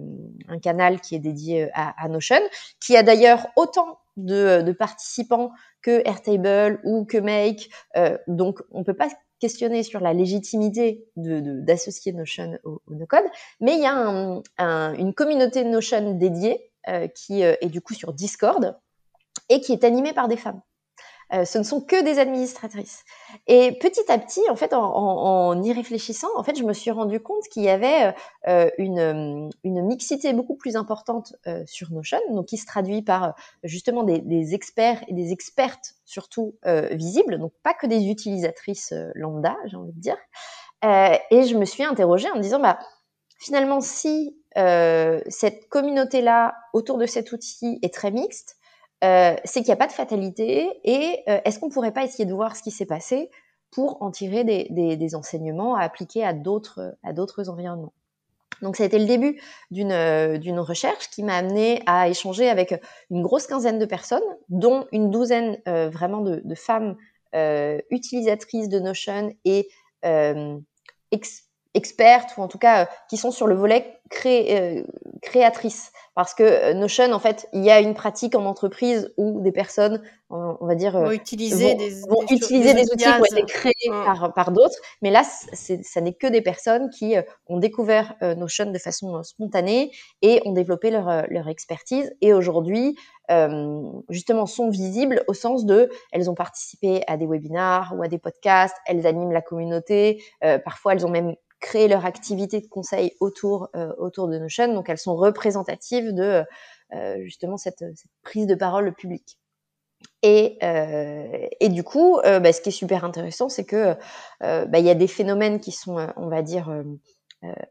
un 0.48 0.60
canal 0.60 1.00
qui 1.02 1.16
est 1.16 1.20
dédié 1.20 1.70
à, 1.74 1.94
à 2.04 2.08
Notion 2.08 2.40
qui 2.80 2.98
a 2.98 3.04
d'ailleurs 3.04 3.48
autant 3.56 4.00
de, 4.18 4.62
de 4.62 4.72
participants 4.72 5.52
que 5.82 6.08
Airtable 6.08 6.80
ou 6.84 7.06
que 7.06 7.18
Make. 7.18 7.70
Euh, 7.98 8.18
donc, 8.28 8.62
on 8.72 8.84
peut 8.84 8.94
pas 8.94 9.10
questionner 9.40 9.84
sur 9.84 10.00
la 10.00 10.14
légitimité 10.14 11.08
d'associer 11.16 12.12
de, 12.12 12.18
Notion 12.18 12.60
au, 12.64 12.82
au 12.86 12.94
no-code, 12.94 13.24
mais 13.60 13.74
il 13.74 13.82
y 13.82 13.86
a 13.86 13.96
un, 13.96 14.42
un, 14.58 14.94
une 14.94 15.14
communauté 15.14 15.64
Notion 15.64 16.14
dédiée 16.14 16.72
euh, 16.88 17.08
qui 17.08 17.44
euh, 17.44 17.56
est 17.62 17.70
du 17.70 17.82
coup 17.82 17.94
sur 17.94 18.14
Discord 18.14 18.78
et 19.50 19.60
qui 19.62 19.74
est 19.74 19.84
animée 19.84 20.14
par 20.14 20.28
des 20.28 20.38
femmes. 20.38 20.62
Euh, 21.34 21.46
ce 21.46 21.58
ne 21.58 21.64
sont 21.64 21.80
que 21.82 22.04
des 22.04 22.20
administratrices. 22.20 23.04
Et 23.48 23.78
petit 23.80 24.12
à 24.12 24.18
petit, 24.18 24.42
en 24.50 24.56
fait, 24.56 24.74
en, 24.74 24.84
en, 24.84 25.64
y 25.64 25.72
réfléchissant, 25.72 26.28
en 26.36 26.44
fait, 26.44 26.58
je 26.58 26.64
me 26.64 26.74
suis 26.74 26.92
rendu 26.92 27.22
compte 27.22 27.44
qu'il 27.50 27.64
y 27.64 27.70
avait 27.70 28.14
euh, 28.48 28.70
une, 28.78 29.50
une, 29.64 29.82
mixité 29.82 30.34
beaucoup 30.34 30.56
plus 30.56 30.76
importante 30.76 31.34
euh, 31.48 31.64
sur 31.66 31.92
Notion, 31.92 32.20
donc 32.32 32.48
qui 32.48 32.58
se 32.58 32.66
traduit 32.66 33.02
par 33.02 33.36
justement 33.64 34.04
des, 34.04 34.20
des, 34.20 34.54
experts 34.54 35.02
et 35.08 35.14
des 35.14 35.32
expertes 35.32 35.96
surtout 36.06 36.56
visibles, 36.92 37.40
donc 37.40 37.54
pas 37.64 37.74
que 37.74 37.88
des 37.88 38.08
utilisatrices 38.08 38.94
lambda, 39.16 39.56
j'ai 39.66 39.78
envie 39.78 39.94
de 39.94 40.00
dire. 40.00 40.18
et 40.84 41.44
je 41.44 41.56
me 41.56 41.64
suis 41.64 41.84
interrogée 41.84 42.30
en 42.30 42.36
me 42.36 42.42
disant, 42.42 42.60
bah, 42.60 42.80
finalement, 43.38 43.80
si 43.80 44.38
cette 44.56 45.70
communauté-là 45.70 46.54
autour 46.74 46.98
de 46.98 47.06
cet 47.06 47.32
outil 47.32 47.80
est 47.82 47.94
très 47.94 48.12
mixte, 48.12 48.58
euh, 49.04 49.36
c'est 49.46 49.62
qu'il 49.62 49.70
n'y 49.70 49.74
a 49.74 49.78
pas 49.78 49.88
de 49.88 49.92
fatalité 49.92 50.70
et 50.84 51.24
euh, 51.28 51.40
est-ce 51.44 51.60
qu'on 51.60 51.68
ne 51.68 51.74
pourrait 51.74 51.94
pas 51.94 52.04
essayer 52.04 52.26
de 52.26 52.34
voir 52.34 52.56
ce 52.56 52.62
qui 52.62 52.72
s'est 52.72 52.86
passé 52.86 53.32
pour 53.72 54.02
en 54.04 54.12
tirer 54.12 54.44
des, 54.44 55.16
enseignements 55.16 55.76
à 55.76 55.82
appliquer 55.82 56.24
à 56.24 56.34
d'autres 56.34 57.50
environnements? 57.50 57.94
Donc 58.62 58.76
ça 58.76 58.84
a 58.84 58.86
été 58.86 59.00
le 59.00 59.06
début 59.06 59.42
d'une 59.72 59.92
euh, 59.92 60.38
d'une 60.38 60.60
recherche 60.60 61.10
qui 61.10 61.24
m'a 61.24 61.36
amené 61.36 61.82
à 61.88 62.10
échanger 62.10 62.48
avec 62.48 62.80
une 63.10 63.24
grosse 63.24 63.48
quinzaine 63.48 63.80
de 63.80 63.86
personnes, 63.86 64.22
dont 64.50 64.86
une 64.92 65.10
douzaine 65.10 65.58
vraiment 65.66 66.22
de, 66.22 66.56
femmes 66.56 66.96
utilisatrices 67.90 68.70
de 68.70 68.80
Notion 68.80 69.34
et 69.46 69.68
expertes 71.74 72.32
ou 72.38 72.42
en 72.42 72.48
tout 72.48 72.58
cas 72.58 72.90
qui 73.10 73.18
sont 73.18 73.32
sur 73.32 73.48
le 73.48 73.56
volet 73.56 74.02
cré, 74.10 74.84
créatrice 75.22 75.92
parce 76.14 76.34
que 76.34 76.44
euh, 76.44 76.74
Notion, 76.74 77.12
en 77.14 77.20
fait, 77.20 77.48
il 77.54 77.64
y 77.64 77.72
a 77.72 77.80
une 77.80 77.94
pratique 77.94 78.36
en 78.36 78.46
entreprise 78.46 79.14
où 79.18 79.42
des 79.42 79.52
personnes, 79.52 80.02
on 80.30 80.66
va 80.66 80.76
dire, 80.76 81.00
vont 81.00 81.12
utiliser 81.12 81.76
des, 81.76 82.02
utiliser 82.30 82.74
des, 82.74 82.92
outils 82.92 83.06
qui 83.06 83.08
ont 83.08 83.26
été 83.26 83.46
créés 83.46 83.90
par, 83.90 84.34
par 84.34 84.52
d'autres. 84.52 84.76
Mais 85.02 85.10
là, 85.10 85.24
ça 85.24 86.02
n'est 86.02 86.14
que 86.14 86.28
des 86.28 86.42
personnes 86.42 86.90
qui 86.90 87.16
euh, 87.16 87.22
ont 87.48 87.58
découvert 87.58 88.16
euh, 88.22 88.36
Notion 88.36 88.72
de 88.72 88.78
façon 88.78 89.24
spontanée 89.24 89.92
et 90.22 90.42
ont 90.46 90.52
développé 90.52 90.92
leur, 90.92 91.26
leur 91.30 91.48
expertise. 91.48 92.14
Et 92.22 92.34
aujourd'hui, 92.34 92.98
justement, 94.10 94.46
sont 94.46 94.70
visibles 94.70 95.24
au 95.30 95.34
sens 95.34 95.66
de, 95.66 95.90
elles 96.12 96.30
ont 96.30 96.36
participé 96.36 97.02
à 97.08 97.16
des 97.16 97.26
webinars 97.26 97.94
ou 97.98 98.04
à 98.04 98.10
des 98.10 98.18
podcasts, 98.18 98.76
elles 98.86 99.08
animent 99.08 99.32
la 99.32 99.42
communauté. 99.42 100.22
parfois, 100.66 100.94
elles 100.94 101.06
ont 101.06 101.10
même 101.10 101.36
créer 101.62 101.88
leur 101.88 102.06
activité 102.06 102.60
de 102.60 102.68
conseil 102.68 103.16
autour, 103.22 103.70
euh, 103.76 103.94
autour 103.98 104.28
de 104.28 104.38
Notion. 104.38 104.74
Donc, 104.74 104.90
elles 104.90 104.98
sont 104.98 105.16
représentatives 105.16 106.14
de 106.14 106.44
euh, 106.94 107.24
justement 107.24 107.56
cette, 107.56 107.86
prise 108.22 108.48
de 108.48 108.56
parole 108.56 108.94
publique. 108.94 109.38
Et, 110.24 110.58
euh, 110.64 111.48
et 111.60 111.70
du 111.70 111.84
coup, 111.84 112.20
euh, 112.20 112.40
bah, 112.40 112.52
ce 112.52 112.62
qui 112.62 112.70
est 112.70 112.74
super 112.74 113.06
intéressant, 113.06 113.48
c'est 113.48 113.66
que 113.66 113.96
bah, 114.42 114.80
il 114.80 114.86
y 114.86 114.90
a 114.90 114.96
des 114.96 115.08
phénomènes 115.08 115.60
qui 115.60 115.72
sont, 115.72 116.06
on 116.18 116.28
va 116.28 116.42
dire, 116.42 116.70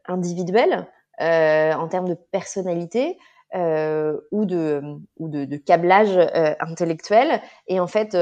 individuels 0.05 0.87
en 1.19 1.87
termes 1.87 2.09
de 2.09 2.17
personnalité. 2.31 3.17
ou 3.53 4.45
de 4.45 4.81
ou 5.19 5.27
de 5.27 5.57
câblage 5.57 6.17
intellectuel 6.59 7.41
et 7.67 7.79
en 7.81 7.87
fait 7.87 8.15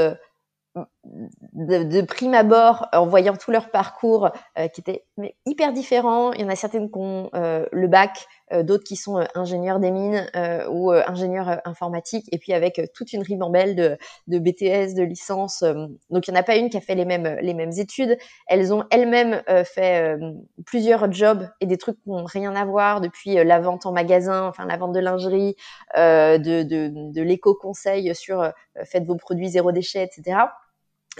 de, 1.05 1.83
de, 1.83 2.01
prime 2.01 2.33
abord, 2.33 2.87
en 2.91 3.05
voyant 3.05 3.35
tout 3.35 3.51
leur 3.51 3.71
parcours 3.71 4.31
euh, 4.57 4.67
qui 4.67 4.81
était 4.81 5.05
hyper 5.45 5.71
différent, 5.71 6.33
il 6.33 6.41
y 6.41 6.43
en 6.43 6.49
a 6.49 6.55
certaines 6.55 6.91
qui 6.91 6.97
ont 6.97 7.29
euh, 7.35 7.65
le 7.71 7.87
bac, 7.87 8.27
euh, 8.51 8.63
d'autres 8.63 8.83
qui 8.83 8.97
sont 8.97 9.25
ingénieurs 9.33 9.79
des 9.79 9.91
mines 9.91 10.29
ou 10.69 10.91
ingénieurs 10.91 11.61
informatiques, 11.65 12.27
et 12.31 12.37
puis 12.37 12.53
avec 12.53 12.81
toute 12.93 13.13
une 13.13 13.21
ribambelle 13.21 13.75
de, 13.75 13.97
de 14.27 14.39
BTS, 14.39 14.93
de 14.95 15.03
licences. 15.03 15.63
donc 16.09 16.27
il 16.27 16.31
n'y 16.31 16.37
en 16.37 16.41
a 16.41 16.43
pas 16.43 16.57
une 16.57 16.69
qui 16.69 16.77
a 16.77 16.81
fait 16.81 16.95
les 16.95 17.05
mêmes, 17.05 17.37
les 17.41 17.53
mêmes 17.53 17.71
études. 17.77 18.17
Elles 18.47 18.73
ont 18.73 18.83
elles-mêmes 18.91 19.41
fait 19.65 20.17
plusieurs 20.65 21.11
jobs 21.11 21.47
et 21.61 21.65
des 21.65 21.77
trucs 21.77 22.01
qui 22.01 22.09
n'ont 22.09 22.25
rien 22.25 22.55
à 22.55 22.65
voir, 22.65 23.01
depuis 23.01 23.35
la 23.35 23.59
vente 23.59 23.85
en 23.85 23.91
magasin, 23.91 24.47
enfin 24.47 24.65
la 24.65 24.77
vente 24.77 24.93
de 24.93 24.99
lingerie, 24.99 25.55
de, 25.95 26.63
de, 26.63 27.11
de 27.11 27.21
l'éco-conseil 27.21 28.13
sur 28.15 28.51
faites 28.83 29.05
vos 29.05 29.15
produits 29.15 29.49
zéro 29.49 29.71
déchet, 29.71 30.03
etc. 30.03 30.47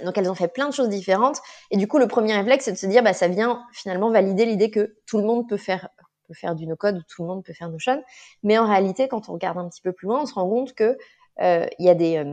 Donc 0.04 0.18
elles 0.18 0.30
ont 0.30 0.34
fait 0.34 0.48
plein 0.48 0.68
de 0.68 0.74
choses 0.74 0.88
différentes. 0.88 1.38
Et 1.70 1.76
du 1.76 1.88
coup, 1.88 1.98
le 1.98 2.08
premier 2.08 2.34
réflexe, 2.34 2.64
c'est 2.64 2.72
de 2.72 2.76
se 2.76 2.86
dire, 2.86 3.02
bah, 3.02 3.12
ça 3.12 3.28
vient 3.28 3.64
finalement 3.72 4.10
valider 4.10 4.44
l'idée 4.44 4.70
que 4.70 4.96
tout 5.06 5.18
le 5.18 5.24
monde 5.24 5.48
peut 5.48 5.56
faire, 5.56 5.88
peut 6.28 6.34
faire 6.34 6.54
du 6.54 6.66
no-code 6.66 6.96
ou 6.96 7.02
tout 7.02 7.22
le 7.22 7.28
monde 7.28 7.44
peut 7.44 7.52
faire 7.52 7.68
Notion. 7.68 8.02
Mais 8.42 8.58
en 8.58 8.66
réalité, 8.66 9.08
quand 9.08 9.28
on 9.28 9.32
regarde 9.32 9.58
un 9.58 9.68
petit 9.68 9.82
peu 9.82 9.92
plus 9.92 10.06
loin, 10.06 10.22
on 10.22 10.26
se 10.26 10.34
rend 10.34 10.48
compte 10.48 10.74
que 10.74 10.96
il 11.40 11.86
y 11.86 11.88
a 11.88 11.94
des 11.94 12.24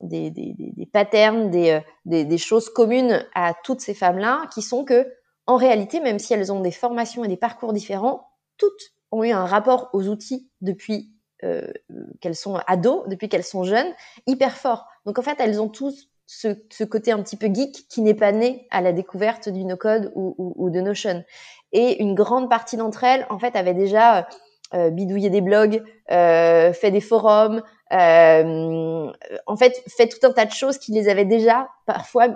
des, 0.00 0.30
des, 0.30 0.54
des, 0.56 0.86
patterns, 0.86 1.50
des, 1.50 1.80
des, 2.04 2.24
des, 2.24 2.38
choses 2.38 2.70
communes 2.70 3.26
à 3.34 3.54
toutes 3.64 3.80
ces 3.80 3.94
femmes-là, 3.94 4.46
qui 4.54 4.62
sont 4.62 4.84
que, 4.84 5.12
en 5.46 5.56
réalité, 5.56 6.00
même 6.00 6.18
si 6.18 6.34
elles 6.34 6.52
ont 6.52 6.60
des 6.60 6.70
formations 6.70 7.24
et 7.24 7.28
des 7.28 7.36
parcours 7.36 7.72
différents, 7.72 8.28
toutes 8.58 8.92
ont 9.10 9.24
eu 9.24 9.30
un 9.30 9.46
rapport 9.46 9.90
aux 9.92 10.08
outils 10.08 10.48
depuis 10.60 11.12
euh, 11.44 11.72
qu'elles 12.20 12.36
sont 12.36 12.56
ados, 12.66 13.08
depuis 13.08 13.28
qu'elles 13.28 13.44
sont 13.44 13.64
jeunes, 13.64 13.92
hyper 14.26 14.56
fort. 14.56 14.86
Donc 15.06 15.18
en 15.18 15.22
fait, 15.22 15.36
elles 15.38 15.60
ont 15.60 15.68
tous 15.68 16.10
ce, 16.28 16.48
ce 16.70 16.84
côté 16.84 17.10
un 17.10 17.22
petit 17.22 17.36
peu 17.36 17.46
geek 17.46 17.88
qui 17.88 18.02
n'est 18.02 18.14
pas 18.14 18.32
né 18.32 18.68
à 18.70 18.82
la 18.82 18.92
découverte 18.92 19.48
du 19.48 19.64
no-code 19.64 20.12
ou, 20.14 20.34
ou, 20.36 20.54
ou, 20.56 20.70
de 20.70 20.80
Notion. 20.80 21.24
Et 21.72 22.02
une 22.02 22.14
grande 22.14 22.50
partie 22.50 22.76
d'entre 22.76 23.02
elles, 23.02 23.26
en 23.30 23.38
fait, 23.38 23.56
avaient 23.56 23.74
déjà 23.74 24.28
euh, 24.74 24.90
bidouillé 24.90 25.30
des 25.30 25.40
blogs, 25.40 25.82
euh, 26.10 26.74
fait 26.74 26.90
des 26.90 27.00
forums, 27.00 27.62
euh, 27.92 29.10
en 29.46 29.56
fait, 29.56 29.82
fait 29.88 30.08
tout 30.08 30.24
un 30.26 30.32
tas 30.32 30.44
de 30.44 30.52
choses 30.52 30.76
qui 30.76 30.92
les 30.92 31.08
avaient 31.08 31.24
déjà 31.24 31.70
parfois 31.86 32.28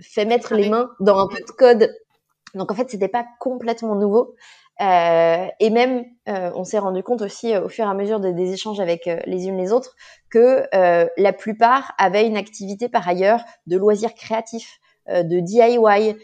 fait 0.00 0.24
mettre 0.24 0.54
les 0.54 0.68
mains 0.68 0.88
dans 1.00 1.18
un 1.18 1.26
peu 1.26 1.40
de 1.40 1.50
code. 1.50 1.90
Donc 2.54 2.70
en 2.70 2.74
fait, 2.76 2.88
c'était 2.88 3.08
pas 3.08 3.26
complètement 3.40 3.96
nouveau. 3.96 4.36
Euh, 4.80 5.46
et 5.58 5.70
même, 5.70 6.04
euh, 6.28 6.50
on 6.54 6.64
s'est 6.64 6.78
rendu 6.78 7.02
compte 7.02 7.22
aussi 7.22 7.52
euh, 7.52 7.64
au 7.64 7.68
fur 7.68 7.84
et 7.84 7.88
à 7.88 7.94
mesure 7.94 8.20
des 8.20 8.52
échanges 8.52 8.78
avec 8.78 9.10
les 9.26 9.46
unes 9.48 9.56
les 9.56 9.72
autres 9.72 9.96
que 10.30 10.64
la 10.72 11.32
plupart 11.32 11.94
avaient 11.98 12.26
une 12.26 12.36
activité 12.36 12.88
par 12.88 13.08
ailleurs 13.08 13.42
de 13.66 13.76
loisirs 13.76 14.14
créatifs. 14.14 14.78
De 15.10 15.40
DIY, 15.40 16.16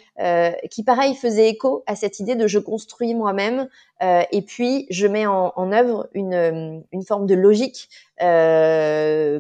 qui 0.71 0.85
pareil 0.85 1.15
faisait 1.15 1.49
écho 1.49 1.85
à 1.87 1.97
cette 1.97 2.21
idée 2.21 2.35
de 2.35 2.47
je 2.47 2.59
construis 2.59 3.15
moi-même 3.15 3.67
euh, 4.03 4.23
et 4.33 4.43
puis 4.43 4.87
je 4.91 5.07
mets 5.07 5.27
en, 5.27 5.53
en 5.57 5.73
œuvre 5.73 6.09
une, 6.15 6.83
une, 6.93 7.05
forme 7.05 7.27
de 7.27 7.35
logique, 7.35 7.89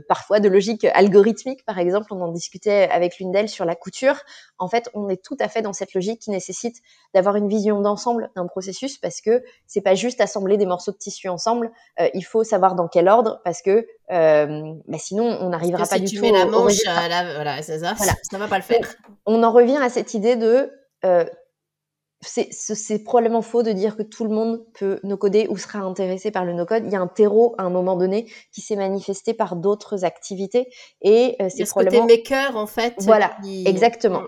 parfois 0.09 0.41
de 0.41 0.49
logique 0.49 0.85
algorithmique 0.95 1.65
par 1.65 1.79
exemple, 1.79 2.13
on 2.13 2.21
en 2.21 2.29
discutait 2.33 2.89
avec 2.91 3.19
l'une 3.19 3.33
d'elles 3.33 3.49
sur 3.49 3.65
la 3.65 3.75
couture. 3.75 4.17
En 4.59 4.69
fait, 4.69 4.89
on 4.95 5.09
est 5.09 5.23
tout 5.23 5.37
à 5.41 5.49
fait 5.49 5.63
dans 5.63 5.73
cette 5.73 5.95
logique 5.95 6.21
qui 6.21 6.31
nécessite 6.31 6.77
d'avoir 7.15 7.37
une 7.37 7.49
vision 7.49 7.81
d'ensemble 7.81 8.31
d'un 8.37 8.47
processus 8.47 8.99
parce 8.99 9.21
que 9.21 9.43
c'est 9.67 9.81
pas 9.81 9.95
juste 9.95 10.21
assembler 10.21 10.57
des 10.57 10.67
morceaux 10.67 10.93
de 10.93 10.97
tissu 10.99 11.29
ensemble, 11.29 11.71
il 12.15 12.23
faut 12.23 12.45
savoir 12.45 12.75
dans 12.75 12.89
quel 12.89 13.09
ordre 13.09 13.41
parce 13.45 13.63
que 13.63 13.87
euh, 14.11 14.73
bah 14.87 14.99
sinon 14.99 15.25
on 15.41 15.49
n'arrivera 15.49 15.87
pas 15.87 15.97
si 15.97 16.03
du 16.03 16.11
tu 16.11 16.17
tout. 16.17 16.23
mets 16.23 16.33
la 16.33 16.45
au- 16.45 16.49
au 16.49 16.65
manche, 16.65 16.87
à 16.87 17.09
la... 17.09 17.35
voilà, 17.35 17.63
ça, 17.63 17.77
Voilà. 17.79 18.13
ça 18.31 18.39
va 18.39 18.49
pas 18.49 18.59
le 18.59 18.63
faire. 18.63 18.95
On 19.27 19.43
en 19.43 19.51
revient 19.51 19.79
à 19.79 19.89
cette 19.89 20.15
idée 20.15 20.37
de 20.37 20.71
euh, 21.05 21.25
c'est 22.27 23.05
probablement 23.05 23.43
faux 23.43 23.63
de 23.63 23.73
dire 23.73 23.97
que 23.97 24.03
tout 24.03 24.25
le 24.25 24.31
monde 24.31 24.65
peut 24.79 25.01
no 25.03 25.17
coder 25.17 25.47
ou 25.49 25.57
sera 25.57 25.81
intéressé 25.81 26.31
par 26.31 26.45
le 26.45 26.53
no 26.53 26.65
code. 26.67 26.85
Il 26.87 26.93
y 26.93 26.97
a 26.97 27.01
un 27.01 27.07
terreau 27.09 27.55
à 27.59 27.63
un 27.65 27.71
moment 27.71 27.97
donné 27.97 28.31
qui 28.53 28.61
s'est 28.61 28.77
manifesté 28.77 29.35
par 29.35 29.57
d'autres 29.57 30.05
activités 30.05 30.69
et 31.03 31.37
euh, 31.41 31.49
c'est 31.49 31.65
ce 31.65 31.73
côté 31.75 31.87
probablement 31.87 32.07
maker, 32.07 32.57
en 32.57 32.67
fait. 32.67 32.95
Voilà, 32.99 33.37
qui- 33.43 33.65
exactement. 33.67 34.23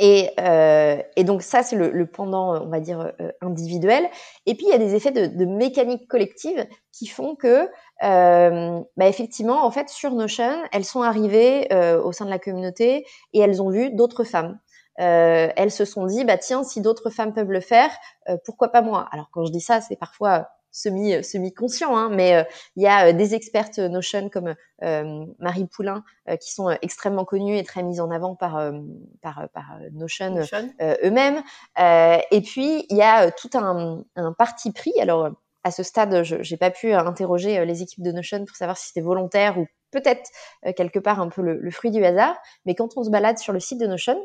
Et, 0.00 0.30
euh, 0.40 0.96
et 1.16 1.24
donc 1.24 1.42
ça, 1.42 1.62
c'est 1.62 1.76
le, 1.76 1.90
le 1.90 2.06
pendant, 2.06 2.62
on 2.62 2.68
va 2.70 2.80
dire, 2.80 3.12
euh, 3.20 3.28
individuel. 3.42 4.08
Et 4.46 4.54
puis, 4.54 4.64
il 4.66 4.70
y 4.70 4.74
a 4.74 4.78
des 4.78 4.94
effets 4.94 5.10
de, 5.10 5.26
de 5.26 5.44
mécanique 5.44 6.08
collective 6.08 6.66
qui 6.90 7.06
font 7.06 7.34
que, 7.36 7.68
euh, 8.02 8.80
bah, 8.96 9.08
effectivement, 9.08 9.66
en 9.66 9.70
fait, 9.70 9.90
sur 9.90 10.12
Notion, 10.12 10.62
elles 10.72 10.86
sont 10.86 11.02
arrivées 11.02 11.68
au 12.02 12.12
sein 12.12 12.24
de 12.24 12.30
la 12.30 12.38
communauté 12.38 13.04
et 13.34 13.40
elles 13.40 13.60
ont 13.60 13.68
vu 13.68 13.90
d'autres 13.90 14.24
femmes. 14.24 14.58
Euh, 15.00 15.48
elles 15.56 15.70
se 15.70 15.84
sont 15.84 16.06
dit, 16.06 16.24
bah 16.24 16.38
tiens, 16.38 16.64
si 16.64 16.80
d'autres 16.80 17.10
femmes 17.10 17.32
peuvent 17.32 17.50
le 17.50 17.60
faire, 17.60 17.90
euh, 18.28 18.36
pourquoi 18.44 18.68
pas 18.68 18.82
moi? 18.82 19.08
Alors 19.12 19.28
quand 19.32 19.44
je 19.44 19.52
dis 19.52 19.60
ça, 19.60 19.80
c'est 19.80 19.96
parfois 19.96 20.48
semi 20.74 21.22
semi 21.22 21.52
conscient, 21.52 21.94
hein, 21.96 22.08
mais 22.10 22.34
euh, 22.34 22.44
il 22.76 22.82
y 22.82 22.86
a 22.86 23.08
euh, 23.08 23.12
des 23.12 23.34
expertes 23.34 23.78
Notion 23.78 24.30
comme 24.30 24.54
euh, 24.82 25.26
Marie 25.38 25.66
Poulain 25.66 26.02
euh, 26.28 26.36
qui 26.36 26.50
sont 26.52 26.70
extrêmement 26.80 27.26
connues 27.26 27.58
et 27.58 27.64
très 27.64 27.82
mises 27.82 28.00
en 28.00 28.10
avant 28.10 28.34
par 28.34 28.56
euh, 28.56 28.72
par, 29.20 29.48
par 29.52 29.64
Notion 29.92 30.30
Notion. 30.30 30.70
eux-mêmes. 30.80 31.42
Euh, 31.78 32.18
et 32.30 32.40
puis, 32.40 32.86
il 32.88 32.96
y 32.96 33.02
a 33.02 33.30
tout 33.30 33.50
un, 33.54 34.02
un 34.16 34.32
parti 34.32 34.72
pris. 34.72 34.92
Alors, 35.00 35.28
à 35.64 35.70
ce 35.70 35.82
stade, 35.82 36.22
je 36.22 36.36
n'ai 36.36 36.56
pas 36.58 36.70
pu 36.70 36.92
interroger 36.92 37.64
les 37.64 37.82
équipes 37.82 38.02
de 38.02 38.12
Notion 38.12 38.44
pour 38.44 38.56
savoir 38.56 38.76
si 38.76 38.88
c'était 38.88 39.00
volontaire 39.02 39.58
ou 39.58 39.66
peut-être 39.90 40.30
euh, 40.66 40.72
quelque 40.72 40.98
part 40.98 41.20
un 41.20 41.28
peu 41.28 41.42
le, 41.42 41.58
le 41.58 41.70
fruit 41.70 41.90
du 41.90 42.02
hasard. 42.04 42.36
Mais 42.64 42.74
quand 42.74 42.96
on 42.96 43.04
se 43.04 43.10
balade 43.10 43.38
sur 43.38 43.52
le 43.52 43.60
site 43.60 43.78
de 43.78 43.86
Notion, 43.86 44.18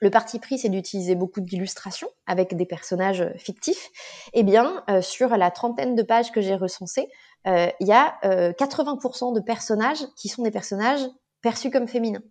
le 0.00 0.10
parti 0.10 0.38
pris, 0.38 0.58
c'est 0.58 0.68
d'utiliser 0.68 1.14
beaucoup 1.14 1.40
d'illustrations 1.40 2.08
avec 2.26 2.56
des 2.56 2.66
personnages 2.66 3.20
euh, 3.20 3.32
fictifs. 3.36 3.90
Eh 4.32 4.42
bien, 4.42 4.84
euh, 4.88 5.02
sur 5.02 5.36
la 5.36 5.50
trentaine 5.50 5.94
de 5.94 6.02
pages 6.02 6.30
que 6.30 6.40
j'ai 6.40 6.54
recensées, 6.54 7.08
euh, 7.46 7.68
il 7.80 7.88
y 7.88 7.92
a 7.92 8.16
euh, 8.24 8.52
80% 8.52 9.34
de 9.34 9.40
personnages 9.40 10.04
qui 10.16 10.28
sont 10.28 10.42
des 10.42 10.50
personnages 10.50 11.06
perçus 11.42 11.70
comme 11.70 11.88
féminins. 11.88 12.22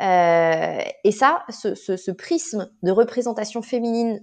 Et 0.00 1.12
ça, 1.12 1.44
ce, 1.50 1.76
ce, 1.76 2.10
prisme 2.10 2.68
de 2.82 2.90
représentation 2.90 3.62
féminine 3.62 4.20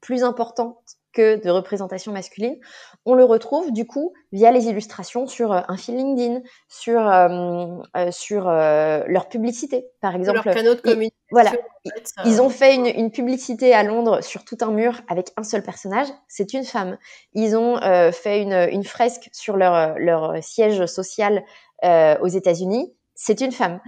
plus 0.00 0.24
importante 0.24 0.97
que 1.12 1.42
de 1.42 1.50
représentation 1.50 2.12
masculine, 2.12 2.56
on 3.04 3.14
le 3.14 3.24
retrouve 3.24 3.72
du 3.72 3.86
coup 3.86 4.12
via 4.32 4.50
les 4.50 4.66
illustrations 4.66 5.26
sur 5.26 5.52
euh, 5.52 5.60
un 5.68 5.76
fil 5.76 5.96
LinkedIn, 5.96 6.40
sur 6.68 7.00
euh, 7.00 7.76
euh, 7.96 8.10
sur 8.10 8.44
leur 8.44 9.28
publicité, 9.28 9.86
par 10.00 10.12
Leur 10.12 10.20
exemple. 10.20 10.52
canot 10.52 10.74
de 10.74 10.78
ils- 10.78 10.82
communication. 10.82 11.16
voilà, 11.30 11.50
en 11.50 11.90
fait, 11.90 12.12
ils 12.26 12.40
ont 12.42 12.50
fait 12.50 12.74
une, 12.74 12.86
une 12.86 13.10
publicité 13.10 13.74
à 13.74 13.82
Londres 13.82 14.22
sur 14.22 14.44
tout 14.44 14.58
un 14.60 14.70
mur 14.70 15.00
avec 15.08 15.30
un 15.36 15.42
seul 15.42 15.62
personnage, 15.62 16.08
c'est 16.28 16.52
une 16.52 16.64
femme. 16.64 16.98
Ils 17.32 17.56
ont 17.56 17.78
fait 18.12 18.42
une, 18.42 18.68
une 18.70 18.84
fresque 18.84 19.28
sur 19.32 19.56
leur, 19.56 19.98
leur 19.98 20.42
siège 20.44 20.84
social 20.86 21.42
aux 21.82 22.28
États-Unis, 22.28 22.94
c'est 23.14 23.40
une 23.40 23.52
femme. 23.52 23.80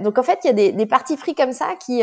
Donc 0.00 0.18
en 0.18 0.22
fait, 0.22 0.40
il 0.44 0.48
y 0.48 0.50
a 0.50 0.54
des, 0.54 0.72
des 0.72 0.86
partis 0.86 1.16
pris 1.16 1.34
comme 1.34 1.52
ça 1.52 1.74
qui, 1.84 2.02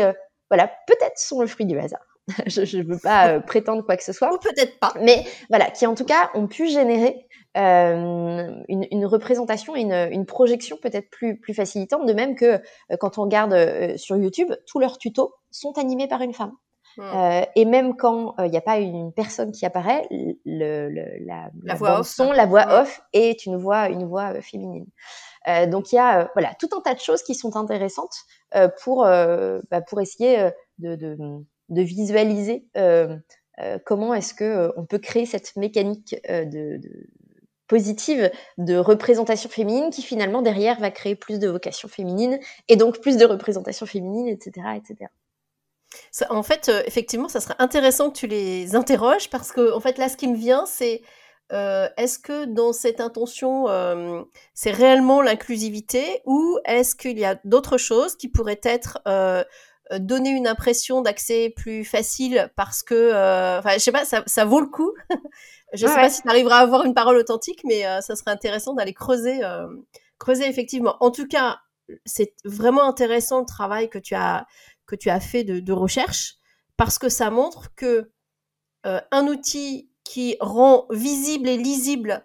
voilà, 0.50 0.70
peut-être 0.86 1.18
sont 1.18 1.40
le 1.40 1.46
fruit 1.46 1.66
du 1.66 1.78
hasard. 1.78 2.00
je 2.46 2.76
ne 2.78 2.82
veux 2.84 2.98
pas 2.98 3.28
euh, 3.28 3.40
prétendre 3.40 3.84
quoi 3.84 3.96
que 3.96 4.04
ce 4.04 4.12
soit 4.12 4.32
Ou 4.32 4.38
peut-être 4.38 4.78
pas. 4.78 4.92
mais 5.00 5.24
voilà, 5.48 5.70
qui 5.70 5.86
en 5.86 5.94
tout 5.94 6.04
cas 6.04 6.30
ont 6.34 6.46
pu 6.46 6.68
générer 6.68 7.26
euh, 7.56 8.48
une, 8.68 8.86
une 8.90 9.06
représentation, 9.06 9.74
une, 9.74 9.92
une 10.12 10.24
projection 10.26 10.76
peut-être 10.80 11.10
plus, 11.10 11.38
plus 11.40 11.54
facilitante, 11.54 12.06
de 12.06 12.12
même 12.12 12.34
que 12.36 12.44
euh, 12.46 12.96
quand 12.98 13.18
on 13.18 13.22
regarde 13.22 13.96
sur 13.96 14.16
YouTube, 14.16 14.52
tous 14.66 14.78
leurs 14.78 14.98
tutos 14.98 15.34
sont 15.50 15.76
animés 15.78 16.06
par 16.08 16.20
une 16.22 16.32
femme. 16.34 16.52
Mm. 16.96 17.02
Euh, 17.02 17.42
et 17.56 17.64
même 17.64 17.96
quand 17.96 18.34
il 18.38 18.50
n'y 18.50 18.56
a 18.56 18.60
pas 18.60 18.78
une 18.78 19.12
personne 19.12 19.52
qui 19.52 19.64
apparaît, 19.66 20.06
le, 20.10 20.88
le- 20.88 21.24
la, 21.26 21.50
La 21.64 21.74
voix 21.74 22.00
off. 22.00 22.06
son, 22.08 22.32
la 22.32 22.46
voix 22.46 22.66
Ouais. 22.66 22.80
off 22.82 23.00
est 23.12 23.46
une 23.46 23.56
voix, 23.56 23.88
une 23.88 24.06
voix 24.06 24.40
féminine. 24.42 24.86
Donc 25.68 25.90
il 25.92 25.94
y 25.94 25.98
a 25.98 26.30
voilà 26.34 26.52
tout 26.58 26.68
un 26.76 26.80
tas 26.82 26.94
de 26.94 27.00
choses 27.00 27.22
qui 27.22 27.34
sont 27.34 27.56
intéressantes 27.56 28.14
pour 28.82 29.04
bah, 29.04 29.80
pour 29.88 30.00
essayer 30.00 30.50
de, 30.78 30.96
de, 30.96 31.16
de 31.70 31.82
visualiser 31.82 32.64
euh, 32.76 33.16
euh, 33.60 33.78
comment 33.84 34.12
est-ce 34.12 34.34
que 34.34 34.44
euh, 34.44 34.72
on 34.76 34.84
peut 34.84 34.98
créer 34.98 35.26
cette 35.26 35.56
mécanique 35.56 36.16
de, 36.28 36.80
positive 37.68 38.30
de 38.58 38.76
représentation 38.76 39.48
féminine 39.48 39.90
qui 39.90 40.02
finalement 40.02 40.42
derrière 40.42 40.80
va 40.80 40.90
créer 40.90 41.14
plus 41.14 41.38
de 41.38 41.48
vocation 41.48 41.88
féminine 41.88 42.38
et 42.68 42.76
donc 42.76 43.00
plus 43.00 43.16
de 43.16 43.24
représentation 43.24 43.86
féminine, 43.86 44.28
etc., 44.28 44.66
etc. 44.76 45.10
En 46.28 46.42
fait, 46.44 46.70
effectivement, 46.86 47.28
ça 47.28 47.40
serait 47.40 47.56
intéressant 47.58 48.10
que 48.10 48.16
tu 48.16 48.26
les 48.28 48.76
interroges 48.76 49.28
parce 49.28 49.50
que, 49.50 49.72
en 49.72 49.80
fait, 49.80 49.98
là, 49.98 50.08
ce 50.08 50.16
qui 50.16 50.28
me 50.28 50.36
vient, 50.36 50.64
c'est 50.66 51.02
est-ce 51.50 52.18
que 52.20 52.44
dans 52.44 52.72
cette 52.72 53.00
intention, 53.00 53.66
c'est 54.54 54.70
réellement 54.70 55.20
l'inclusivité 55.20 56.22
ou 56.26 56.58
est-ce 56.64 56.94
qu'il 56.94 57.18
y 57.18 57.24
a 57.24 57.40
d'autres 57.44 57.76
choses 57.76 58.16
qui 58.16 58.28
pourraient 58.28 58.60
être 58.62 59.00
donner 59.98 60.30
une 60.30 60.46
impression 60.46 61.02
d'accès 61.02 61.52
plus 61.56 61.84
facile 61.84 62.50
parce 62.56 62.82
que, 62.82 62.94
euh, 62.94 63.58
enfin, 63.58 63.72
je 63.74 63.78
sais 63.78 63.92
pas, 63.92 64.04
ça, 64.04 64.22
ça 64.26 64.44
vaut 64.44 64.60
le 64.60 64.66
coup. 64.68 64.92
je 65.74 65.86
Ouais, 65.86 65.92
sais 65.92 65.96
ouais. 65.96 66.02
pas 66.02 66.10
si 66.10 66.22
tu 66.22 66.28
arriveras 66.28 66.58
à 66.58 66.60
avoir 66.62 66.84
une 66.84 66.94
parole 66.94 67.16
authentique, 67.16 67.60
mais 67.64 67.86
euh, 67.86 68.00
ça 68.00 68.16
serait 68.16 68.30
intéressant 68.30 68.74
d'aller 68.74 68.94
creuser, 68.94 69.42
euh, 69.44 69.66
creuser 70.18 70.46
effectivement. 70.48 70.96
En 71.00 71.10
tout 71.10 71.26
cas, 71.26 71.58
c'est 72.04 72.34
vraiment 72.44 72.84
intéressant 72.84 73.40
le 73.40 73.46
travail 73.46 73.88
que 73.90 73.98
tu 73.98 74.14
as 74.14 74.46
que 74.86 74.96
tu 74.96 75.10
as 75.10 75.20
fait 75.20 75.44
de, 75.44 75.60
de 75.60 75.72
recherche 75.72 76.34
parce 76.76 76.98
que 76.98 77.08
ça 77.08 77.30
montre 77.30 77.74
que 77.74 78.10
euh, 78.86 79.00
un 79.12 79.26
outil 79.26 79.90
qui 80.04 80.36
rend 80.40 80.86
visible 80.90 81.48
et 81.48 81.56
lisible 81.56 82.24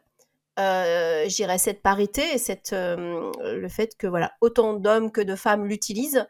euh, 0.58 1.28
je 1.28 1.36
dirais 1.36 1.58
cette 1.58 1.82
parité 1.82 2.24
et 2.34 2.38
cette 2.38 2.74
euh, 2.74 3.30
le 3.44 3.68
fait 3.70 3.98
que 3.98 4.08
voilà 4.08 4.32
autant 4.42 4.74
d'hommes 4.74 5.12
que 5.12 5.22
de 5.22 5.36
femmes 5.36 5.66
l'utilisent 5.66 6.26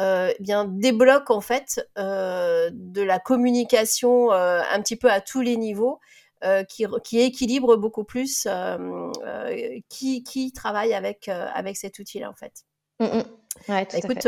euh, 0.00 0.32
eh 0.38 0.42
bien 0.42 0.64
débloque 0.64 1.30
en 1.30 1.40
fait 1.40 1.86
euh, 1.98 2.70
de 2.72 3.02
la 3.02 3.18
communication 3.18 4.32
euh, 4.32 4.60
un 4.70 4.80
petit 4.82 4.96
peu 4.96 5.10
à 5.10 5.20
tous 5.20 5.40
les 5.40 5.56
niveaux 5.56 6.00
euh, 6.44 6.64
qui, 6.64 6.84
qui 7.02 7.20
équilibre 7.20 7.76
beaucoup 7.76 8.04
plus 8.04 8.46
euh, 8.46 8.76
euh, 9.24 9.78
qui, 9.88 10.22
qui 10.22 10.52
travaille 10.52 10.92
avec, 10.94 11.28
euh, 11.28 11.46
avec 11.54 11.76
cet 11.76 11.98
outil-là 11.98 12.30
en 12.30 12.34
fait. 12.34 12.52
Mm, 13.00 13.18
mm. 13.18 13.24
Ouais, 13.70 13.86
tout 13.86 13.96
Écoute, 13.96 14.24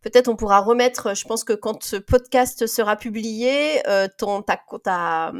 peut-être 0.00 0.28
on 0.28 0.36
pourra 0.36 0.60
remettre, 0.60 1.14
je 1.14 1.26
pense 1.26 1.44
que 1.44 1.52
quand 1.52 1.82
ce 1.82 1.96
podcast 1.96 2.66
sera 2.66 2.96
publié, 2.96 3.86
euh, 3.88 4.08
ton, 4.16 4.40
ta, 4.40 4.58
ta, 4.82 5.32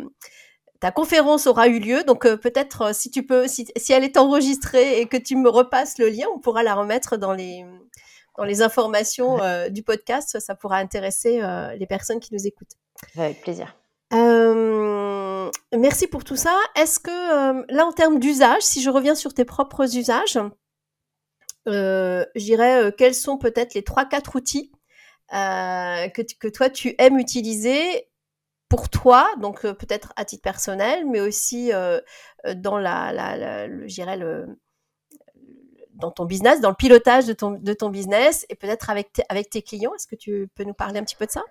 ta 0.83 0.91
conférence 0.91 1.47
aura 1.47 1.69
eu 1.69 1.79
lieu. 1.79 2.03
Donc 2.05 2.27
euh, 2.27 2.37
peut-être 2.37 2.83
euh, 2.83 2.93
si 2.93 3.11
tu 3.11 3.25
peux, 3.25 3.47
si, 3.47 3.67
si 3.77 3.93
elle 3.93 4.03
est 4.05 4.17
enregistrée 4.17 5.01
et 5.01 5.07
que 5.07 5.17
tu 5.17 5.37
me 5.37 5.49
repasses 5.49 5.97
le 5.99 6.09
lien, 6.09 6.27
on 6.35 6.41
pourra 6.41 6.65
la 6.65 6.75
remettre 6.75 7.17
dans 7.17 7.33
les, 7.33 7.65
dans 8.37 8.45
les 8.45 8.63
informations 8.63 9.43
euh, 9.43 9.69
du 9.69 9.83
podcast. 9.83 10.39
Ça 10.41 10.55
pourra 10.55 10.77
intéresser 10.77 11.43
euh, 11.43 11.75
les 11.75 11.87
personnes 11.87 12.21
qui 12.21 12.33
nous 12.35 12.47
écoutent. 12.47 12.77
Avec 13.17 13.41
plaisir. 13.43 13.77
Euh, 14.13 15.51
merci 15.77 16.07
pour 16.07 16.23
tout 16.25 16.37
ça. 16.37 16.55
Est-ce 16.77 17.01
que 17.01 17.11
euh, 17.11 17.65
là, 17.69 17.87
en 17.87 17.93
termes 17.93 18.19
d'usage, 18.19 18.63
si 18.63 18.83
je 18.83 18.91
reviens 18.91 19.15
sur 19.15 19.33
tes 19.33 19.45
propres 19.45 19.97
usages, 19.97 20.39
euh, 21.69 22.25
je 22.35 22.45
dirais 22.45 22.93
quels 22.99 23.15
sont 23.15 23.39
peut-être 23.39 23.75
les 23.75 23.83
trois 23.85 24.05
quatre 24.05 24.37
outils 24.37 24.73
que, 25.31 26.23
que 26.39 26.49
toi 26.49 26.69
tu 26.69 26.95
aimes 26.99 27.19
utiliser 27.19 28.11
pour 28.69 28.91
toi, 28.91 29.31
donc 29.39 29.63
peut-être 29.63 30.13
à 30.17 30.25
titre 30.27 30.43
personnel, 30.43 31.07
mais 31.07 31.21
aussi 31.21 31.71
dans 32.55 32.79
la, 32.79 33.13
la, 33.13 33.37
la- 33.37 33.67
le, 33.67 33.89
je 33.89 33.95
dirais 33.95 34.17
le 34.19 34.47
dans 35.95 36.11
ton 36.11 36.25
business, 36.25 36.61
dans 36.61 36.71
le 36.71 36.75
pilotage 36.77 37.27
de 37.27 37.33
ton, 37.33 37.53
de 37.53 37.73
ton 37.73 37.91
business 37.91 38.47
et 38.49 38.55
peut-être 38.57 38.91
avec, 38.91 39.13
tes- 39.13 39.25
avec 39.29 39.51
tes 39.51 39.63
clients. 39.63 39.95
Est-ce 39.95 40.07
que 40.07 40.17
tu 40.17 40.49
peux 40.55 40.65
nous 40.65 40.75
parler 40.75 40.99
un 41.01 41.05
petit 41.05 41.17
peu 41.17 41.27
de 41.27 41.31
ça? 41.31 41.43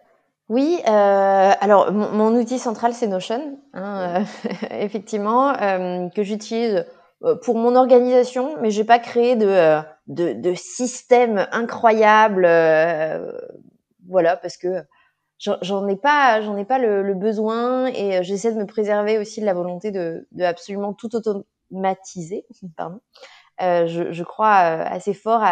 Oui, 0.50 0.80
euh, 0.88 1.52
alors 1.62 1.92
mon, 1.94 2.12
mon 2.12 2.36
outil 2.40 2.60
central 2.60 2.94
c'est 2.94 3.08
Notion, 3.08 3.60
hein, 3.74 4.24
euh, 4.44 4.48
effectivement, 4.72 5.54
euh, 5.62 6.10
que 6.10 6.24
j'utilise 6.24 6.86
euh, 7.24 7.36
pour 7.36 7.56
mon 7.58 7.76
organisation, 7.76 8.58
mais 8.62 8.70
j'ai 8.70 8.84
pas 8.84 9.00
créé 9.00 9.38
de, 9.38 9.46
euh, 9.48 9.82
de, 10.08 10.34
de 10.34 10.54
système 10.54 11.48
incroyable, 11.54 12.44
euh, 12.46 13.32
voilà, 14.10 14.36
parce 14.36 14.58
que 14.58 14.84
j'en 15.40 15.88
ai 15.88 15.98
pas, 15.98 16.42
j'en 16.42 16.58
ai 16.58 16.66
pas 16.66 16.80
le, 16.80 17.04
le 17.04 17.16
besoin 17.16 17.88
et 17.88 18.24
j'essaie 18.24 18.54
de 18.54 18.60
me 18.60 18.66
préserver 18.68 19.20
aussi 19.20 19.42
de 19.42 19.46
la 19.46 19.54
volonté 19.54 19.92
de, 19.92 20.28
de 20.34 20.44
absolument 20.44 20.94
tout 20.94 21.16
automatiser, 21.16 22.46
pardon. 22.78 23.00
Euh, 23.62 23.86
je, 23.86 24.24
crois 24.24 24.64
euh, 24.64 24.84
assez 24.88 25.14
fort 25.14 25.44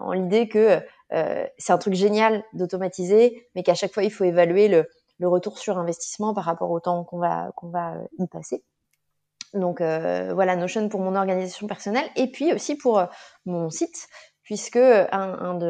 en 0.00 0.12
l'idée 0.12 0.48
que 0.48 0.80
euh, 1.12 1.46
c'est 1.58 1.72
un 1.72 1.78
truc 1.78 1.94
génial 1.94 2.42
d'automatiser, 2.54 3.46
mais 3.54 3.62
qu'à 3.62 3.74
chaque 3.74 3.92
fois 3.92 4.02
il 4.02 4.10
faut 4.10 4.24
évaluer 4.24 4.66
le, 4.68 4.88
retour 5.20 5.60
sur 5.60 5.78
investissement 5.78 6.34
par 6.34 6.42
rapport 6.42 6.72
au 6.72 6.80
temps 6.80 7.04
qu'on 7.04 7.20
va 7.20 7.52
va 7.62 7.94
y 8.18 8.26
passer. 8.26 8.64
Donc 9.54 9.80
voilà 9.80 10.56
Notion 10.56 10.88
pour 10.88 10.98
mon 10.98 11.14
organisation 11.14 11.68
personnelle 11.68 12.06
et 12.16 12.26
puis 12.26 12.52
aussi 12.52 12.74
pour 12.74 13.00
mon 13.46 13.70
site 13.70 14.08
puisque 14.42 14.74
une 14.74 15.62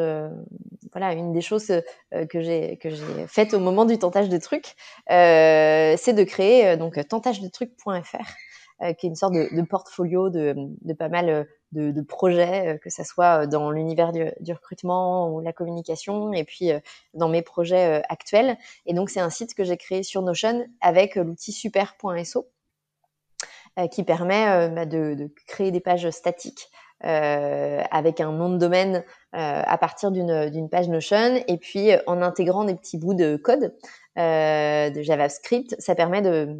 des 1.32 1.42
choses 1.42 1.70
que 2.30 2.40
j'ai 2.40 2.78
faites 3.26 3.52
au 3.52 3.60
moment 3.60 3.84
du 3.84 3.98
tentage 3.98 4.30
de 4.30 4.38
trucs, 4.38 4.74
c'est 5.06 6.14
de 6.14 6.24
créer 6.24 6.78
donc 6.78 6.98
tentagedetrucs.fr 7.06 8.94
qui 8.96 9.06
est 9.06 9.10
une 9.10 9.16
sorte 9.16 9.34
de, 9.34 9.62
portfolio 9.66 10.30
de, 10.30 10.54
de 10.56 10.94
pas 10.94 11.10
mal 11.10 11.46
de, 11.72 11.90
de 11.90 12.02
projets, 12.02 12.74
euh, 12.74 12.78
que 12.78 12.90
ça 12.90 13.04
soit 13.04 13.46
dans 13.46 13.70
l'univers 13.70 14.12
du, 14.12 14.30
du 14.40 14.52
recrutement 14.52 15.30
ou 15.32 15.40
la 15.40 15.52
communication, 15.52 16.32
et 16.32 16.44
puis 16.44 16.70
euh, 16.70 16.78
dans 17.14 17.28
mes 17.28 17.42
projets 17.42 18.00
euh, 18.00 18.02
actuels. 18.08 18.56
Et 18.86 18.94
donc 18.94 19.10
c'est 19.10 19.20
un 19.20 19.30
site 19.30 19.54
que 19.54 19.64
j'ai 19.64 19.76
créé 19.76 20.02
sur 20.02 20.22
Notion 20.22 20.66
avec 20.80 21.16
euh, 21.16 21.24
l'outil 21.24 21.52
super.so 21.52 22.48
euh, 23.78 23.86
qui 23.88 24.04
permet 24.04 24.48
euh, 24.48 24.68
bah, 24.68 24.86
de, 24.86 25.14
de 25.14 25.30
créer 25.46 25.70
des 25.70 25.80
pages 25.80 26.08
statiques 26.10 26.68
euh, 27.04 27.82
avec 27.90 28.20
un 28.20 28.30
nom 28.30 28.50
de 28.50 28.58
domaine 28.58 29.02
euh, 29.34 29.62
à 29.64 29.76
partir 29.76 30.12
d'une 30.12 30.68
page 30.70 30.88
Notion 30.88 31.42
et 31.48 31.56
puis 31.56 31.90
euh, 31.90 31.98
en 32.06 32.22
intégrant 32.22 32.64
des 32.64 32.74
petits 32.74 32.96
bouts 32.96 33.14
de 33.14 33.36
code 33.36 33.74
euh, 34.18 34.90
de 34.90 35.02
JavaScript, 35.02 35.74
ça 35.80 35.94
permet 35.94 36.22
de 36.22 36.56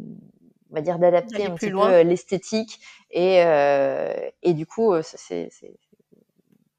on 0.73 0.75
va 0.75 0.81
dire 0.81 0.97
d'adapter 0.97 1.45
un 1.45 1.51
petit 1.55 1.69
loin. 1.69 1.87
peu 1.87 1.93
euh, 1.93 2.03
l'esthétique 2.03 2.79
et 3.11 3.43
euh, 3.45 4.11
et 4.41 4.53
du 4.53 4.65
coup 4.65 4.91
euh, 4.91 5.01
c'est 5.03 5.49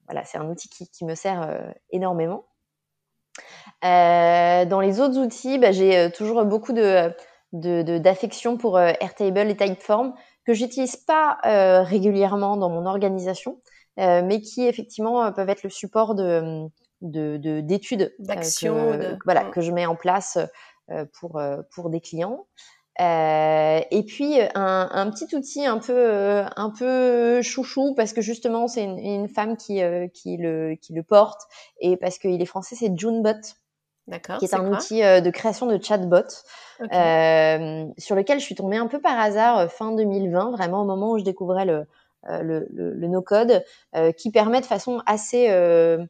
voilà 0.06 0.24
c'est 0.24 0.36
un 0.36 0.48
outil 0.50 0.68
qui, 0.68 0.88
qui 0.90 1.04
me 1.04 1.14
sert 1.14 1.72
énormément. 1.90 2.44
Dans 3.82 4.80
les 4.80 5.00
autres 5.00 5.18
outils, 5.18 5.58
bah, 5.58 5.72
j'ai 5.72 6.10
toujours 6.12 6.44
beaucoup 6.44 6.72
de 6.72 7.12
d'affection 7.52 8.56
pour 8.56 8.80
Airtable 8.80 9.38
et 9.48 9.56
Typeform 9.56 10.12
que 10.44 10.54
j'utilise 10.54 10.96
pas 10.96 11.38
euh, 11.46 11.82
régulièrement 11.82 12.56
dans 12.56 12.68
mon 12.68 12.84
organisation, 12.84 13.60
euh, 14.00 14.22
mais 14.24 14.40
qui 14.40 14.66
effectivement 14.66 15.24
euh, 15.24 15.30
peuvent 15.30 15.48
être 15.48 15.62
le 15.62 15.70
support 15.70 16.14
de 16.16 16.66
de- 17.00 17.36
de- 17.36 17.60
d'études 17.60 18.12
D'action, 18.18 18.74
que, 18.74 18.96
de- 19.14 19.18
voilà 19.24 19.44
que 19.44 19.60
je 19.60 19.70
mets 19.70 19.86
en 19.86 19.94
place 19.94 20.38
pour 21.20 21.40
pour 21.74 21.90
des 21.90 22.00
clients. 22.00 22.46
Euh, 23.00 23.80
et 23.90 24.04
puis 24.04 24.38
un, 24.54 24.88
un 24.92 25.10
petit 25.10 25.34
outil 25.34 25.66
un 25.66 25.78
peu 25.78 25.92
euh, 25.92 26.44
un 26.54 26.70
peu 26.70 27.42
chouchou 27.42 27.92
parce 27.96 28.12
que 28.12 28.20
justement 28.20 28.68
c'est 28.68 28.84
une, 28.84 29.00
une 29.00 29.28
femme 29.28 29.56
qui 29.56 29.82
euh, 29.82 30.06
qui 30.06 30.36
le 30.36 30.76
qui 30.80 30.92
le 30.92 31.02
porte 31.02 31.42
et 31.80 31.96
parce 31.96 32.18
qu'il 32.18 32.40
est 32.40 32.46
français 32.46 32.76
c'est 32.76 32.96
Junebot 32.96 33.32
D'accord. 34.06 34.38
qui 34.38 34.44
est, 34.44 34.54
un 34.54 34.70
outil 34.70 35.02
euh, 35.02 35.20
de 35.20 35.30
création 35.30 35.66
de 35.66 35.82
chatbot 35.82 36.18
Ok. 36.80 36.92
euh, 36.92 37.86
sur 37.96 38.16
lequel 38.16 38.38
je 38.38 38.44
suis 38.44 38.54
tombée 38.54 38.76
un 38.76 38.86
peu 38.86 39.00
par 39.00 39.18
hasard 39.18 39.58
euh, 39.58 39.68
fin 39.68 39.92
2020, 39.92 40.50
vraiment 40.50 40.82
au 40.82 40.84
moment 40.84 41.12
où 41.12 41.18
je 41.18 41.24
découvrais 41.24 41.64
le, 41.64 41.86
euh, 42.28 42.42
le, 42.42 42.66
le, 42.70 42.92
le 42.92 43.08
no-code, 43.08 43.64
euh, 43.96 44.12
qui 44.12 44.30
permet 44.30 44.60
de 44.60 44.66
façon 44.66 45.02
assez, 45.06 45.48
euh, 45.50 45.98
euh, 45.98 46.06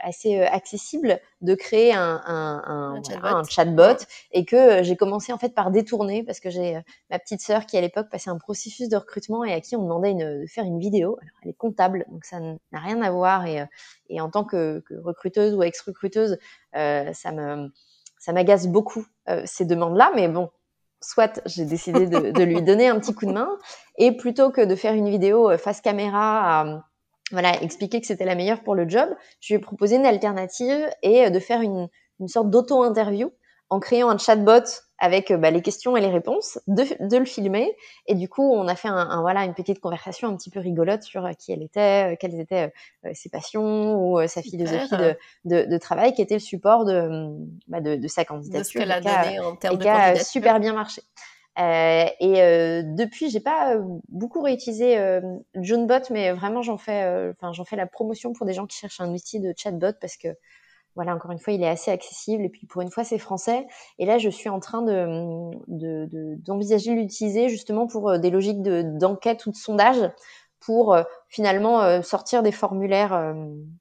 assez 0.00 0.40
euh, 0.40 0.46
accessible 0.50 1.20
de 1.40 1.54
créer 1.54 1.92
un, 1.92 2.20
un, 2.24 2.62
un, 2.66 2.94
Un 2.96 3.18
voilà, 3.20 3.42
chatbot. 3.48 4.04
et 4.32 4.44
que 4.44 4.56
euh, 4.56 4.82
j'ai 4.82 4.96
commencé 4.96 5.32
en 5.32 5.38
fait 5.38 5.54
par 5.54 5.70
détourner 5.70 6.22
parce 6.24 6.40
que 6.40 6.50
j'ai 6.50 6.76
euh, 6.76 6.80
ma 7.10 7.18
petite 7.18 7.40
sœur 7.40 7.66
qui 7.66 7.76
à 7.76 7.80
l'époque 7.80 8.08
passait 8.10 8.30
un 8.30 8.38
processus 8.38 8.88
de 8.88 8.96
recrutement 8.96 9.44
et 9.44 9.52
à 9.52 9.60
qui 9.60 9.76
on 9.76 9.82
demandait 9.82 10.10
une, 10.10 10.42
de 10.42 10.46
faire 10.46 10.64
une 10.64 10.78
vidéo. 10.78 11.18
Alors, 11.20 11.34
elle 11.42 11.50
est 11.50 11.54
comptable, 11.54 12.04
donc 12.10 12.24
ça 12.24 12.40
n'a 12.40 12.80
rien 12.80 13.00
à 13.02 13.10
voir 13.10 13.46
et, 13.46 13.60
euh, 13.60 13.66
et 14.08 14.20
en 14.20 14.30
tant 14.30 14.44
que, 14.44 14.80
que 14.86 14.94
recruteuse 14.94 15.54
ou 15.54 15.62
ex-recruteuse, 15.62 16.38
euh, 16.76 17.12
ça 17.12 17.32
me 17.32 17.70
ça 18.20 18.32
m'agace 18.34 18.68
beaucoup 18.68 19.06
euh, 19.28 19.42
ces 19.46 19.64
demandes-là, 19.64 20.12
mais 20.14 20.28
bon, 20.28 20.50
soit 21.00 21.40
j'ai 21.46 21.64
décidé 21.64 22.06
de, 22.06 22.30
de 22.30 22.42
lui 22.44 22.62
donner 22.62 22.88
un 22.88 23.00
petit 23.00 23.14
coup 23.14 23.26
de 23.26 23.32
main 23.32 23.48
et 23.96 24.16
plutôt 24.16 24.50
que 24.50 24.60
de 24.60 24.76
faire 24.76 24.94
une 24.94 25.08
vidéo 25.08 25.50
euh, 25.50 25.58
face 25.58 25.80
caméra 25.80 26.60
à 26.60 26.84
voilà, 27.30 27.60
expliquer 27.62 28.00
que 28.00 28.06
c'était 28.06 28.24
la 28.24 28.34
meilleure 28.34 28.62
pour 28.62 28.74
le 28.74 28.88
job, 28.88 29.08
je 29.40 29.52
lui 29.52 29.58
ai 29.58 29.62
proposé 29.62 29.96
une 29.96 30.06
alternative 30.06 30.88
et 31.02 31.26
euh, 31.26 31.30
de 31.30 31.38
faire 31.38 31.60
une, 31.60 31.88
une 32.18 32.28
sorte 32.28 32.50
d'auto-interview 32.50 33.30
en 33.72 33.78
créant 33.78 34.10
un 34.10 34.18
chatbot 34.18 34.64
avec 34.98 35.30
euh, 35.30 35.36
bah, 35.36 35.50
les 35.50 35.62
questions 35.62 35.96
et 35.96 36.00
les 36.00 36.08
réponses, 36.08 36.58
de, 36.66 36.84
de 37.08 37.16
le 37.16 37.24
filmer. 37.24 37.76
Et 38.06 38.14
du 38.14 38.28
coup, 38.28 38.42
on 38.42 38.66
a 38.66 38.74
fait 38.74 38.88
un, 38.88 38.96
un, 38.96 39.20
voilà, 39.20 39.44
une 39.44 39.54
petite 39.54 39.80
conversation 39.80 40.28
un 40.28 40.36
petit 40.36 40.50
peu 40.50 40.58
rigolote 40.58 41.04
sur 41.04 41.24
euh, 41.24 41.32
qui 41.32 41.52
elle 41.52 41.62
était, 41.62 42.16
quelles 42.20 42.38
étaient 42.40 42.72
ses 43.14 43.28
passions 43.28 43.94
ou 43.96 44.26
sa 44.26 44.42
philosophie 44.42 44.96
de, 44.96 45.16
de, 45.44 45.64
de, 45.70 45.78
travail, 45.78 46.12
qui 46.12 46.22
était 46.22 46.34
le 46.34 46.40
support 46.40 46.84
de, 46.84 47.28
bah, 47.68 47.80
de, 47.80 47.94
de 47.94 48.08
sa 48.08 48.24
candidature. 48.24 48.60
De 48.60 48.64
ce 48.64 48.72
qu'elle 48.72 48.92
a 48.92 49.00
donné 49.00 49.38
en 49.38 49.54
termes 49.54 49.74
et 49.74 49.78
de 49.78 49.82
qui 49.82 49.88
a 49.88 50.16
super 50.16 50.58
bien 50.58 50.72
marché. 50.72 51.02
Euh, 51.58 52.06
et 52.20 52.42
euh, 52.42 52.82
depuis, 52.84 53.28
j'ai 53.28 53.40
pas 53.40 53.74
euh, 53.74 53.82
beaucoup 54.08 54.40
réutilisé 54.40 54.98
euh, 54.98 55.20
JuneBot, 55.56 56.10
mais 56.10 56.32
vraiment 56.32 56.62
j'en 56.62 56.78
fais, 56.78 57.32
enfin 57.32 57.52
j'en 57.52 57.64
fais 57.64 57.76
la 57.76 57.86
promotion 57.86 58.32
pour 58.32 58.46
des 58.46 58.52
gens 58.52 58.66
qui 58.66 58.78
cherchent 58.78 59.00
un 59.00 59.12
outil 59.12 59.40
de 59.40 59.52
chatbot 59.56 59.92
parce 60.00 60.16
que 60.16 60.28
voilà, 60.96 61.14
encore 61.14 61.30
une 61.30 61.38
fois, 61.38 61.52
il 61.52 61.62
est 61.62 61.68
assez 61.68 61.90
accessible 61.90 62.44
et 62.44 62.48
puis 62.48 62.66
pour 62.66 62.82
une 62.82 62.90
fois, 62.90 63.04
c'est 63.04 63.18
français. 63.18 63.66
Et 63.98 64.06
là, 64.06 64.18
je 64.18 64.28
suis 64.28 64.48
en 64.48 64.58
train 64.58 64.82
de 64.82 66.36
d'envisager 66.44 66.90
de, 66.90 66.96
de, 66.96 67.00
l'utiliser 67.00 67.48
justement 67.48 67.86
pour 67.86 68.18
des 68.18 68.30
logiques 68.30 68.62
d'enquête 68.62 69.46
ou 69.46 69.50
de 69.50 69.56
sondage 69.56 70.10
pour 70.58 70.96
finalement 71.28 72.02
sortir 72.02 72.42
des 72.42 72.52
formulaires 72.52 73.34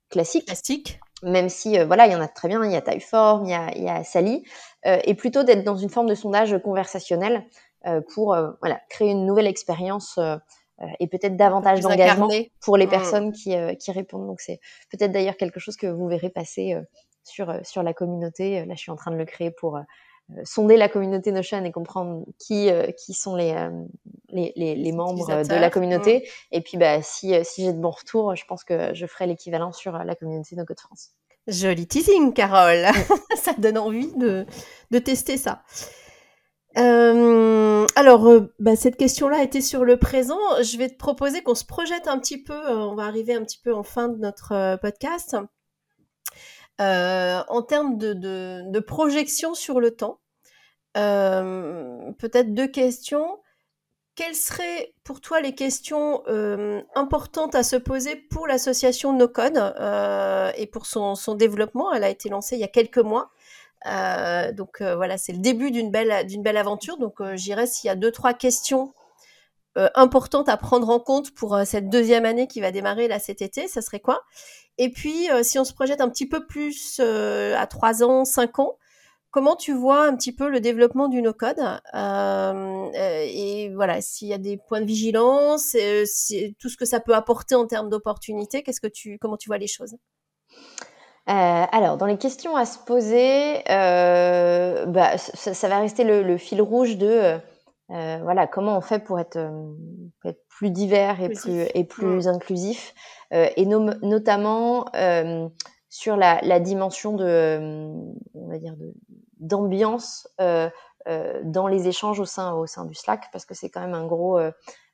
classiques. 0.10 0.46
Classique. 0.46 1.00
Même 1.24 1.50
si, 1.50 1.78
euh, 1.78 1.86
voilà, 1.86 2.08
il 2.08 2.14
y 2.14 2.16
en 2.16 2.22
a 2.22 2.28
très 2.28 2.48
bien, 2.48 2.64
il 2.64 2.72
y 2.72 2.76
a 2.76 2.82
Typeform, 2.82 3.46
il 3.46 3.52
y 3.52 3.54
a, 3.54 3.72
il 3.76 3.84
y 3.84 3.90
a 3.90 4.04
Sally, 4.04 4.44
euh, 4.86 5.00
et 5.04 5.16
plutôt 5.16 5.44
d'être 5.44 5.64
dans 5.64 5.76
une 5.76 5.90
forme 5.90 6.08
de 6.08 6.16
sondage 6.16 6.58
conversationnel 6.64 7.46
euh, 7.86 8.02
pour 8.14 8.36
voilà, 8.62 8.80
créer 8.90 9.12
une 9.12 9.26
nouvelle 9.26 9.48
expérience 9.48 10.20
euh, 10.82 10.86
et 11.00 11.08
peut-être 11.08 11.36
davantage 11.36 11.82
d'engagement 11.82 12.30
pour 12.62 12.78
les 12.78 12.86
mmh. 12.86 12.90
personnes 12.90 13.32
qui, 13.34 13.56
euh, 13.56 13.74
qui 13.76 13.92
répondent. 13.92 14.28
Donc 14.28 14.40
c'est 14.40 14.60
peut-être 14.90 15.12
d'ailleurs 15.12 15.36
quelque 15.36 15.60
chose 15.60 15.76
que 15.76 15.88
vous 15.88 16.08
verrez 16.08 16.30
passer 16.30 16.74
euh, 16.74 16.82
sur, 17.24 17.54
sur 17.64 17.84
la 17.84 17.94
communauté. 17.94 18.66
Là, 18.66 18.76
je 18.76 18.80
suis 18.80 18.92
en 18.92 18.96
train 18.96 19.12
de 19.12 19.18
le 19.18 19.26
créer 19.26 19.52
pour 19.52 19.76
euh, 19.76 19.82
sonder 20.44 20.78
la 20.78 20.90
communauté 20.90 21.32
Notion 21.32 21.64
et 21.64 21.72
comprendre 21.72 22.26
qui, 22.38 22.70
euh, 22.70 22.92
qui 22.92 23.14
sont 23.14 23.36
les, 23.36 23.52
euh, 23.54 23.70
les, 24.30 24.54
les, 24.56 24.76
les 24.76 24.92
membres 24.92 25.44
de 25.44 25.54
la 25.56 25.70
communauté. 25.70 26.20
Mmh. 26.20 26.56
Et 26.56 26.62
puis, 26.62 26.78
bah, 26.78 27.02
si, 27.02 27.34
si 27.44 27.64
j'ai 27.64 27.74
de 27.74 27.80
bons 27.80 27.92
retours, 27.92 28.36
je 28.36 28.46
pense 28.46 28.64
que 28.64 28.94
je 28.94 29.06
ferai 29.06 29.28
l'équivalent 29.28 29.72
sur 29.72 29.94
la 29.94 30.16
communauté 30.16 30.56
No 30.56 30.66
Code 30.66 30.80
France. 30.80 31.10
Joli 31.48 31.88
teasing, 31.88 32.34
Carole. 32.34 32.86
ça 33.36 33.54
donne 33.58 33.78
envie 33.78 34.12
de, 34.14 34.46
de 34.92 35.00
tester 35.00 35.38
ça. 35.38 35.64
alors, 36.76 38.32
bah, 38.60 38.76
cette 38.76 38.98
question-là 38.98 39.44
était 39.44 39.62
sur 39.62 39.84
le 39.84 39.98
présent. 39.98 40.40
Je 40.62 40.78
vais 40.78 40.90
te 40.90 40.98
proposer 40.98 41.42
qu'on 41.42 41.56
se 41.56 41.66
projette 41.66 42.08
un 42.08 42.20
petit 42.20 42.42
peu. 42.42 42.58
on 42.70 42.96
va 42.96 43.04
arriver 43.06 43.34
un 43.34 43.44
petit 43.44 43.60
peu 43.64 43.74
en 43.74 43.84
fin 43.84 44.10
de 44.10 44.18
notre 44.18 44.78
podcast. 44.78 45.36
En 46.80 47.62
termes 47.62 47.98
de, 47.98 48.80
projection 48.80 49.54
sur 49.54 49.80
le 49.80 49.92
temps, 49.92 50.20
peut-être 50.94 52.54
deux 52.54 52.68
questions 52.68 53.40
quelles 54.20 54.36
seraient 54.36 54.94
pour 55.06 55.22
toi 55.22 55.40
les 55.40 55.56
questions 55.56 56.24
euh, 56.28 56.82
importantes 56.94 57.56
à 57.56 57.64
se 57.64 57.78
poser 57.78 58.18
pour 58.18 58.48
l'association 58.48 59.14
No 59.14 59.30
Code 59.30 59.56
euh, 59.56 60.52
et 60.58 60.66
pour 60.68 60.88
son, 60.88 61.16
développement? 61.36 61.94
Elle 61.94 62.04
a 62.04 62.10
été 62.10 62.28
lancée 62.28 62.58
il 62.58 62.60
y 62.60 62.66
a 62.66 62.68
quelques 62.68 62.98
mois. 62.98 63.32
Euh, 63.86 64.52
donc 64.52 64.82
voilà, 64.82 65.18
c'est 65.18 65.32
le 65.32 65.40
début 65.40 65.72
d'une 65.72 65.90
belle, 65.90 66.28
belle 66.40 66.58
aventure. 66.58 66.98
Donc 66.98 67.22
j'irais 67.36 67.66
s'il 67.66 67.88
y 67.88 67.92
a 67.92 67.96
deux, 67.96 68.12
trois 68.12 68.34
questions 68.34 68.94
importantes 69.96 70.50
à 70.50 70.58
prendre 70.58 70.90
en 70.90 71.00
compte 71.00 71.34
pour 71.34 71.58
cette 71.64 71.88
deuxième 71.88 72.26
année 72.26 72.48
qui 72.48 72.60
va 72.60 72.72
démarrer 72.72 73.08
là 73.08 73.20
cet 73.20 73.42
été, 73.42 73.70
ça 73.70 73.82
serait 73.82 74.02
quoi? 74.02 74.24
Et 74.80 74.90
puis 74.90 75.28
si 75.44 75.60
on 75.60 75.64
se 75.64 75.74
projette 75.74 76.02
un 76.02 76.10
petit 76.10 76.28
peu 76.28 76.48
plus 76.48 77.00
à 77.00 77.68
trois 77.68 78.02
ans, 78.02 78.26
cinq 78.26 78.58
ans, 78.60 78.78
Comment 79.32 79.56
tu 79.56 79.74
vois 79.74 80.08
un 80.08 80.16
petit 80.16 80.32
peu 80.32 80.50
le 80.50 80.60
développement 80.60 81.08
du 81.08 81.22
no-code 81.22 81.60
euh, 81.60 82.90
euh, 82.96 83.26
et 83.28 83.70
voilà 83.76 84.02
s'il 84.02 84.28
y 84.28 84.34
a 84.34 84.40
des 84.40 84.58
points 84.58 84.82
de 84.82 84.88
vigilance, 84.88 85.76
euh, 85.76 86.04
tout 86.58 86.68
ce 86.68 86.76
que 86.76 86.86
ça 86.86 87.00
peut 87.00 87.14
apporter 87.14 87.54
en 87.54 87.68
termes 87.68 87.90
d'opportunités, 87.90 88.64
qu'est-ce 88.64 88.82
que 88.82 88.88
tu, 88.88 89.20
comment 89.20 89.38
tu 89.38 89.48
vois 89.48 89.60
les 89.60 89.68
choses? 89.68 89.96
Alors, 91.28 91.98
dans 91.98 92.08
les 92.08 92.18
questions 92.18 92.56
à 92.56 92.66
se 92.66 92.80
poser, 92.80 93.62
bah, 93.68 95.16
ça, 95.20 95.68
va 95.68 95.78
rester 95.78 96.04
le, 96.04 96.38
fil 96.40 96.60
rouge 96.60 96.98
de 96.98 97.38
voilà 97.90 98.48
comment 98.48 98.78
on 98.78 98.82
fait 98.82 99.00
pour 99.00 99.20
être, 99.20 99.40
plus 100.48 100.72
divers 100.72 101.22
et 101.22 101.30
plus, 101.30 101.68
et 101.74 101.84
plus 101.84 102.26
mmh. 102.26 102.30
inclusif, 102.30 102.94
et 103.32 103.66
notamment 103.66 104.86
sur 105.90 106.16
la, 106.16 106.40
la, 106.44 106.60
dimension 106.60 107.16
de, 107.16 107.60
on 108.36 108.48
va 108.48 108.58
dire 108.60 108.76
d'ambiance 109.40 110.28
euh, 110.40 110.70
euh, 111.08 111.42
dans 111.44 111.68
les 111.68 111.88
échanges 111.88 112.20
au 112.20 112.26
sein, 112.26 112.54
au 112.54 112.68
sein 112.68 112.86
du 112.86 112.94
Slack, 112.94 113.30
parce 113.32 113.46
que 113.46 113.54
c'est 113.54 113.70
quand 113.70 113.82
même 113.82 113.96
un 113.96 114.06
gros, 114.06 114.38
euh, 114.38 114.52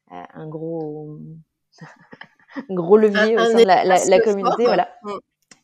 un 0.09 0.47
gros, 0.47 1.19
gros 2.69 2.97
levier 2.97 3.35
au 3.35 3.45
sein 3.45 3.57
de 3.57 4.09
la, 4.09 4.19
communauté. 4.19 4.63
Voilà. 4.65 4.89
Mm. 5.03 5.17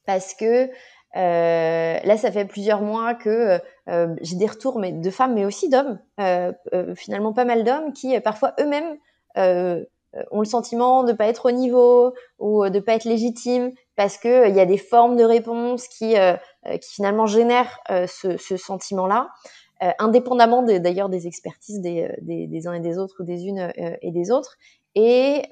Parce 0.05 0.33
que 0.33 0.69
là, 1.13 2.17
ça 2.17 2.31
fait 2.31 2.45
plusieurs 2.45 2.81
mois 2.81 3.13
que 3.13 3.59
j'ai 4.21 4.35
des 4.35 4.47
retours 4.47 4.79
mais, 4.79 4.91
de 4.91 5.09
femmes, 5.09 5.33
mais 5.33 5.45
aussi 5.45 5.69
d'hommes, 5.69 5.99
finalement 6.95 7.33
pas 7.33 7.45
mal 7.45 7.63
d'hommes 7.63 7.93
qui 7.93 8.19
parfois 8.19 8.53
eux-mêmes 8.59 8.97
ont 10.31 10.39
le 10.39 10.45
sentiment 10.45 11.03
de 11.03 11.13
pas 11.13 11.27
être 11.27 11.47
au 11.47 11.51
niveau 11.51 12.13
ou 12.39 12.67
de 12.69 12.79
pas 12.79 12.93
être 12.93 13.05
légitimes 13.05 13.71
parce 13.95 14.17
qu'il 14.17 14.45
il 14.47 14.55
y 14.55 14.59
a 14.59 14.65
des 14.65 14.77
formes 14.77 15.15
de 15.15 15.23
réponses 15.23 15.87
qui, 15.87 16.17
euh, 16.17 16.35
qui 16.81 16.93
finalement 16.95 17.27
génère 17.27 17.79
euh, 17.91 18.07
ce, 18.07 18.35
ce 18.37 18.57
sentiment-là, 18.57 19.29
euh, 19.83 19.91
indépendamment 19.99 20.63
d'ailleurs 20.63 21.09
des 21.09 21.27
expertises 21.27 21.81
des, 21.81 22.11
des, 22.21 22.47
des, 22.47 22.67
uns 22.67 22.73
et 22.73 22.79
des 22.79 22.97
autres 22.97 23.17
ou 23.19 23.23
des 23.23 23.45
unes 23.45 23.71
et 23.75 24.11
des 24.11 24.31
autres. 24.31 24.57
Et 24.95 25.43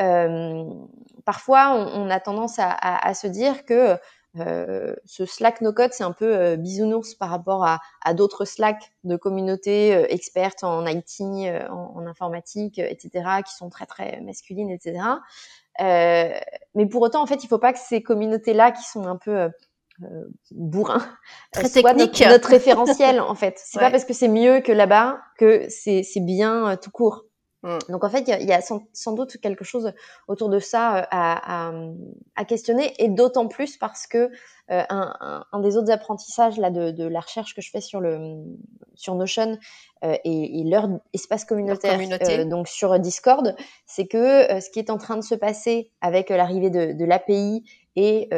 parfois, 1.26 1.76
on, 1.76 2.06
on, 2.06 2.10
a 2.10 2.20
tendance 2.20 2.60
à, 2.60 2.70
à, 2.70 3.08
à 3.08 3.14
se 3.14 3.28
dire 3.28 3.66
que 3.66 3.96
euh, 4.38 4.96
ce 5.06 5.26
Slack 5.26 5.62
no 5.62 5.74
code, 5.74 5.92
c'est 5.94 6.04
un 6.04 6.12
peu 6.12 6.36
euh, 6.36 6.56
bisounours 6.56 7.16
par 7.16 7.30
rapport 7.30 7.66
à, 7.66 7.80
à 8.04 8.14
d'autres 8.14 8.46
Slack 8.46 8.94
de 9.04 9.16
communautés 9.16 9.96
euh, 9.96 10.06
expertes 10.10 10.64
en 10.64 10.86
IT, 10.86 11.22
en, 11.22 11.94
en, 11.96 12.08
informatique, 12.08 12.80
etc., 12.80 13.42
qui 13.46 13.54
sont 13.56 13.70
très 13.70 13.86
très 13.86 14.22
masculines, 14.22 14.70
etc. 14.70 15.00
mais 15.80 16.86
pour 16.90 17.02
autant, 17.02 17.22
en 17.22 17.26
fait, 17.26 17.44
il 17.44 17.46
ne 17.46 17.50
faut 17.50 17.60
pas 17.60 17.74
que 17.74 17.80
ces 17.80 18.04
communautés-là, 18.04 18.72
qui 18.72 18.84
sont 18.84 19.06
un 19.06 19.18
peu 19.18 19.50
euh, 20.04 20.30
bourrin 20.52 21.06
Très 21.52 21.68
soit 21.68 21.94
notre, 21.94 22.30
notre, 22.30 22.48
référentiel 22.48 23.20
en 23.20 23.36
fait. 23.36 23.60
C'est 23.66 23.80
pas 23.80 23.92
parce 23.92 24.06
que 24.06 24.14
c'est 24.14 24.30
mieux 24.30 24.62
que 24.62 24.72
là-bas 24.72 25.20
que 25.38 25.66
c'est 25.68 26.04
bien 26.22 26.70
euh, 26.70 26.76
tout 26.78 26.92
court. 26.92 27.26
Mm. 27.64 27.78
Donc 27.90 28.04
en 28.04 28.10
fait, 28.10 28.28
il 28.28 28.48
y 28.48 28.54
a, 28.54 28.62
sans, 28.62 29.14
doute 29.14 29.38
quelque 29.38 29.64
chose 29.64 29.92
autour 30.28 30.50
de 30.50 30.60
ça 30.60 30.98
euh, 30.98 31.04
à, 31.12 31.72
à, 32.36 32.46
questionner, 32.46 32.94
et 33.00 33.10
d'autant 33.10 33.48
plus 33.48 33.78
parce 33.78 34.08
que 34.08 34.30
un, 34.72 35.44
un, 35.52 35.60
des 35.62 35.78
autres 35.78 35.92
apprentissages 35.92 36.58
là 36.58 36.70
de, 36.70 36.92
de, 36.92 37.04
la 37.04 37.22
recherche 37.22 37.56
que 37.56 37.62
je 37.62 37.72
fais 37.72 37.82
sur 37.82 38.00
le 38.02 38.36
sur 38.94 39.16
Notion 39.16 39.58
et, 40.04 40.60
et, 40.60 40.64
leur 40.64 40.88
espace 41.12 41.44
communautaire, 41.44 41.98
donc 42.46 42.68
sur 42.68 43.00
Discord, 43.00 43.56
c'est 43.88 44.06
que 44.06 44.62
ce 44.62 44.70
qui 44.70 44.78
est 44.78 44.92
en 44.92 45.00
train 45.00 45.18
de 45.18 45.24
se 45.24 45.34
passer 45.34 45.92
avec 46.02 46.30
l'arrivée 46.30 46.70
de, 46.70 46.94
de 46.94 47.06
l'API 47.06 47.64
et 47.96 48.30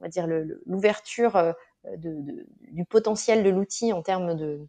on 0.00 0.02
va 0.02 0.08
dire 0.08 0.26
l'ouverture 0.66 1.36
euh, 1.36 1.96
de, 1.96 2.46
du 2.72 2.84
potentiel 2.84 3.42
de 3.42 3.50
l'outil 3.50 3.92
en 3.92 4.02
termes 4.02 4.34
de, 4.34 4.66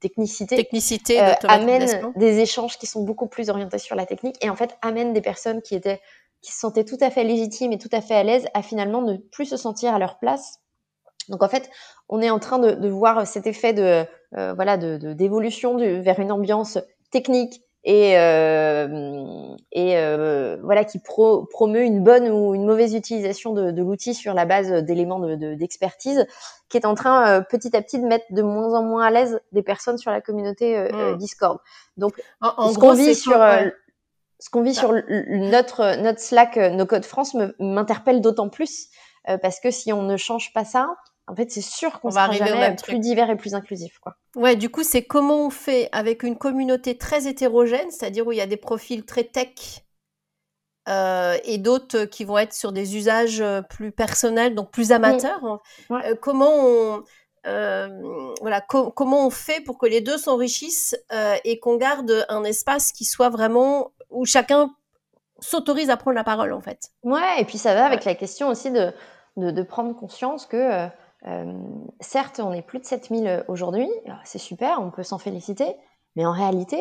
technicité, 0.00 0.56
technicité 0.56 1.20
euh, 1.20 1.32
amène 1.48 2.12
des 2.16 2.38
échanges 2.38 2.78
qui 2.78 2.86
sont 2.86 3.02
beaucoup 3.02 3.26
plus 3.26 3.50
orientés 3.50 3.78
sur 3.78 3.96
la 3.96 4.06
technique 4.06 4.36
et 4.44 4.50
en 4.50 4.56
fait 4.56 4.76
amène 4.82 5.12
des 5.12 5.20
personnes 5.20 5.62
qui 5.62 5.74
étaient 5.74 6.00
qui 6.40 6.52
se 6.52 6.60
sentaient 6.60 6.84
tout 6.84 6.98
à 7.00 7.10
fait 7.10 7.24
légitimes 7.24 7.72
et 7.72 7.78
tout 7.78 7.88
à 7.92 8.00
fait 8.00 8.14
à 8.14 8.22
l'aise 8.22 8.46
à 8.54 8.62
finalement 8.62 9.02
ne 9.02 9.16
plus 9.16 9.46
se 9.46 9.56
sentir 9.56 9.92
à 9.92 9.98
leur 9.98 10.18
place. 10.18 10.60
Donc 11.28 11.42
en 11.42 11.48
fait, 11.48 11.68
on 12.08 12.20
est 12.20 12.30
en 12.30 12.38
train 12.38 12.58
de, 12.58 12.88
voir 12.88 13.26
cet 13.26 13.46
effet 13.46 13.72
de 13.72 14.04
euh, 14.36 14.54
voilà 14.54 14.76
de 14.76 15.12
d'évolution 15.12 15.76
vers 15.76 16.20
une 16.20 16.32
ambiance 16.32 16.78
technique 17.10 17.62
et, 17.90 18.18
euh, 18.18 19.56
et 19.72 19.96
euh, 19.96 20.58
voilà 20.62 20.84
qui 20.84 20.98
pro, 20.98 21.46
promeut 21.46 21.80
une 21.80 22.04
bonne 22.04 22.28
ou 22.28 22.54
une 22.54 22.66
mauvaise 22.66 22.94
utilisation 22.94 23.54
de, 23.54 23.70
de 23.70 23.82
l'outil 23.82 24.12
sur 24.12 24.34
la 24.34 24.44
base 24.44 24.70
d'éléments 24.84 25.20
d'expertise, 25.20 26.18
de, 26.18 26.26
qui 26.68 26.76
est 26.76 26.84
en 26.84 26.94
train 26.94 27.26
euh, 27.26 27.40
petit 27.40 27.74
à 27.74 27.80
petit 27.80 27.98
de 27.98 28.06
mettre 28.06 28.26
de 28.28 28.42
moins 28.42 28.78
en 28.78 28.82
moins 28.82 29.06
à 29.06 29.10
l'aise 29.10 29.40
des 29.52 29.62
personnes 29.62 29.96
sur 29.96 30.10
la 30.10 30.20
communauté 30.20 30.78
mmh. 30.78 31.16
Discord. 31.16 31.60
Donc, 31.96 32.12
en, 32.42 32.70
ce 32.70 32.78
qu'on 32.78 32.92
vit 32.92 33.14
sur 33.14 33.42
ce 34.38 34.50
qu'on 34.50 34.62
vit 34.62 34.74
sur 34.74 34.92
notre 35.30 35.96
notre 36.02 36.20
Slack, 36.20 36.58
nos 36.58 36.84
codes 36.84 37.06
France 37.06 37.34
m'interpelle 37.58 38.20
d'autant 38.20 38.50
plus 38.50 38.88
parce 39.40 39.60
que 39.60 39.70
si 39.70 39.94
on 39.94 40.02
ne 40.02 40.18
change 40.18 40.52
pas 40.52 40.66
ça, 40.66 40.90
en 41.28 41.36
fait, 41.36 41.50
c'est 41.50 41.60
sûr 41.60 42.00
qu'on 42.00 42.08
va 42.08 42.24
arriver 42.24 42.46
jamais 42.46 42.76
plus 42.76 42.98
divers 42.98 43.30
et 43.30 43.36
plus 43.36 43.54
inclusif. 43.54 43.98
Quoi. 43.98 44.16
Ouais, 44.34 44.56
du 44.56 44.70
coup, 44.70 44.82
c'est 44.82 45.02
comment 45.02 45.46
on 45.46 45.50
fait 45.50 45.88
avec 45.92 46.22
une 46.22 46.36
communauté 46.36 46.96
très 46.96 47.28
hétérogène, 47.28 47.90
c'est-à-dire 47.90 48.26
où 48.26 48.32
il 48.32 48.38
y 48.38 48.42
a 48.42 48.46
des 48.46 48.56
profils 48.56 49.04
très 49.04 49.24
tech 49.24 49.84
euh, 50.88 51.36
et 51.44 51.58
d'autres 51.58 52.04
qui 52.04 52.24
vont 52.24 52.38
être 52.38 52.54
sur 52.54 52.72
des 52.72 52.96
usages 52.96 53.40
euh, 53.40 53.60
plus 53.60 53.92
personnels, 53.92 54.54
donc 54.54 54.70
plus 54.70 54.90
amateurs. 54.90 55.44
Hein. 55.44 55.60
Euh, 55.90 56.14
comment 56.20 56.52
on 56.52 57.02
voilà, 57.44 58.60
comment 58.60 59.26
on 59.26 59.30
fait 59.30 59.62
pour 59.62 59.78
que 59.78 59.86
les 59.86 60.02
deux 60.02 60.18
s'enrichissent 60.18 60.94
et 61.44 61.58
qu'on 61.60 61.76
garde 61.76 62.26
un 62.28 62.44
espace 62.44 62.92
qui 62.92 63.06
soit 63.06 63.30
vraiment 63.30 63.92
où 64.10 64.26
chacun 64.26 64.70
s'autorise 65.40 65.88
à 65.88 65.96
prendre 65.96 66.16
la 66.16 66.24
parole 66.24 66.52
en 66.52 66.60
fait. 66.60 66.90
Ouais, 67.02 67.40
et 67.40 67.44
puis 67.44 67.56
ça 67.58 67.74
va 67.74 67.86
avec 67.86 68.04
la 68.04 68.14
question 68.14 68.48
aussi 68.48 68.70
de, 68.70 68.92
de, 69.36 69.50
de 69.50 69.62
prendre 69.62 69.94
conscience 69.94 70.46
que 70.46 70.56
euh, 70.56 70.88
certes, 72.00 72.40
on 72.40 72.52
est 72.52 72.62
plus 72.62 72.78
de 72.78 72.84
7000 72.84 73.44
aujourd'hui, 73.48 73.88
c'est 74.24 74.38
super, 74.38 74.80
on 74.80 74.90
peut 74.90 75.02
s'en 75.02 75.18
féliciter, 75.18 75.76
mais 76.16 76.24
en 76.26 76.32
réalité, 76.32 76.80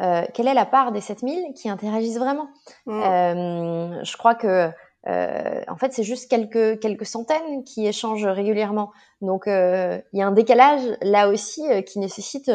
euh, 0.00 0.22
quelle 0.34 0.48
est 0.48 0.54
la 0.54 0.66
part 0.66 0.92
des 0.92 1.00
7000 1.00 1.54
qui 1.54 1.68
interagissent 1.68 2.18
vraiment 2.18 2.48
mmh. 2.86 3.02
euh, 3.02 4.04
Je 4.04 4.16
crois 4.16 4.34
que 4.34 4.70
euh, 5.08 5.60
en 5.68 5.76
fait, 5.76 5.92
c'est 5.92 6.02
juste 6.02 6.28
quelques, 6.28 6.80
quelques 6.80 7.06
centaines 7.06 7.64
qui 7.64 7.86
échangent 7.86 8.26
régulièrement. 8.26 8.90
Donc, 9.20 9.44
il 9.46 10.02
y 10.12 10.22
a 10.22 10.26
un 10.26 10.32
décalage 10.32 10.82
là 11.00 11.28
aussi 11.28 11.62
qui 11.84 12.00
nécessite, 12.00 12.50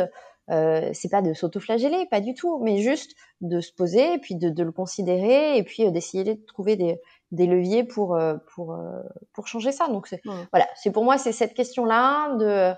c'est 0.49 1.09
pas 1.09 1.21
de 1.21 1.33
s'autoflageller, 1.33 2.07
pas 2.11 2.19
du 2.19 2.33
tout, 2.33 2.59
mais 2.59 2.79
juste 2.79 3.15
de 3.39 3.61
se 3.61 3.71
poser, 3.73 4.15
et 4.15 4.17
puis 4.17 4.35
de, 4.35 4.49
de 4.49 4.63
le 4.63 4.73
considérer, 4.73 5.57
et 5.57 5.63
puis 5.63 5.89
d'essayer 5.91 6.25
de 6.25 6.33
trouver 6.45 6.75
des, 6.75 6.99
des 7.31 7.47
leviers 7.47 7.83
pour 7.83 8.15
euh, 8.15 8.35
pour 8.53 8.73
euh, 8.73 9.01
pour 9.33 9.47
changer 9.47 9.71
ça. 9.71 9.87
Donc 9.87 10.07
c'est 10.07 10.21
voilà, 10.51 10.67
c'est 10.75 10.91
pour 10.91 11.03
moi 11.03 11.17
c'est 11.17 11.31
cette 11.31 11.53
question 11.53 11.85
là 11.85 12.35
de 12.35 12.73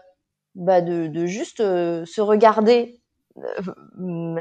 bah 0.56 0.82
de, 0.82 1.08
de 1.08 1.26
juste 1.26 1.60
euh, 1.60 2.06
se 2.06 2.22
regarder 2.22 3.02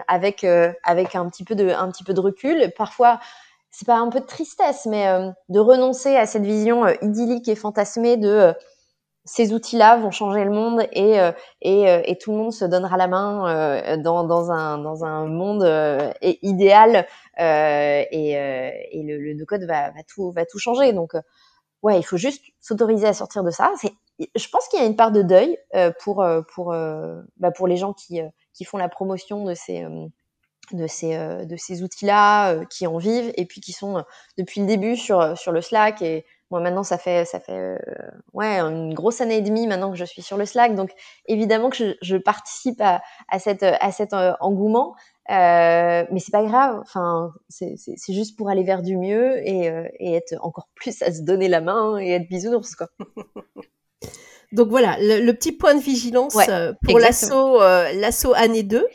avec 0.07 0.45
avec 0.85 1.15
un 1.15 1.29
petit 1.29 1.45
peu 1.45 1.55
de 1.55 1.71
un 1.71 1.91
petit 1.91 2.05
peu 2.05 2.15
de 2.15 2.21
recul. 2.21 2.73
Parfois 2.77 3.21
c'est 3.71 3.87
pas 3.87 3.97
un 3.97 4.11
peu 4.11 4.21
de 4.21 4.27
tristesse, 4.27 4.85
mais 4.85 5.07
de 5.49 5.59
renoncer 5.59 6.15
à 6.15 6.27
cette 6.27 6.45
vision 6.45 6.87
idyllique 7.01 7.49
et 7.49 7.57
fantasmée 7.57 8.19
de 8.19 8.53
ces 9.25 9.53
outils-là 9.53 9.99
vont 9.99 10.11
changer 10.11 10.45
le 10.45 10.51
monde 10.51 10.83
et, 10.93 11.17
et, 11.61 11.85
et, 12.11 12.19
tout 12.19 12.33
le 12.33 12.39
monde 12.39 12.53
se 12.53 12.65
donnera 12.65 12.97
la 12.97 13.07
main 13.07 13.97
dans, 13.99 14.25
dans, 14.25 14.51
un, 14.51 14.79
dans 14.79 15.05
un 15.05 15.27
monde 15.27 15.63
idéal 16.23 17.07
euh, 17.41 18.05
et, 18.11 18.37
euh, 18.37 18.71
et, 18.91 19.03
le, 19.03 19.19
le 19.19 19.35
no-code 19.35 19.65
va, 19.65 19.91
va, 19.91 20.03
tout, 20.07 20.31
va 20.33 20.45
tout 20.45 20.59
changer. 20.59 20.93
Donc, 20.93 21.15
euh, 21.15 21.21
ouais, 21.83 21.99
il 21.99 22.03
faut 22.03 22.17
juste 22.17 22.45
s'autoriser 22.61 23.07
à 23.07 23.15
sortir 23.15 23.43
de 23.43 23.51
ça. 23.51 23.73
Je 24.19 24.49
pense 24.49 24.69
qu'il 24.69 24.79
y 24.79 24.83
a 24.83 24.87
une 24.87 24.97
part 24.97 25.13
de 25.13 25.23
deuil 25.23 25.59
pour, 26.01 26.25
pour, 26.55 26.75
bah, 27.37 27.51
pour 27.51 27.67
les 27.67 27.77
gens 27.77 27.93
qui, 27.93 28.21
qui 28.53 28.65
font 28.65 28.79
la 28.79 28.89
promotion 28.89 29.45
de 29.45 29.55
ces 29.55 29.85
de 30.71 30.87
ces, 30.87 31.17
de 31.45 31.57
ces 31.57 31.83
outils-là, 31.83 32.65
qui 32.67 32.87
en 32.87 32.97
vivent 32.97 33.33
et 33.37 33.47
puis 33.47 33.61
qui 33.61 33.73
sont 33.73 34.05
depuis 34.39 34.61
le 34.61 34.67
début 34.67 34.97
sur, 34.97 35.37
sur 35.37 35.51
le 35.51 35.61
Slack. 35.61 36.03
Et 36.03 36.25
moi, 36.53 36.61
maintenant, 36.61 36.83
ça 36.83 36.99
fait, 36.99 37.25
ça 37.25 37.41
fait 37.41 37.79
ouais, 38.35 38.61
une 38.61 38.93
grosse 38.93 39.23
année 39.23 39.39
et 39.39 39.41
demie 39.41 39.67
maintenant 39.67 39.91
que 39.91 39.97
je 39.97 40.05
suis 40.05 40.21
sur 40.21 40.37
le 40.37 40.45
Slack. 40.45 40.75
Donc, 40.75 40.91
évidemment 41.25 41.71
que 41.71 41.77
je, 41.79 41.95
je 42.03 42.19
participe 42.19 42.79
à, 42.83 43.01
à, 43.31 43.39
cette, 43.39 43.63
à 43.63 43.91
cet 43.91 44.13
engouement. 44.13 44.95
Euh, 45.31 46.05
mais 46.11 46.19
c'est 46.19 46.31
pas 46.31 46.45
grave. 46.45 46.79
Enfin, 46.83 47.33
c'est 47.49 48.13
juste 48.13 48.37
pour 48.37 48.51
aller 48.51 48.65
vers 48.65 48.83
du 48.83 48.99
mieux 48.99 49.39
et, 49.49 49.73
et, 49.99 50.15
être 50.15 50.35
encore 50.43 50.69
plus 50.75 51.01
à 51.01 51.11
se 51.11 51.23
donner 51.23 51.49
la 51.49 51.63
main 51.63 51.97
et 51.99 52.11
être 52.11 52.29
bisounours, 52.29 52.75
quoi. 52.75 52.89
Donc 54.53 54.69
voilà, 54.69 54.99
le, 55.01 55.33
petit 55.33 55.53
point 55.53 55.75
de 55.75 55.81
vigilance 55.81 56.37
pour 56.87 56.99
l'assaut, 56.99 57.61
l'assaut 57.61 58.35
année 58.35 58.63
2. 58.63 58.87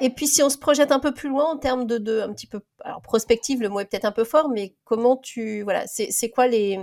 Et 0.00 0.10
puis 0.10 0.26
si 0.26 0.42
on 0.42 0.48
se 0.48 0.58
projette 0.58 0.92
un 0.92 1.00
peu 1.00 1.12
plus 1.12 1.28
loin 1.28 1.44
en 1.44 1.56
termes 1.56 1.86
de, 1.86 1.98
de 1.98 2.20
un 2.20 2.32
petit 2.32 2.46
peu, 2.46 2.60
alors 2.80 3.02
prospective, 3.02 3.60
le 3.60 3.68
mot 3.68 3.80
est 3.80 3.84
peut-être 3.84 4.04
un 4.04 4.12
peu 4.12 4.24
fort, 4.24 4.48
mais 4.48 4.74
comment 4.84 5.16
tu, 5.16 5.62
voilà, 5.62 5.84
c'est 5.86 6.30
quoi 6.30 6.46
les, 6.46 6.78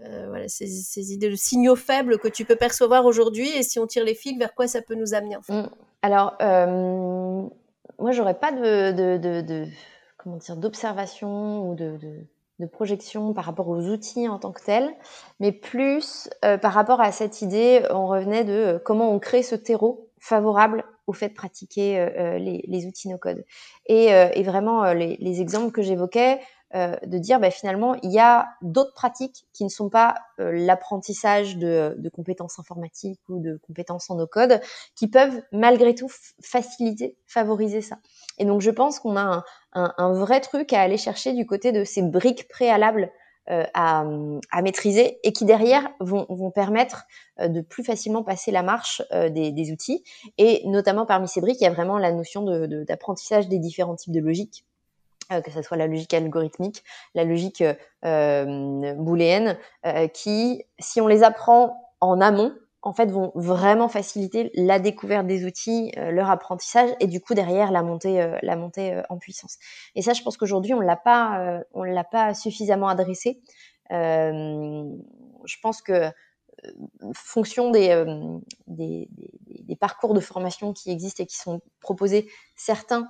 euh, 0.00 0.26
voilà, 0.28 0.48
ces, 0.48 1.12
idées 1.12 1.30
de 1.30 1.36
signaux 1.36 1.76
faibles 1.76 2.18
que 2.18 2.28
tu 2.28 2.44
peux 2.44 2.56
percevoir 2.56 3.04
aujourd'hui 3.04 3.48
et 3.48 3.62
si 3.62 3.78
on 3.78 3.86
tire 3.86 4.04
les 4.04 4.14
fils, 4.14 4.38
vers 4.38 4.54
quoi 4.54 4.66
ça 4.66 4.82
peut 4.82 4.94
nous 4.94 5.14
amener 5.14 5.36
en 5.36 5.42
fait? 5.42 5.52
Mmh. 5.52 5.68
Alors, 6.02 6.34
euh, 6.42 7.42
moi, 7.98 8.10
j'aurais 8.10 8.38
pas 8.38 8.50
de, 8.50 8.90
de, 8.90 9.16
de, 9.16 9.40
de, 9.40 9.66
comment 10.18 10.36
dire 10.36 10.56
d'observation 10.56 11.68
ou 11.68 11.74
de, 11.74 11.98
de, 12.58 12.66
projection 12.66 13.32
par 13.32 13.44
rapport 13.44 13.68
aux 13.68 13.88
outils 13.88 14.28
en 14.28 14.38
tant 14.38 14.52
que 14.52 14.62
tels, 14.62 14.94
mais 15.40 15.50
plus 15.50 16.30
euh, 16.44 16.58
par 16.58 16.72
rapport 16.72 17.00
à 17.00 17.10
cette 17.10 17.42
idée, 17.42 17.84
on 17.90 18.06
revenait 18.06 18.44
de 18.44 18.52
euh, 18.52 18.78
comment 18.78 19.12
on 19.12 19.18
crée 19.18 19.42
ce 19.42 19.56
terreau 19.56 20.08
favorable 20.20 20.84
au 21.06 21.12
fait 21.12 21.30
de 21.30 21.34
pratiquer 21.34 21.98
euh, 21.98 22.08
euh, 22.16 22.38
les, 22.38 22.64
les, 22.66 22.86
outils 22.86 23.08
no-code. 23.08 23.44
Et, 23.86 24.12
euh, 24.12 24.28
et, 24.34 24.42
vraiment, 24.42 24.92
les, 24.92 25.16
les, 25.20 25.40
exemples 25.40 25.72
que 25.72 25.82
j'évoquais, 25.82 26.40
de 26.74 27.18
dire 27.18 27.38
bah, 27.38 27.50
finalement, 27.50 27.96
il 28.02 28.10
y 28.12 28.18
a 28.18 28.48
d'autres 28.62 28.94
pratiques 28.94 29.44
qui 29.52 29.62
ne 29.62 29.68
sont 29.68 29.90
pas 29.90 30.14
l'apprentissage 30.38 31.58
de, 31.58 31.94
de, 31.98 32.08
compétences 32.08 32.58
informatiques 32.58 33.20
ou 33.28 33.40
de 33.40 33.60
compétences 33.66 34.08
en 34.08 34.14
no-code, 34.14 34.58
qui 34.96 35.06
peuvent 35.06 35.42
malgré 35.52 35.94
tout 35.94 36.08
faciliter, 36.42 37.18
favoriser 37.26 37.82
ça. 37.82 37.98
Et 38.38 38.46
donc, 38.46 38.62
je 38.62 38.70
pense 38.70 39.00
qu'on 39.00 39.16
a 39.16 39.20
un, 39.20 39.44
un, 39.74 39.92
un, 39.98 40.14
vrai 40.14 40.40
truc 40.40 40.72
à 40.72 40.80
aller 40.80 40.96
chercher 40.96 41.34
du 41.34 41.44
côté 41.44 41.72
de 41.72 41.84
ces 41.84 42.00
briques 42.00 42.48
préalables 42.48 43.12
euh, 43.50 43.64
à, 43.74 44.04
à, 44.52 44.62
maîtriser 44.62 45.18
et 45.24 45.32
qui 45.32 45.44
derrière 45.44 45.90
vont, 45.98 46.26
vont 46.28 46.52
permettre 46.52 47.06
euh, 47.40 47.48
de 47.48 47.60
plus 47.60 47.82
facilement 47.82 48.22
passer 48.22 48.52
la 48.52 48.62
marche 48.62 49.02
euh, 49.10 49.30
des, 49.30 49.50
des, 49.50 49.72
outils. 49.72 50.04
Et 50.38 50.62
notamment 50.66 51.06
parmi 51.06 51.26
ces 51.26 51.40
briques, 51.40 51.60
il 51.60 51.64
y 51.64 51.66
a 51.66 51.72
vraiment 51.72 51.98
la 51.98 52.12
notion 52.12 52.44
d'apprentissage 52.86 53.46
de, 53.46 53.50
des 53.50 53.58
différents 53.58 53.96
types 53.96 54.12
de 54.12 54.20
logiques 54.20 54.64
que 55.46 55.50
ce 55.50 55.62
soit 55.62 55.78
la 55.78 55.86
logique 55.86 56.12
algorithmique, 56.12 56.84
la 57.14 57.24
logique 57.24 57.64
euh, 58.04 58.94
booléenne, 58.96 59.56
qui, 60.12 60.62
si 60.78 61.00
on 61.00 61.06
les 61.06 61.22
apprend 61.22 61.94
en 62.02 62.20
amont, 62.20 62.52
en 62.82 62.92
fait, 62.92 63.10
vont 63.10 63.30
vraiment 63.36 63.88
faciliter 63.88 64.50
la 64.54 64.80
découverte 64.80 65.26
des 65.26 65.44
outils, 65.46 65.92
euh, 65.96 66.10
leur 66.10 66.30
apprentissage 66.30 66.90
et 66.98 67.06
du 67.06 67.20
coup 67.20 67.34
derrière 67.34 67.70
la 67.70 67.82
montée, 67.82 68.20
euh, 68.20 68.36
la 68.42 68.56
montée 68.56 68.92
euh, 68.92 69.02
en 69.08 69.18
puissance. 69.18 69.58
Et 69.94 70.02
ça, 70.02 70.12
je 70.12 70.22
pense 70.22 70.36
qu'aujourd'hui 70.36 70.74
on 70.74 70.80
l'a 70.80 70.96
pas, 70.96 71.62
on 71.72 71.84
l'a 71.84 72.04
pas 72.04 72.34
suffisamment 72.34 72.88
adressé. 72.88 73.40
je 73.90 75.56
pense 75.60 75.80
que 75.80 76.10
fonction 77.14 77.70
des, 77.70 78.04
des, 78.66 79.76
parcours 79.80 80.14
de 80.14 80.20
formation 80.20 80.72
qui 80.72 80.90
existent 80.90 81.22
et 81.22 81.26
qui 81.26 81.36
sont 81.36 81.60
proposés, 81.80 82.28
certains 82.56 83.08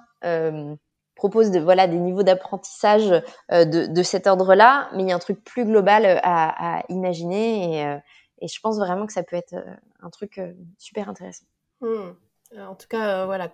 proposent 1.14 1.50
de, 1.50 1.60
voilà, 1.60 1.86
des 1.86 1.98
niveaux 1.98 2.22
d'apprentissage 2.22 3.08
de, 3.50 3.86
de, 3.86 4.02
cet 4.02 4.26
ordre-là, 4.26 4.88
mais 4.94 5.02
il 5.02 5.08
y 5.08 5.12
a 5.12 5.16
un 5.16 5.20
truc 5.20 5.44
plus 5.44 5.64
global 5.64 6.20
à, 6.22 6.82
imaginer 6.88 8.00
et 8.42 8.48
je 8.48 8.60
pense 8.60 8.76
vraiment 8.76 9.06
que 9.06 9.12
ça 9.12 9.22
peut 9.22 9.36
être 9.36 9.54
euh, 9.54 9.74
un 10.00 10.10
truc 10.10 10.38
euh, 10.38 10.52
super 10.76 11.08
intéressant. 11.08 11.46
Hmm. 11.80 12.10
En 12.58 12.74
tout 12.74 12.88
cas, 12.88 13.22
euh, 13.22 13.26
voilà, 13.26 13.50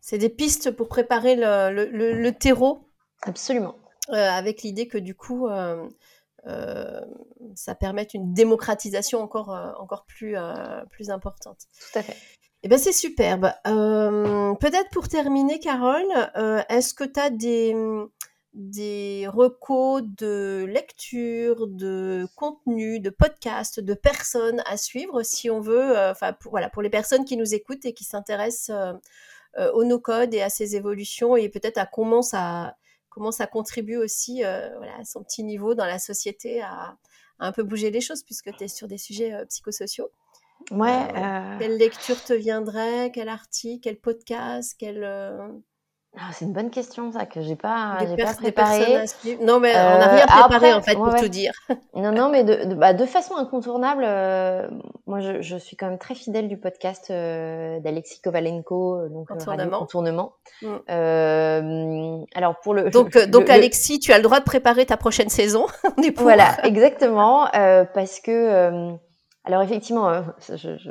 c'est 0.00 0.18
des 0.18 0.30
pistes 0.30 0.70
pour 0.70 0.88
préparer 0.88 1.36
le, 1.36 2.30
terreau. 2.30 2.88
Absolument. 3.22 3.76
avec 4.08 4.62
l'idée 4.62 4.86
que 4.86 4.96
du 4.96 5.14
coup, 5.14 5.48
ça 7.54 7.74
permette 7.74 8.14
une 8.14 8.32
démocratisation 8.32 9.20
encore, 9.20 9.50
encore 9.78 10.06
plus, 10.06 10.36
plus 10.90 11.10
importante. 11.10 11.58
Tout 11.92 11.98
à 11.98 12.02
fait. 12.02 12.16
Eh 12.62 12.68
bien, 12.68 12.78
c'est 12.78 12.92
superbe. 12.92 13.52
Peut-être 13.64 14.90
pour 14.90 15.08
terminer, 15.08 15.58
Carole, 15.58 16.10
est-ce 16.70 16.94
que 16.94 17.04
tu 17.04 17.20
as 17.20 17.28
des, 17.28 17.74
des 18.54 19.26
recos 19.28 20.02
de 20.02 20.64
lecture, 20.68 21.66
de 21.66 22.26
contenu, 22.34 22.98
de 22.98 23.10
podcasts, 23.10 23.80
de 23.80 23.94
personnes 23.94 24.62
à 24.66 24.76
suivre 24.76 25.22
si 25.22 25.50
on 25.50 25.60
veut, 25.60 25.96
euh, 25.96 26.10
enfin 26.10 26.32
pour, 26.32 26.52
voilà, 26.52 26.70
pour 26.70 26.82
les 26.82 26.90
personnes 26.90 27.24
qui 27.24 27.36
nous 27.36 27.54
écoutent 27.54 27.84
et 27.84 27.92
qui 27.92 28.04
s'intéressent 28.04 28.70
euh, 28.70 28.92
euh, 29.58 29.72
au 29.72 29.84
no-code 29.84 30.32
et 30.34 30.42
à 30.42 30.50
ses 30.50 30.76
évolutions 30.76 31.36
et 31.36 31.48
peut-être 31.48 31.78
à 31.78 31.86
comment 31.86 32.22
ça, 32.22 32.76
comment 33.10 33.32
ça 33.32 33.46
contribue 33.46 33.96
aussi 33.96 34.36
voilà, 34.42 34.96
à 34.98 35.04
son 35.04 35.22
petit 35.22 35.44
niveau 35.44 35.74
dans 35.74 35.86
la 35.86 35.98
société 35.98 36.62
à, 36.62 36.96
un 37.38 37.52
peu 37.52 37.62
bouger 37.62 37.90
les 37.90 38.00
choses 38.00 38.22
puisque 38.22 38.54
tu 38.56 38.64
es 38.64 38.68
sur 38.68 38.88
des 38.88 38.98
sujets 38.98 39.32
psychosociaux. 39.46 40.10
Ouais. 40.72 41.08
Quelle 41.60 41.76
lecture 41.76 42.22
te 42.24 42.32
viendrait? 42.32 43.12
Quel 43.12 43.28
article? 43.28 43.80
Quel 43.80 44.00
podcast? 44.00 44.74
Quel 44.78 45.04
ah, 46.20 46.30
c'est 46.32 46.46
une 46.46 46.52
bonne 46.52 46.70
question, 46.70 47.12
ça, 47.12 47.26
que 47.26 47.40
j'ai 47.42 47.54
pas, 47.54 47.98
j'ai 48.00 48.16
pas 48.16 48.34
préparé. 48.34 49.04
Non, 49.40 49.60
mais 49.60 49.70
on 49.72 49.98
n'a 49.98 50.08
rien 50.08 50.24
euh, 50.24 50.26
préparé, 50.26 50.72
en 50.72 50.82
fait, 50.82 50.94
pour 50.94 51.14
tout 51.14 51.28
dire. 51.28 51.52
non, 51.94 52.10
non, 52.10 52.28
mais 52.28 52.42
de, 52.42 52.64
de, 52.64 52.74
bah, 52.74 52.92
de 52.92 53.04
façon 53.04 53.36
incontournable, 53.36 54.02
euh, 54.04 54.68
moi, 55.06 55.20
je, 55.20 55.42
je, 55.42 55.56
suis 55.56 55.76
quand 55.76 55.86
même 55.86 55.98
très 55.98 56.16
fidèle 56.16 56.48
du 56.48 56.56
podcast 56.56 57.10
euh, 57.10 57.78
d'Alexis 57.80 58.20
Kovalenko, 58.20 58.96
euh, 58.96 59.08
donc 59.10 59.28
Contournement. 59.28 59.78
Contournement. 59.78 60.32
Mm. 60.62 62.24
alors, 62.34 62.58
pour 62.62 62.74
le. 62.74 62.90
Donc, 62.90 63.16
donc 63.28 63.48
Alexis, 63.48 64.00
tu 64.00 64.12
as 64.12 64.16
le 64.16 64.24
droit 64.24 64.40
de 64.40 64.44
préparer 64.44 64.86
ta 64.86 64.96
prochaine 64.96 65.28
saison. 65.28 65.66
pour. 66.16 66.24
Voilà, 66.24 66.56
exactement, 66.64 67.46
parce 67.52 68.18
que. 68.18 68.90
alors, 69.44 69.62
effectivement, 69.62 70.24
je, 70.48 70.56
je, 70.56 70.90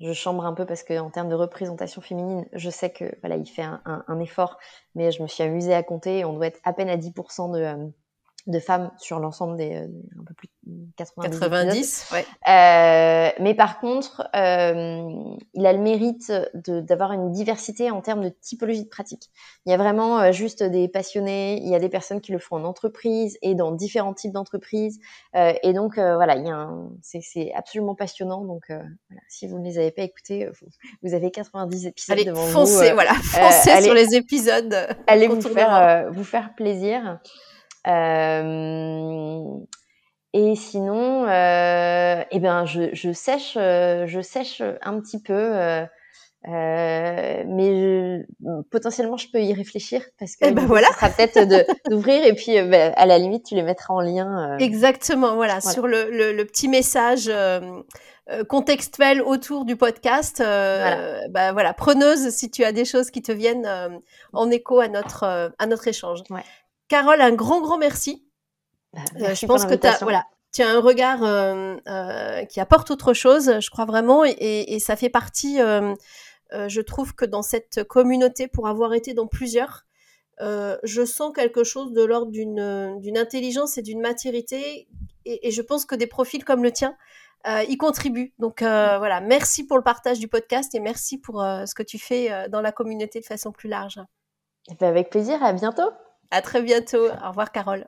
je 0.00 0.12
chambre 0.12 0.44
un 0.46 0.54
peu 0.54 0.66
parce 0.66 0.82
que 0.82 0.98
en 0.98 1.10
termes 1.10 1.28
de 1.28 1.34
représentation 1.34 2.00
féminine, 2.02 2.46
je 2.52 2.70
sais 2.70 2.90
que 2.90 3.16
voilà, 3.20 3.36
il 3.36 3.46
fait 3.46 3.62
un, 3.62 3.80
un, 3.84 4.04
un 4.08 4.20
effort, 4.20 4.58
mais 4.94 5.12
je 5.12 5.22
me 5.22 5.28
suis 5.28 5.42
amusée 5.42 5.74
à 5.74 5.82
compter. 5.82 6.24
On 6.24 6.32
doit 6.34 6.46
être 6.48 6.60
à 6.64 6.72
peine 6.72 6.88
à 6.88 6.96
10% 6.96 7.48
de, 7.52 7.60
euh, 7.60 7.86
de 8.46 8.58
femmes 8.58 8.90
sur 8.98 9.20
l'ensemble 9.20 9.56
des 9.56 9.74
euh, 9.74 9.88
un 10.20 10.24
peu 10.24 10.34
plus 10.34 10.48
de 10.66 10.86
90. 10.96 11.38
90 11.40 12.12
ouais. 12.12 12.26
euh, 12.48 13.30
mais 13.40 13.54
par 13.54 13.80
contre, 13.80 14.28
euh, 14.36 15.36
il 15.54 15.66
a 15.66 15.72
le 15.72 15.78
mérite 15.78 16.32
d'avoir 16.54 17.12
une 17.12 17.32
diversité 17.32 17.90
en 17.90 18.00
termes 18.00 18.22
de 18.22 18.28
typologie 18.28 18.84
de 18.84 18.88
pratique. 18.88 19.30
Il 19.64 19.70
y 19.70 19.74
a 19.74 19.78
vraiment 19.78 20.20
euh, 20.20 20.32
juste 20.32 20.62
des 20.62 20.88
passionnés, 20.88 21.60
il 21.62 21.68
y 21.68 21.74
a 21.74 21.78
des 21.78 21.88
personnes 21.88 22.20
qui 22.20 22.32
le 22.32 22.38
font 22.38 22.56
en 22.56 22.64
entreprise 22.64 23.38
et 23.42 23.54
dans 23.54 23.72
différents 23.72 24.14
types 24.14 24.32
d'entreprises. 24.32 25.00
Euh, 25.36 25.52
et 25.62 25.72
donc 25.72 25.94
voilà, 25.94 26.36
il 26.36 26.46
y 26.46 26.50
a 26.50 26.70
c'est 27.02 27.52
absolument 27.54 27.94
passionnant. 27.94 28.44
Donc 28.44 28.64
voilà, 28.68 29.22
si 29.28 29.46
vous 29.46 29.58
ne 29.58 29.64
les 29.64 29.78
avez 29.78 29.90
pas 29.90 30.02
écoutés, 30.02 30.48
vous, 30.60 30.66
vous 31.02 31.14
avez 31.14 31.30
90 31.30 31.86
épisodes 31.86 32.18
allez, 32.18 32.24
devant 32.24 32.46
foncez, 32.46 32.88
vous. 32.88 32.94
voilà, 32.94 33.14
foncez 33.14 33.70
allez, 33.70 33.84
sur 33.84 33.94
les 33.94 34.14
épisodes. 34.14 34.74
Allez 35.06 35.28
vous 35.28 35.40
faire 35.40 36.10
vous 36.12 36.24
faire 36.24 36.54
plaisir. 36.54 37.20
Euh, 37.86 39.44
et 40.36 40.56
sinon, 40.56 41.28
euh, 41.28 42.24
eh 42.28 42.40
ben, 42.40 42.64
je, 42.64 42.92
je, 42.92 43.12
sèche, 43.12 43.56
euh, 43.56 44.08
je 44.08 44.20
sèche 44.20 44.62
un 44.82 44.98
petit 45.00 45.22
peu, 45.22 45.32
euh, 45.32 45.84
mais 46.42 47.44
je, 47.46 48.22
potentiellement 48.68 49.16
je 49.16 49.28
peux 49.32 49.40
y 49.40 49.54
réfléchir 49.54 50.02
parce 50.18 50.34
que 50.34 50.46
eh 50.46 50.50
ben 50.50 50.66
voilà. 50.66 50.88
ça 50.88 50.94
sera 50.94 51.10
peut-être 51.10 51.66
d'ouvrir 51.88 52.24
et 52.24 52.34
puis 52.34 52.60
bah, 52.62 52.92
à 52.96 53.06
la 53.06 53.18
limite 53.18 53.46
tu 53.46 53.54
les 53.54 53.62
mettras 53.62 53.94
en 53.94 54.00
lien. 54.00 54.58
Exactement, 54.58 55.36
voilà, 55.36 55.60
voilà, 55.60 55.72
sur 55.72 55.86
le, 55.86 56.10
le, 56.10 56.32
le 56.32 56.44
petit 56.44 56.66
message 56.66 57.30
contextuel 58.48 59.22
autour 59.22 59.64
du 59.64 59.76
podcast. 59.76 60.38
voilà. 60.38 61.28
Bah, 61.28 61.52
voilà, 61.52 61.72
preneuse 61.74 62.30
si 62.30 62.50
tu 62.50 62.64
as 62.64 62.72
des 62.72 62.84
choses 62.84 63.12
qui 63.12 63.22
te 63.22 63.30
viennent 63.30 64.00
en 64.32 64.50
écho 64.50 64.80
à 64.80 64.88
notre 64.88 65.52
à 65.56 65.66
notre 65.66 65.86
échange. 65.86 66.22
Ouais. 66.28 66.42
Carole, 66.88 67.20
un 67.20 67.32
grand, 67.32 67.60
grand 67.60 67.78
merci. 67.78 68.26
Bah, 68.92 69.00
merci 69.16 69.42
je 69.42 69.46
pense 69.46 69.64
que 69.64 69.74
tu 69.74 69.86
as, 69.86 69.98
voilà, 70.02 70.24
tu 70.54 70.62
as 70.62 70.68
un 70.68 70.80
regard 70.80 71.22
euh, 71.24 71.76
euh, 71.88 72.44
qui 72.44 72.60
apporte 72.60 72.90
autre 72.90 73.12
chose, 73.12 73.60
je 73.60 73.70
crois 73.70 73.84
vraiment, 73.84 74.24
et, 74.24 74.34
et 74.38 74.78
ça 74.78 74.94
fait 74.94 75.10
partie, 75.10 75.60
euh, 75.60 75.94
euh, 76.52 76.68
je 76.68 76.80
trouve 76.80 77.14
que 77.14 77.24
dans 77.24 77.42
cette 77.42 77.82
communauté, 77.84 78.46
pour 78.46 78.68
avoir 78.68 78.94
été 78.94 79.14
dans 79.14 79.26
plusieurs, 79.26 79.84
euh, 80.40 80.78
je 80.84 81.04
sens 81.04 81.32
quelque 81.34 81.64
chose 81.64 81.92
de 81.92 82.04
l'ordre 82.04 82.30
d'une 82.30 83.18
intelligence 83.18 83.78
et 83.78 83.82
d'une 83.82 84.00
maturité 84.00 84.88
et, 85.24 85.50
je 85.50 85.62
pense 85.62 85.86
que 85.86 85.94
des 85.94 86.06
profils 86.06 86.44
comme 86.44 86.62
le 86.62 86.70
tien 86.70 86.96
y 87.68 87.76
contribuent. 87.76 88.32
Donc 88.38 88.60
voilà, 88.60 89.20
merci 89.20 89.66
pour 89.66 89.76
le 89.76 89.82
partage 89.82 90.18
du 90.18 90.28
podcast 90.28 90.74
et 90.74 90.80
merci 90.80 91.18
pour 91.18 91.40
ce 91.40 91.74
que 91.74 91.82
tu 91.82 91.98
fais 91.98 92.48
dans 92.48 92.60
la 92.60 92.72
communauté 92.72 93.20
de 93.20 93.24
façon 93.24 93.52
plus 93.52 93.68
large. 93.68 94.00
Eh 94.70 94.74
ben, 94.74 94.88
avec 94.88 95.10
plaisir, 95.10 95.42
à 95.42 95.52
bientôt. 95.52 95.90
À 96.30 96.42
très 96.42 96.62
bientôt. 96.62 97.06
Au 97.06 97.28
revoir 97.28 97.52
Carole. 97.52 97.86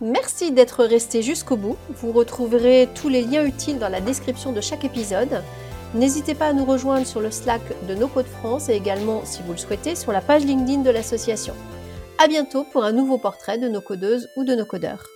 Merci 0.00 0.50
d'être 0.50 0.84
resté 0.84 1.22
jusqu'au 1.22 1.56
bout. 1.56 1.76
Vous 1.90 2.10
retrouverez 2.10 2.88
tous 2.94 3.08
les 3.08 3.22
liens 3.22 3.44
utiles 3.44 3.78
dans 3.78 3.88
la 3.88 4.00
description 4.00 4.52
de 4.52 4.60
chaque 4.60 4.84
épisode. 4.84 5.42
N'hésitez 5.94 6.34
pas 6.34 6.48
à 6.48 6.52
nous 6.52 6.64
rejoindre 6.64 7.06
sur 7.06 7.20
le 7.20 7.30
Slack 7.30 7.60
de 7.86 7.94
No 7.94 8.08
Code 8.08 8.26
France 8.26 8.68
et 8.68 8.74
également, 8.74 9.24
si 9.24 9.42
vous 9.42 9.52
le 9.52 9.58
souhaitez, 9.58 9.94
sur 9.94 10.10
la 10.10 10.20
page 10.20 10.44
LinkedIn 10.44 10.82
de 10.82 10.90
l'association. 10.90 11.54
À 12.18 12.26
bientôt 12.26 12.64
pour 12.64 12.82
un 12.82 12.92
nouveau 12.92 13.18
portrait 13.18 13.58
de 13.58 13.68
nos 13.68 13.80
codeuses 13.80 14.28
ou 14.36 14.44
de 14.44 14.54
nos 14.54 14.64
codeurs. 14.64 15.06